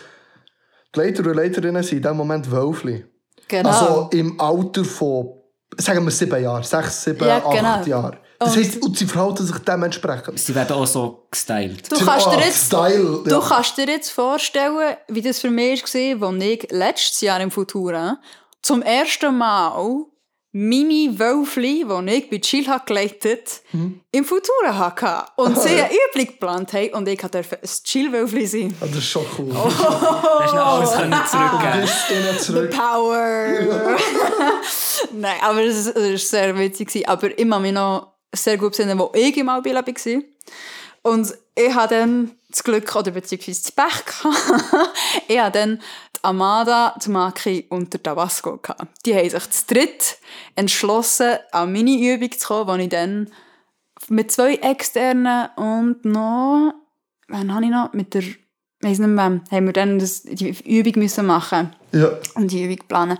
die 0.94 1.00
Leiter 1.00 1.26
und 1.26 1.34
Leiterinnen 1.34 1.82
sind 1.82 1.98
in 1.98 2.02
diesem 2.02 2.16
Moment 2.16 2.50
Wölfli. 2.50 3.04
Genau. 3.48 3.68
Also 3.68 4.08
im 4.12 4.40
Alter 4.40 4.84
von, 4.84 5.37
sagen 5.76 6.04
wir 6.04 6.10
sieben 6.10 6.42
Jahren, 6.42 6.62
sechs, 6.62 7.04
sieben, 7.04 7.26
Ja, 7.26 7.38
acht 7.38 7.50
genau. 7.56 7.82
Jahre. 7.84 8.18
Das 8.38 8.54
Und- 8.56 8.62
heisst, 8.64 8.82
und 8.82 8.96
sie 8.96 9.06
verhalten 9.06 9.44
sich 9.46 9.58
dementsprechend. 9.58 10.38
Sie 10.38 10.54
werden 10.54 10.76
auch 10.76 10.86
so 10.86 11.26
gestylt. 11.30 11.90
du 11.90 11.96
Sie- 11.96 12.04
kannst 12.04 12.26
dir 12.26 12.38
jetzt 12.38 12.66
Style, 12.66 13.20
Du 13.24 13.30
ja. 13.30 13.40
kannst 13.40 13.76
dir 13.76 13.86
jetzt 13.88 14.10
vorstellen, 14.10 14.96
wie 15.08 15.22
das 15.22 15.40
für 15.40 15.50
mich 15.50 15.82
war, 15.82 16.28
als 16.32 16.44
ich 16.44 16.68
letztes 16.70 17.20
Jahr 17.20 17.40
im 17.40 17.50
Futura 17.50 18.18
zum 18.62 18.82
ersten 18.82 19.36
Mal 19.36 19.72
meine 20.60 21.18
Wölfli, 21.18 21.86
die 21.88 22.12
ich 22.14 22.30
bei 22.30 22.38
Chill 22.38 22.66
habe 22.66 22.84
geleitet 22.86 23.60
Mhm. 23.72 24.00
im 24.10 24.24
Futura 24.24 24.76
hatte. 24.76 25.30
Und 25.36 25.56
Ah, 25.56 25.60
sie 25.60 25.68
eine 25.68 25.88
Übung 25.88 26.26
geplant 26.26 26.72
haben 26.72 26.90
und 26.94 27.06
ich 27.08 27.20
durfte 27.20 27.58
ein 27.62 27.68
Chill-Wölfli 27.84 28.46
sein. 28.46 28.74
Ah, 28.80 28.86
das 28.86 28.96
ist 28.98 29.04
schon 29.08 29.24
cool. 29.38 29.52
Oh. 29.52 29.64
Hast 29.66 30.52
du 30.52 30.56
noch 30.56 30.66
alles 30.66 30.92
können 30.94 31.14
zurückgeben. 31.30 31.88
ihnen 32.10 32.38
The 32.38 32.44
zurück. 32.44 32.70
Power! 32.70 33.96
Nein, 35.12 35.36
aber 35.42 35.62
es 35.64 35.94
war 35.94 36.16
sehr 36.16 36.58
witzig. 36.58 36.88
gewesen. 36.88 37.06
Aber 37.08 37.30
ich 37.38 37.48
kann 37.48 37.62
mich 37.62 37.72
noch 37.72 38.14
sehr 38.34 38.56
gut 38.58 38.70
besinnen, 38.72 38.98
wo 38.98 39.12
ich 39.14 39.36
im 39.36 39.48
Albila 39.48 39.86
war. 39.86 40.22
Und 41.02 41.34
ich 41.54 41.74
hatte 41.74 41.94
dann 41.94 42.32
das 42.50 42.64
Glück, 42.64 42.94
oder 42.96 43.10
beziehungsweise 43.10 43.62
das 43.62 43.72
Pech 43.72 44.24
ich 45.28 45.38
hatte 45.38 45.58
dann 45.58 45.82
Amada, 46.28 46.94
die 47.02 47.10
Maki 47.10 47.66
und 47.70 47.92
der 47.92 48.02
Tabasco 48.02 48.58
gehabt. 48.58 48.86
Die 49.06 49.14
haben 49.14 49.30
sich 49.30 49.50
zu 49.50 49.66
dritt 49.74 50.18
entschlossen, 50.56 51.38
an 51.52 51.72
meine 51.72 51.90
Übung 51.98 52.30
zu 52.32 52.46
kommen, 52.46 52.78
die 52.78 52.84
ich 52.84 52.90
dann 52.90 53.30
mit 54.08 54.30
zwei 54.30 54.54
externen 54.56 55.48
und 55.56 56.04
noch, 56.04 56.72
wen 57.28 57.54
habe 57.54 57.64
ich 57.64 57.70
noch? 57.70 57.92
Mit 57.94 58.12
der, 58.14 58.22
ich 58.22 58.38
weiss 58.82 58.98
nicht 58.98 59.08
mehr, 59.08 59.24
wem, 59.30 59.40
haben 59.50 59.66
wir 59.66 59.72
dann 59.72 59.98
das, 59.98 60.22
die 60.22 60.50
Übung 60.78 61.02
müssen 61.02 61.26
machen 61.26 61.74
Ja. 61.92 62.10
und 62.34 62.50
die 62.50 62.64
Übung 62.64 62.86
planen. 62.86 63.18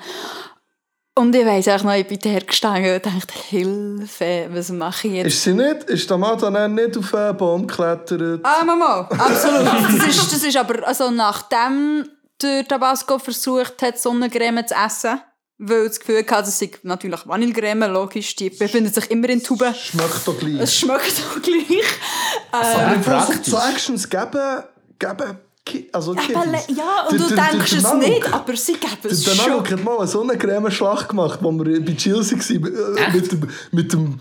Und 1.17 1.35
ich 1.35 1.45
weiss 1.45 1.67
auch 1.67 1.83
noch, 1.83 1.95
ich 1.95 2.07
bin 2.07 2.19
hergestanden 2.21 2.95
und 2.95 3.05
dachte, 3.07 3.35
Hilfe, 3.49 4.49
was 4.53 4.71
mache 4.71 5.09
ich 5.09 5.15
jetzt? 5.15 5.27
Ist 5.27 5.43
sie 5.43 5.55
nicht? 5.55 5.85
Ist 5.91 6.09
Mann 6.11 6.39
dann 6.39 6.75
nicht 6.75 6.97
auf 6.97 7.13
einen 7.13 7.37
Baum 7.37 7.67
geklettert? 7.67 8.41
Ah, 8.45 8.65
Mama, 8.65 9.01
absolut. 9.19 9.67
Das 9.99 10.07
ist, 10.07 10.33
das 10.33 10.45
ist 10.45 10.57
aber, 10.57 10.87
also 10.87 11.11
nachdem 11.11 12.09
der 12.43 12.67
Tabasco 12.67 13.19
versucht 13.19 13.81
hat, 13.83 13.99
Sonnencreme 13.99 14.67
zu 14.67 14.75
essen, 14.75 15.21
weil 15.59 15.89
das 15.89 15.99
Gefühl 15.99 16.25
hatte, 16.31 16.49
es 16.49 16.59
sei 16.59 16.71
natürlich 16.85 17.27
Vanillecreme, 17.27 17.91
logisch, 17.91 18.37
die 18.37 18.51
befindet 18.51 18.95
sich 18.95 19.11
immer 19.11 19.29
in 19.29 19.43
Tuben. 19.43 19.75
Schmeckt 19.75 20.27
doch 20.27 20.39
gleich. 20.39 20.61
Es 20.61 20.77
schmeckt 20.77 21.13
auch 21.31 21.43
gleich. 21.43 21.83
Aber 22.53 22.95
im 22.95 23.03
Fall 23.03 23.27
so- 23.43 23.59
Actions 23.59 24.09
geben, 24.09 24.63
geben 24.99 25.39
also 25.93 26.13
Aber 26.13 26.47
le- 26.47 26.63
ja, 26.75 27.03
und 27.03 27.13
Der- 27.13 27.19
du 27.19 27.29
der- 27.29 27.37
der- 27.37 27.51
denkst 27.51 27.71
der 27.73 27.79
es 27.79 27.95
nicht, 27.95 28.33
aber 28.33 28.57
sie 28.57 28.73
geben 28.75 28.97
Der 29.03 29.11
es 29.11 29.23
der 29.25 29.33
schon. 29.35 29.51
Nanook 29.51 29.71
hat 29.71 29.85
mal 29.85 29.99
eine 29.99 30.07
Sonnencreme-Schlacht 30.07 31.09
gemacht, 31.11 31.39
wo 31.43 31.53
wir 31.53 31.85
bei 31.85 31.93
Chelsea 31.95 32.39
waren. 32.39 32.97
Äh, 32.97 33.13
mit 33.13 33.33
dem, 33.33 33.49
mit 33.73 33.93
dem, 33.93 34.21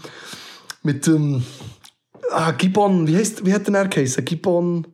mit 0.83 1.07
dem, 1.07 1.43
ah, 2.31 2.51
Gibbon, 2.51 3.07
wie 3.07 3.15
heißt, 3.15 3.45
wie 3.45 3.53
hat 3.53 3.65
der 3.67 3.73
denn 3.81 3.89
geheißen? 3.89 4.25
Gibbon, 4.25 4.83
der 4.83 4.91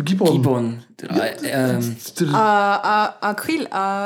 Gibbon. 0.00 0.32
Gibbon. 0.32 0.84
Der, 1.00 1.42
äh, 1.42 1.76
ähm, 1.76 1.96
Ah, 2.32 2.80
ah, 3.20 3.28
Aquil, 3.28 3.68
ah, 3.70 4.04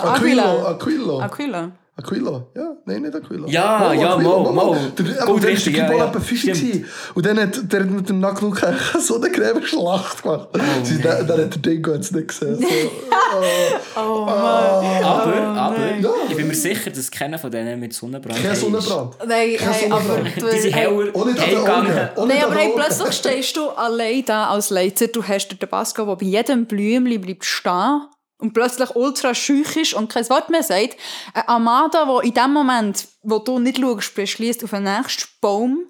Aquilo, 0.68 1.20
Aquila. 1.20 1.70
Aquilo. 1.98 2.28
Aquila. 2.36 2.46
Ja, 2.54 2.76
nein, 2.84 3.02
nicht 3.02 3.14
Aquilo. 3.14 3.48
Ja, 3.48 3.94
ja, 3.94 4.14
Aquilo, 4.14 4.40
Mo, 4.42 4.52
Mo. 4.52 4.76
Der, 4.98 5.04
Gut, 5.06 5.18
aber 5.18 5.40
der 5.40 5.50
ist 5.50 5.66
richtig, 5.66 5.74
der 5.76 5.90
ja, 5.92 5.96
ja. 5.96 6.06
etwa 6.08 6.20
5 6.20 6.40
Stimmt. 6.40 6.84
Und 7.14 7.24
dann 7.26 7.40
hat 7.40 7.72
der 7.72 7.84
mit 7.84 8.08
dem 8.10 8.20
Nackenlook 8.20 8.60
so 9.00 9.16
eine 9.16 9.30
Creme-Schlacht 9.30 10.22
gemacht. 10.22 10.48
Oh, 10.52 10.58
Sie, 10.82 11.00
dann, 11.00 11.26
dann 11.26 11.40
hat 11.44 11.54
der 11.54 11.62
Dingo 11.62 11.94
jetzt 11.94 12.12
nicht 12.14 12.28
gesehen. 12.28 12.56
So, 12.60 12.66
Oh 13.98 14.24
Mann. 14.26 14.34
aber, 15.04 15.34
aber, 15.56 15.76
Ja. 15.98 16.10
ich 16.28 16.36
bin 16.36 16.48
mir 16.48 16.54
sicher, 16.54 16.90
dass 16.90 17.10
keiner 17.10 17.38
von 17.38 17.50
denen 17.50 17.80
mit 17.80 17.94
Sonnenbrand 17.94 18.42
kein 18.42 18.52
ist. 18.52 18.60
Sonnenbrand. 18.60 19.14
Nein, 19.26 19.56
Kein 19.56 19.72
hey, 19.72 19.90
aber 19.90 20.00
Sonnenbrand. 20.02 20.42
du, 20.42 20.50
Die 20.50 20.58
sind 20.58 20.74
heller 20.74 21.14
eingegangen. 21.14 22.08
Nein, 22.28 22.42
aber 22.44 22.54
hey, 22.56 22.72
plötzlich 22.76 23.12
stehst 23.14 23.56
du 23.56 23.70
allein 23.70 24.22
da 24.26 24.48
als 24.50 24.68
Leiter. 24.68 25.06
Du 25.06 25.22
hast 25.22 25.48
den 25.48 25.58
Tabasco, 25.58 26.04
der 26.04 26.16
bei 26.16 26.26
jedem 26.26 26.66
Blümchen 26.66 27.22
bleibt 27.22 27.44
stehen 27.46 28.02
und 28.38 28.52
plötzlich 28.52 28.94
ultra 28.94 29.34
schüch 29.34 29.76
ist 29.76 29.94
und 29.94 30.12
kein 30.12 30.28
Wort 30.28 30.50
mehr 30.50 30.62
sagt. 30.62 30.96
Ein 31.34 31.48
Amada, 31.48 32.04
der 32.04 32.24
in 32.24 32.34
dem 32.34 32.52
Moment, 32.52 33.08
wo 33.22 33.38
du 33.38 33.58
nicht 33.58 33.78
schaust, 33.78 34.14
beschließt, 34.14 34.64
auf 34.64 34.70
den 34.70 34.84
nächsten 34.84 35.28
Baum 35.40 35.86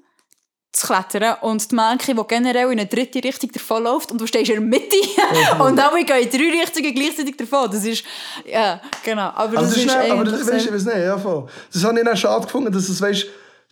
zu 0.73 0.87
klettern 0.87 1.37
und 1.41 1.71
die 1.71 1.75
Männchen, 1.75 2.17
die 2.17 2.23
generell 2.29 2.67
in 2.67 2.79
eine 2.79 2.87
dritte 2.87 3.25
Richtung 3.25 3.51
davon 3.51 3.85
läuft 3.85 4.13
und 4.13 4.21
du 4.21 4.27
stehst 4.27 4.51
in 4.51 4.57
der 4.57 4.81
Mitte 4.81 4.97
und 5.59 5.79
alle 5.79 6.05
gehen 6.05 6.19
in 6.19 6.31
drei 6.31 6.61
Richtungen 6.61 6.95
gleichzeitig 6.95 7.37
davon. 7.37 7.71
Das 7.71 7.85
ist, 7.85 8.05
ja, 8.45 8.81
genau. 9.03 9.23
Aber 9.23 9.45
Aber 9.45 9.55
das, 9.55 9.69
das 9.71 9.77
ist 9.79 9.87
ist 9.87 9.99
nicht, 9.99 10.11
aber 10.11 10.25
das, 10.25 10.47
weißt, 10.47 10.67
ich 10.67 10.73
weiß 10.73 10.85
nicht, 10.85 10.97
ja, 10.99 11.19
voll. 11.19 11.47
Das 11.73 11.83
habe 11.83 11.99
ich 11.99 12.05
dann 12.05 12.17
schade 12.17 12.45
gefunden, 12.45 12.73
dass 12.73 12.89
es, 12.89 13.01
weißt, 13.01 13.27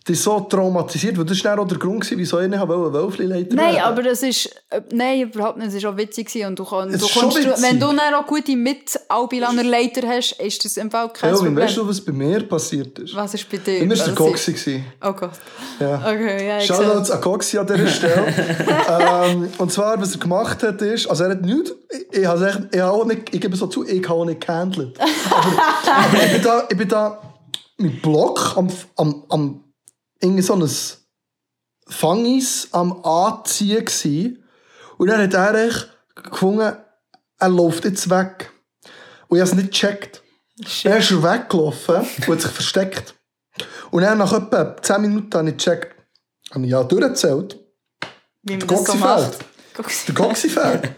dich 0.07 0.21
so 0.21 0.39
traumatisiert? 0.41 1.17
Weil 1.17 1.25
das 1.25 1.43
war 1.43 1.59
auch 1.59 1.67
der 1.67 1.77
Grund, 1.77 2.01
gewesen, 2.01 2.17
wieso 2.17 2.39
ich 2.39 2.47
nicht 2.47 2.61
Wölfli-Leiter 2.67 3.55
Nein, 3.55 3.79
aber 3.79 4.03
das 4.03 4.21
ist, 4.21 4.49
äh, 4.69 4.81
nein, 4.91 5.21
überhaupt 5.21 5.57
nicht, 5.57 5.73
es 5.73 5.83
war 5.83 5.93
auch 5.93 5.97
witzig 5.97 6.27
gewesen 6.27 6.47
und 6.47 6.59
du, 6.59 6.65
kann, 6.65 6.91
du 6.91 6.97
kommst, 7.07 7.37
du, 7.37 7.61
wenn 7.61 7.79
du 7.79 7.87
dann 7.87 8.13
auch 8.13 8.27
gute 8.27 8.55
Mit-Albilaner 8.55 9.63
Leiter 9.63 10.07
hast, 10.07 10.33
ist 10.33 10.63
das 10.63 10.77
im 10.77 10.91
Fall 10.91 11.09
kein 11.09 11.31
Elvin, 11.31 11.45
Problem. 11.45 11.63
weißt 11.65 11.77
du, 11.77 11.87
was 11.87 12.01
bei 12.01 12.11
mir 12.11 12.47
passiert 12.47 12.99
ist? 12.99 13.15
Was 13.15 13.33
ist 13.33 13.49
bei 13.49 13.57
dir? 13.57 13.79
Immer 13.79 13.97
war 13.97 14.05
der 14.05 14.15
Coxi. 14.15 14.53
gewesen. 14.53 14.85
Oh 15.01 15.13
Gott. 15.13 15.31
Ja. 15.79 15.97
Okay, 15.97 16.47
ja, 16.47 16.59
ich 16.59 16.65
Shoutouts 16.65 17.11
an 17.11 17.21
Coxi 17.21 17.57
an 17.57 17.67
dieser 17.67 17.87
Stelle. 17.87 18.27
ähm, 19.25 19.49
und 19.57 19.71
zwar, 19.71 19.99
was 19.99 20.13
er 20.13 20.19
gemacht 20.19 20.61
hat, 20.61 20.81
ist, 20.81 21.07
also 21.07 21.23
er 21.23 21.31
hat 21.31 21.41
nichts, 21.41 21.73
ich, 21.89 22.19
ich, 22.19 22.23
echt, 22.23 22.59
ich, 22.71 22.79
habe 22.79 22.91
auch 22.91 23.05
nicht, 23.05 23.33
ich 23.33 23.41
gebe 23.41 23.55
so 23.55 23.67
zu, 23.67 23.83
ich 23.85 24.07
habe 24.07 24.19
auch 24.19 24.25
nicht 24.25 24.45
gehandelt. 24.45 24.99
Aber, 24.99 25.47
aber 26.05 26.23
ich 26.25 26.31
bin 26.31 26.41
da, 26.43 26.63
ich 26.69 26.77
bin 26.77 26.87
da 26.87 27.21
mit 27.77 28.01
Block 28.01 28.53
am, 28.55 28.69
am, 28.95 29.23
am 29.29 29.64
irgendwie 30.25 30.41
so 30.43 30.55
ein 30.55 30.69
Fangis 31.87 32.67
am 32.71 33.03
Anziehen 33.05 33.85
gsi 33.85 34.41
und 34.97 35.07
dann 35.07 35.21
hat 35.21 35.33
er 35.33 35.67
echt 35.67 35.89
gefunden, 36.31 36.73
er 37.37 37.49
läuft 37.49 37.85
jetzt 37.85 38.09
weg. 38.09 38.51
Und 39.27 39.37
ich 39.37 39.41
habe 39.41 39.51
es 39.51 39.55
nicht 39.55 39.71
gecheckt. 39.71 40.21
Er 40.83 40.97
ist 40.97 41.11
weggelaufen 41.21 41.95
und 41.95 42.27
hat 42.29 42.41
sich 42.41 42.51
versteckt. 42.51 43.13
Und 43.91 44.01
dann 44.03 44.17
nach 44.17 44.31
etwa 44.33 44.75
10 44.81 45.01
Minuten 45.01 45.33
habe 45.37 45.49
ich 45.49 45.57
gecheckt, 45.57 45.95
habe 46.53 46.63
ich 46.65 46.71
ja 46.71 46.83
durchgezählt. 46.83 47.59
Wie 48.43 48.57
Der 48.57 48.77
so 48.77 48.93
fehlt. 48.93 49.37
Coxi. 49.75 50.05
Der 50.07 50.15
Coxi 50.15 50.49
fehlt. 50.49 50.91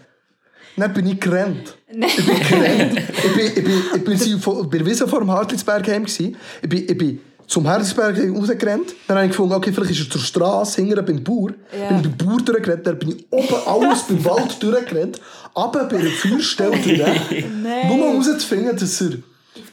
Dann 0.76 0.92
bin 0.92 1.06
ich 1.08 1.18
gerannt. 1.20 1.76
Nein. 1.92 2.08
Ich 2.16 2.24
bin 2.24 2.38
gerannt. 2.38 2.98
Ich 3.24 3.34
bin, 3.34 3.46
ich 3.46 3.64
bin, 3.64 3.82
ich 3.96 4.04
bin, 4.04 4.40
vor- 4.40 4.68
bei 4.70 4.78
der 4.78 4.86
Wiese 4.86 5.08
vor 5.08 5.18
dem 5.18 5.30
Hartlitzberg 5.30 5.86
heim. 5.88 6.04
gsi. 6.04 6.36
Ich 6.62 6.68
bin, 6.68 6.84
ich 6.88 6.96
bin 6.98 7.20
zum 7.48 7.66
Hartlitzberg 7.66 8.16
rausgerannt. 8.18 8.94
Dann 9.08 9.16
habe 9.16 9.26
ich 9.26 9.32
gefunden, 9.32 9.54
okay, 9.54 9.72
vielleicht 9.72 9.92
ist 9.92 10.06
er 10.06 10.10
zur 10.10 10.20
Straße, 10.20 10.82
hinten 10.82 11.04
beim 11.04 11.24
Bauer. 11.24 11.50
Ja. 11.76 11.88
Bin 11.88 12.02
beim 12.02 12.16
Bauer 12.16 12.40
durchgerannt. 12.40 12.86
Dann 12.86 12.98
bin 12.98 13.08
ich 13.10 13.26
oben 13.30 13.54
alles 13.66 14.02
beim 14.02 14.24
Wald 14.24 14.62
durchgerannt. 14.62 15.20
Aber 15.54 15.84
bei 15.84 15.98
der 15.98 16.10
Feuerstelle 16.10 16.70
durch. 16.84 17.44
Nur 17.88 17.96
mal 17.96 18.10
herauszufinden, 18.10 18.76
dass 18.76 19.00
er 19.00 19.10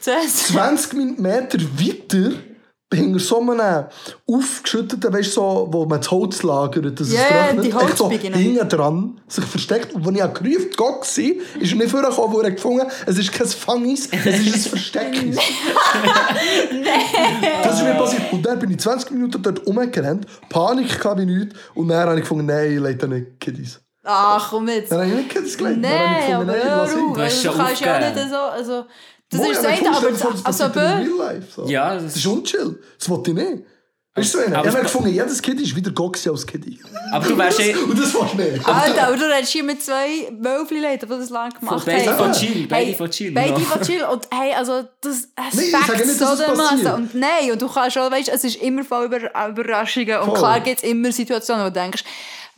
Zuerst. 0.00 0.48
20 0.48 1.18
Meter 1.18 1.58
weiter 1.60 2.32
hinter 2.94 3.18
so 3.18 3.40
einem 3.40 3.86
aufgeschütteten, 4.30 5.12
weißt 5.12 5.28
du, 5.30 5.40
so, 5.40 5.68
wo 5.72 5.86
man 5.86 5.98
das 6.00 6.10
Holz 6.10 6.42
lagert, 6.44 7.00
dass 7.00 7.12
Ja, 7.12 7.20
es 7.20 7.28
trocknet, 7.28 7.64
die 7.64 7.68
echt 7.70 7.96
so 7.96 8.04
Holzbügel. 8.10 8.36
hinten 8.36 8.68
dran 8.68 9.20
sich 9.26 9.44
versteckt. 9.44 9.92
Und 9.94 10.06
als 10.06 10.16
ich 10.16 10.34
gerufen 10.44 10.70
Gott 10.76 11.00
war, 11.00 11.62
ist 11.62 11.72
er 11.72 11.76
nicht 11.78 11.90
vorgekommen, 11.90 12.32
wo 12.32 12.40
er 12.40 12.50
gefunden 12.52 12.86
es 13.06 13.18
ist 13.18 13.32
kein 13.32 13.46
Fangis, 13.48 14.08
es 14.12 14.24
ist 14.24 14.54
ein 14.66 14.70
Versteckis. 14.70 15.36
Das 17.62 17.76
ist 17.78 17.82
mir 17.84 17.94
passiert. 17.94 18.32
Und 18.32 18.42
dann 18.46 18.58
bin 18.58 18.70
ich 18.70 18.78
20 18.78 19.10
Minuten 19.10 19.42
dort 19.42 19.66
rumgerannt, 19.66 20.26
Panik 20.48 21.04
hatte 21.04 21.22
ich 21.22 21.26
nichts, 21.28 21.56
und 21.74 21.88
dann 21.88 22.08
habe 22.08 22.14
ich 22.16 22.20
gefunden, 22.22 22.46
nein, 22.46 22.72
ich 22.72 22.78
leite 22.80 23.08
nicht 23.08 23.40
Kiddies. 23.40 23.80
Ach, 24.08 24.50
komm 24.50 24.68
jetzt. 24.68 24.92
Dann 24.92 25.00
habe 25.00 25.08
ich 25.10 25.16
nicht 25.16 25.30
Kiddies 25.30 25.58
geleitet. 25.58 25.80
Nein, 25.80 26.32
aber 26.34 26.44
nein, 26.44 26.56
hör 26.62 26.82
auf. 26.84 26.94
Du 26.94 27.16
hast 27.16 27.44
Also, 27.44 27.50
Du 27.50 27.56
kannst 27.56 27.80
ja 27.80 27.96
auch 27.96 28.00
nicht 28.14 28.30
so... 28.30 28.36
Also, 28.36 28.84
das 29.30 29.40
Moin, 29.40 29.50
ist 29.52 29.58
aber 29.58 29.68
das 29.68 29.78
eine, 29.80 29.96
aber... 29.96 30.14
vor, 30.14 30.32
das 30.32 30.44
Also, 30.44 30.80
Life. 31.18 31.46
So. 31.54 31.66
Ja, 31.66 31.94
das 31.94 32.04
Das 32.04 32.12
ist, 32.12 32.18
ist 32.18 32.26
unchill. 32.26 32.78
Das 32.98 33.08
wollte 33.08 33.30
ich 33.30 33.36
nicht. 33.36 33.62
Weißt 34.16 34.32
du, 34.32 34.38
so 34.38 34.44
einer? 34.46 34.58
Aber 34.58 34.68
ich 34.68 34.74
habe 34.74 34.84
gefunden, 34.84 35.08
jedes 35.10 35.42
Kind 35.42 35.60
ist 35.60 35.76
wieder 35.76 35.90
Goxi 35.90 36.30
als 36.30 36.46
Kind. 36.46 36.64
aber 37.12 37.28
du 37.28 37.36
wärst 37.36 37.60
eh... 37.60 37.74
Und 37.74 37.98
das 37.98 38.12
du 38.12 38.24
nicht. 38.24 38.66
Alter, 38.66 39.08
aber 39.08 39.16
du 39.16 39.24
redest 39.24 39.52
hier 39.52 39.62
mit 39.62 39.82
zwei 39.82 40.32
Wölfli-Leuten, 40.40 41.06
die 41.06 41.18
das 41.18 41.28
lang 41.28 41.52
gemacht 41.52 41.84
beide 41.84 42.16
haben. 42.16 42.18
von 42.24 42.32
Chill, 42.32 42.66
beide 42.66 42.94
von 42.94 43.10
Chill, 43.10 43.32
Beide 43.32 43.60
von 43.60 43.82
Chill. 43.82 44.04
Und 44.04 44.26
hey, 44.32 44.54
also, 44.54 44.84
das, 45.02 45.28
fängt 45.50 46.06
nicht, 46.06 46.18
so 46.18 46.34
dermassen. 46.34 46.86
Und 46.92 47.14
nein, 47.14 47.52
und 47.52 47.60
du 47.60 47.68
kannst 47.68 47.92
schon, 47.92 48.10
weißt, 48.10 48.30
es 48.30 48.44
ist 48.44 48.56
immer 48.62 48.84
voll 48.84 49.04
über 49.04 49.18
Überraschungen. 49.48 50.18
Und 50.20 50.34
klar 50.34 50.60
gibt 50.60 50.82
es 50.82 50.88
immer 50.88 51.12
Situationen, 51.12 51.66
wo 51.66 51.68
du 51.68 51.74
denkst, 51.74 52.02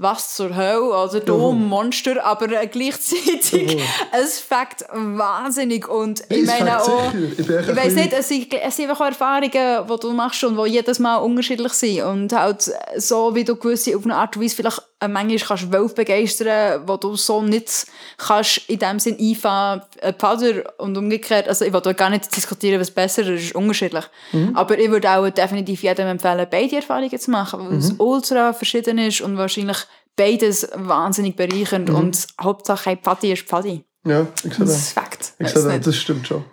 was 0.01 0.37
zur 0.37 0.55
Hölle, 0.55 0.95
also 0.95 1.19
du 1.19 1.51
Monster, 1.53 2.25
aber 2.25 2.51
äh, 2.53 2.69
gleichzeitig, 2.69 3.83
es 4.13 4.39
fängt 4.49 4.85
wahnsinnig. 4.93 5.89
Und 5.89 6.23
ich 6.29 6.47
meine 6.47 6.81
auch. 6.81 7.13
Ich 7.13 7.39
ich 7.41 7.47
bisschen- 7.47 7.95
nicht, 7.95 8.13
es 8.13 8.29
sind, 8.29 8.55
es 8.55 8.77
sind 8.77 8.89
einfach 8.89 9.03
auch 9.05 9.09
Erfahrungen, 9.09 9.51
die 9.53 9.97
du 10.01 10.13
machst 10.13 10.45
und 10.45 10.57
die 10.57 10.71
jedes 10.71 11.01
Mal 11.01 11.17
unterschiedlich 11.17 11.73
sind. 11.73 12.03
Und 12.03 12.33
halt 12.33 12.71
so, 12.97 13.35
wie 13.35 13.43
du 13.43 13.57
gewisse 13.57 13.97
auf 13.97 14.05
eine 14.05 14.15
Art 14.15 14.37
und 14.37 14.45
Weise 14.45 14.55
vielleicht 14.55 14.83
manchmal 15.07 15.39
kannst 15.39 15.73
Wölfe 15.73 15.95
begeistern, 15.95 16.83
wo 16.87 16.97
du 16.97 17.15
so 17.15 17.41
nicht 17.43 17.87
kannst 18.17 18.69
in 18.69 18.79
dem 18.81 18.99
Sinn 18.99 19.17
einfahren, 19.21 19.83
äh, 20.01 20.13
Pader 20.13 20.73
und 20.79 20.97
umgekehrt. 20.99 21.47
Also 21.49 21.65
ich 21.65 21.73
will 21.73 21.95
gar 21.95 22.11
nicht 22.11 22.35
diskutieren, 22.35 22.81
was 22.81 22.91
besser 22.91 23.23
ist, 23.23 23.29
es 23.29 23.45
ist 23.45 23.55
unterschiedlich. 23.55 24.05
Mhm. 24.33 24.57
Aber 24.57 24.77
ich 24.79 24.91
würde 24.91 25.09
auch 25.11 25.29
definitiv 25.31 25.83
jedem 25.85 26.09
empfehlen, 26.09 26.47
beide 26.51 26.77
Erfahrungen 26.77 27.19
zu 27.19 27.31
machen, 27.31 27.61
weil 27.61 27.73
Mhm. 27.75 27.79
es 27.79 27.93
ultra 27.99 28.53
verschieden 28.53 28.99
ist 28.99 29.21
und 29.21 29.37
wahrscheinlich 29.39 29.79
beides 30.17 30.69
wahnsinnig 30.75 31.35
Mhm. 31.39 31.49
bereichernd 31.49 31.91
und 31.91 32.27
Hauptsache, 32.41 32.97
Pfadi 32.97 33.33
ist 33.33 33.43
Pfadi. 33.43 33.85
Ja, 34.05 34.27
ich 34.43 34.55
sehe 34.55 34.65
Das 34.65 34.69
das. 34.69 34.77
ist 34.79 34.93
Fakt. 34.93 35.33
Ich 35.39 35.49
sehe 35.49 35.63
das, 35.63 35.81
das 35.85 35.97
stimmt 35.97 36.27
schon. 36.27 36.45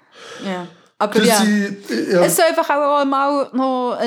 Ja. 0.46 0.68
Aber 0.98 1.20
Das 1.20 1.28
ja. 1.28 1.38
sind, 1.38 1.78
ja. 2.12 2.22
Es 2.24 2.36
soll 2.36 2.46
einfach 2.46 2.70
auch 2.70 3.06
mal 3.06 3.50
noch. 3.54 3.98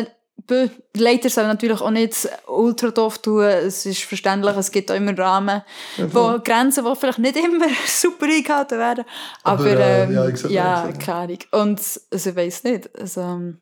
Die 0.51 0.71
Leiter 0.99 1.29
sollen 1.31 1.49
natürlich 1.49 1.81
auch 1.81 1.91
nicht 1.91 2.29
ultra 2.47 2.91
doof 2.91 3.19
tun. 3.19 3.43
Es 3.43 3.87
ist 3.87 4.03
verständlich, 4.03 4.57
es 4.57 4.71
gibt 4.71 4.91
auch 4.91 4.97
immer 4.97 5.17
Rahmen, 5.17 5.63
wo 5.97 6.39
Grenzen, 6.43 6.85
die 6.85 6.97
vielleicht 6.97 7.19
nicht 7.19 7.37
immer 7.37 7.67
super 7.87 8.27
eingehalten 8.27 8.79
werden. 8.79 9.05
Aber, 9.43 9.65
Aber, 9.65 9.81
äh, 9.81 10.05
ähm, 10.05 10.13
ja, 10.13 10.23
ja, 10.23 10.29
ich 10.29 10.35
ich 10.35 10.41
sehe 10.41 11.05
keine 11.05 11.19
Ahnung. 11.19 11.39
Und 11.53 11.81
also, 12.11 12.31
ich 12.31 12.37
weiß 12.37 12.65
nicht. 12.65 12.99
Also, 12.99 13.21
ähm, 13.21 13.59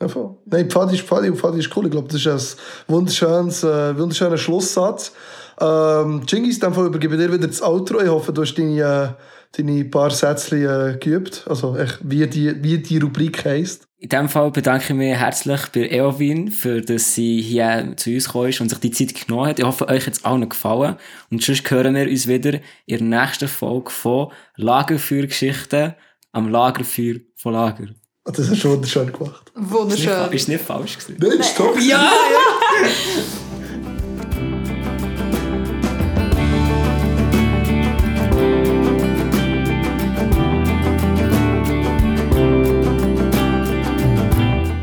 Nein, 0.00 0.70
Pfadi 0.70 0.94
ist 0.94 1.04
Pfadi 1.04 1.28
und 1.28 1.36
Pfadi 1.36 1.58
ist 1.58 1.76
cool. 1.76 1.86
Ich 1.86 1.90
glaube, 1.90 2.08
das 2.08 2.24
ist 2.24 2.58
ein 2.86 2.94
wunderschönes, 2.94 3.64
äh, 3.64 3.98
wunderschöner 3.98 4.38
Schlusssatz. 4.38 5.12
Ähm, 5.60 6.24
Gingis, 6.24 6.60
dann 6.60 6.72
übergebe 6.72 7.16
ich 7.16 7.20
dir 7.20 7.32
wieder 7.32 7.48
das 7.48 7.60
Outro. 7.62 8.00
Ich 8.00 8.08
hoffe, 8.08 8.32
du 8.32 8.42
hast 8.42 8.54
deine, 8.54 8.80
äh, 8.80 9.08
deine 9.56 9.84
paar 9.86 10.10
Sätze 10.10 10.56
äh, 10.56 10.98
geübt. 10.98 11.44
Also, 11.48 11.76
echt, 11.76 11.98
wie, 12.02 12.26
die, 12.28 12.62
wie 12.62 12.78
die 12.78 12.98
Rubrik 12.98 13.44
heisst. 13.44 13.88
In 14.00 14.08
diesem 14.08 14.28
Fall 14.28 14.52
bedanke 14.52 14.84
ich 14.84 14.94
mich 14.94 15.16
herzlich 15.16 15.60
bei 15.74 15.90
Eowyn, 15.90 16.52
für 16.52 16.80
dass 16.80 17.16
sie 17.16 17.40
hier 17.40 17.94
zu 17.96 18.10
uns 18.10 18.26
gekommen 18.26 18.50
ist 18.50 18.60
und 18.60 18.68
sich 18.68 18.78
die 18.78 18.92
Zeit 18.92 19.26
genommen 19.26 19.48
hat. 19.48 19.58
Ich 19.58 19.64
hoffe, 19.64 19.88
euch 19.88 20.06
hat 20.06 20.14
es 20.14 20.24
allen 20.24 20.48
gefallen. 20.48 20.94
Und 21.32 21.42
sonst 21.42 21.68
hören 21.68 21.96
wir 21.96 22.08
uns 22.08 22.28
wieder 22.28 22.60
in 22.86 23.10
der 23.10 23.22
nächsten 23.22 23.48
Folge 23.48 23.90
von 23.90 24.30
Lagerfeuergeschichten 24.54 25.94
am 26.30 26.48
Lagerfeuer 26.48 27.16
von 27.34 27.54
Lager. 27.54 27.88
Das 28.32 28.50
hast 28.50 28.62
du 28.62 28.70
wunderschön 28.70 29.10
gemacht. 29.10 29.50
wunderschön. 29.54 30.32
Ist 30.32 30.48
nicht 30.48 30.62
falsch 30.62 30.98
gewesen? 30.98 31.16
Nein, 31.18 31.38
ist 31.40 31.56
top. 31.56 31.80
Ja! 31.80 32.12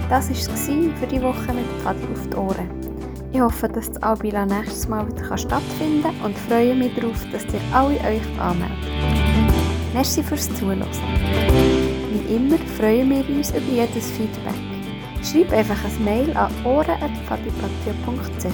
Das 0.10 0.30
war 0.30 0.32
es 0.32 0.66
für 1.00 1.08
die 1.08 1.22
Woche 1.22 1.54
mit 1.54 1.66
Fadi 1.84 2.00
auf 2.14 2.30
die 2.32 2.36
Ohren. 2.36 2.70
Ich 3.32 3.42
hoffe, 3.42 3.68
dass 3.68 3.92
das 3.92 4.02
Albila 4.02 4.46
nächstes 4.46 4.88
Mal 4.88 5.06
wieder 5.08 5.38
stattfinden 5.38 6.04
kann 6.04 6.22
und 6.24 6.38
freue 6.38 6.74
mich 6.74 6.96
darauf, 6.96 7.18
dass 7.32 7.44
ihr 7.44 7.60
alle 7.74 7.96
euch 7.96 8.40
anmeldet. 8.40 8.78
Merci 9.94 10.24
fürs 10.24 10.50
Zuhören. 10.56 11.85
Wie 12.16 12.36
immer 12.36 12.58
freuen 12.78 13.10
wir 13.10 13.28
uns 13.36 13.50
über 13.50 13.70
jedes 13.70 14.10
Feedback. 14.12 14.56
Schreib 15.22 15.52
einfach 15.52 15.84
ein 15.84 16.04
Mail 16.06 16.38
an 16.38 16.50
ohren.fadipatria.ch 16.64 18.46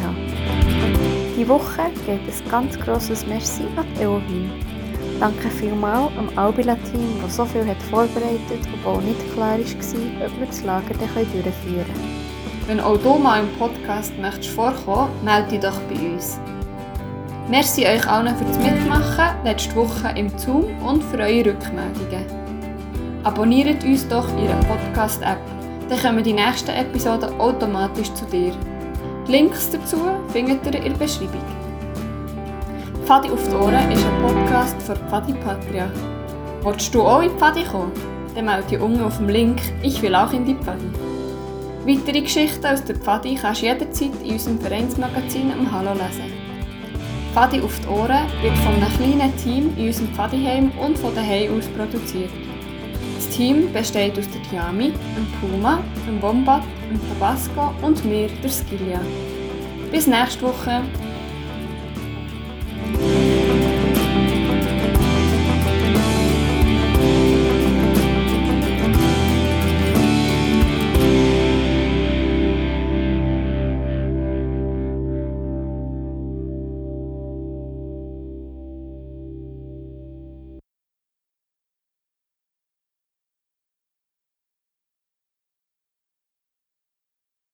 Die 1.38 1.48
Woche 1.48 1.92
geht 2.08 2.22
ein 2.22 2.50
ganz 2.50 2.80
grosses 2.80 3.28
Merci 3.28 3.66
an 3.76 3.86
die 3.96 4.02
Eowyn. 4.02 4.50
Danke 5.20 5.48
vielmals 5.52 6.12
am 6.18 6.36
Albila-Team, 6.36 7.22
das 7.22 7.36
so 7.36 7.46
viel 7.46 7.68
hat 7.68 7.80
vorbereitet 7.84 8.68
auch 8.84 9.02
nicht 9.02 9.32
klar 9.36 9.60
war, 9.60 10.26
ob 10.26 10.40
wir 10.40 10.48
das 10.48 10.64
Lager 10.64 10.96
durchführen 10.96 11.54
können. 11.54 11.86
Wenn 12.66 12.80
auch 12.80 12.98
du 12.98 13.20
mal 13.20 13.42
im 13.42 13.50
Podcast 13.60 14.18
möchtest 14.20 14.50
vorkommen, 14.50 15.12
melde 15.24 15.50
dich 15.50 15.60
doch 15.60 15.80
bei 15.82 16.14
uns. 16.14 16.40
Merci 17.48 17.86
euch 17.86 18.08
allen 18.10 18.36
fürs 18.36 18.58
Mitmachen 18.58 19.44
letzte 19.44 19.76
Woche 19.76 20.12
im 20.16 20.36
Zoom 20.40 20.82
und 20.82 21.04
für 21.04 21.20
eure 21.20 21.52
Rückmeldungen. 21.52 22.41
Abonniert 23.24 23.84
uns 23.84 24.08
doch 24.08 24.28
in 24.30 24.46
Ihrer 24.46 24.60
Podcast-App, 24.62 25.38
dann 25.90 26.00
kommen 26.00 26.24
die 26.24 26.34
nächsten 26.34 26.72
Episoden 26.72 27.40
automatisch 27.40 28.12
zu 28.16 28.26
dir. 28.26 28.52
Die 29.28 29.32
Links 29.32 29.70
dazu 29.70 29.98
findet 30.30 30.66
ihr 30.66 30.82
in 30.82 30.94
der 30.94 30.98
Beschreibung. 30.98 31.44
Pfadi 33.06 33.30
auf 33.30 33.48
die 33.48 33.56
Ohren 33.56 33.92
ist 33.92 34.04
ein 34.04 34.22
Podcast 34.24 34.82
von 34.82 34.96
Pfadi 35.08 35.34
Patria. 35.34 35.92
Willst 36.64 36.96
du 36.96 37.04
auch 37.04 37.22
in 37.22 37.30
die 37.30 37.38
Pfadi 37.38 37.64
kommen? 37.64 37.92
Dann 38.34 38.46
melde 38.46 38.68
dich 38.68 38.80
unten 38.80 39.04
auf 39.04 39.18
dem 39.18 39.30
Link 39.30 39.62
«Ich 39.84 40.02
will 40.02 40.16
auch 40.16 40.34
in 40.34 40.46
die 40.46 40.56
Pfadi». 40.56 40.90
Weitere 41.86 42.22
Geschichten 42.22 42.66
aus 42.66 42.84
der 42.84 42.96
Pfadi 42.96 43.36
kannst 43.36 43.62
du 43.62 43.68
jederzeit 43.68 44.12
in 44.24 44.32
unserem 44.32 44.60
Vereinsmagazin 44.60 45.52
am 45.52 45.72
Hallo 45.72 45.94
lesen. 45.94 46.34
Pfadi 47.34 47.62
auf 47.62 47.80
die 47.82 47.88
Ohren 47.88 48.26
wird 48.42 48.58
von 48.58 48.74
einem 48.74 48.94
kleinen 48.98 49.38
Team 49.38 49.78
in 49.78 49.88
unserem 49.88 50.08
Pfadiheim 50.08 50.72
und 50.84 50.98
von 50.98 51.14
daheim 51.14 51.56
aus 51.56 51.68
produziert. 51.68 52.32
Das 53.22 53.30
Team 53.30 53.72
besteht 53.72 54.18
aus 54.18 54.26
der 54.32 54.42
Tiami, 54.50 54.94
dem 55.16 55.28
Puma, 55.40 55.84
dem 56.08 56.20
Wombat, 56.24 56.64
dem 56.90 57.00
Tabasco 57.08 57.72
und 57.84 58.04
mir, 58.04 58.28
der 58.42 58.50
Skillia. 58.50 59.00
Bis 59.92 60.08
nächste 60.08 60.42
Woche! 60.42 60.82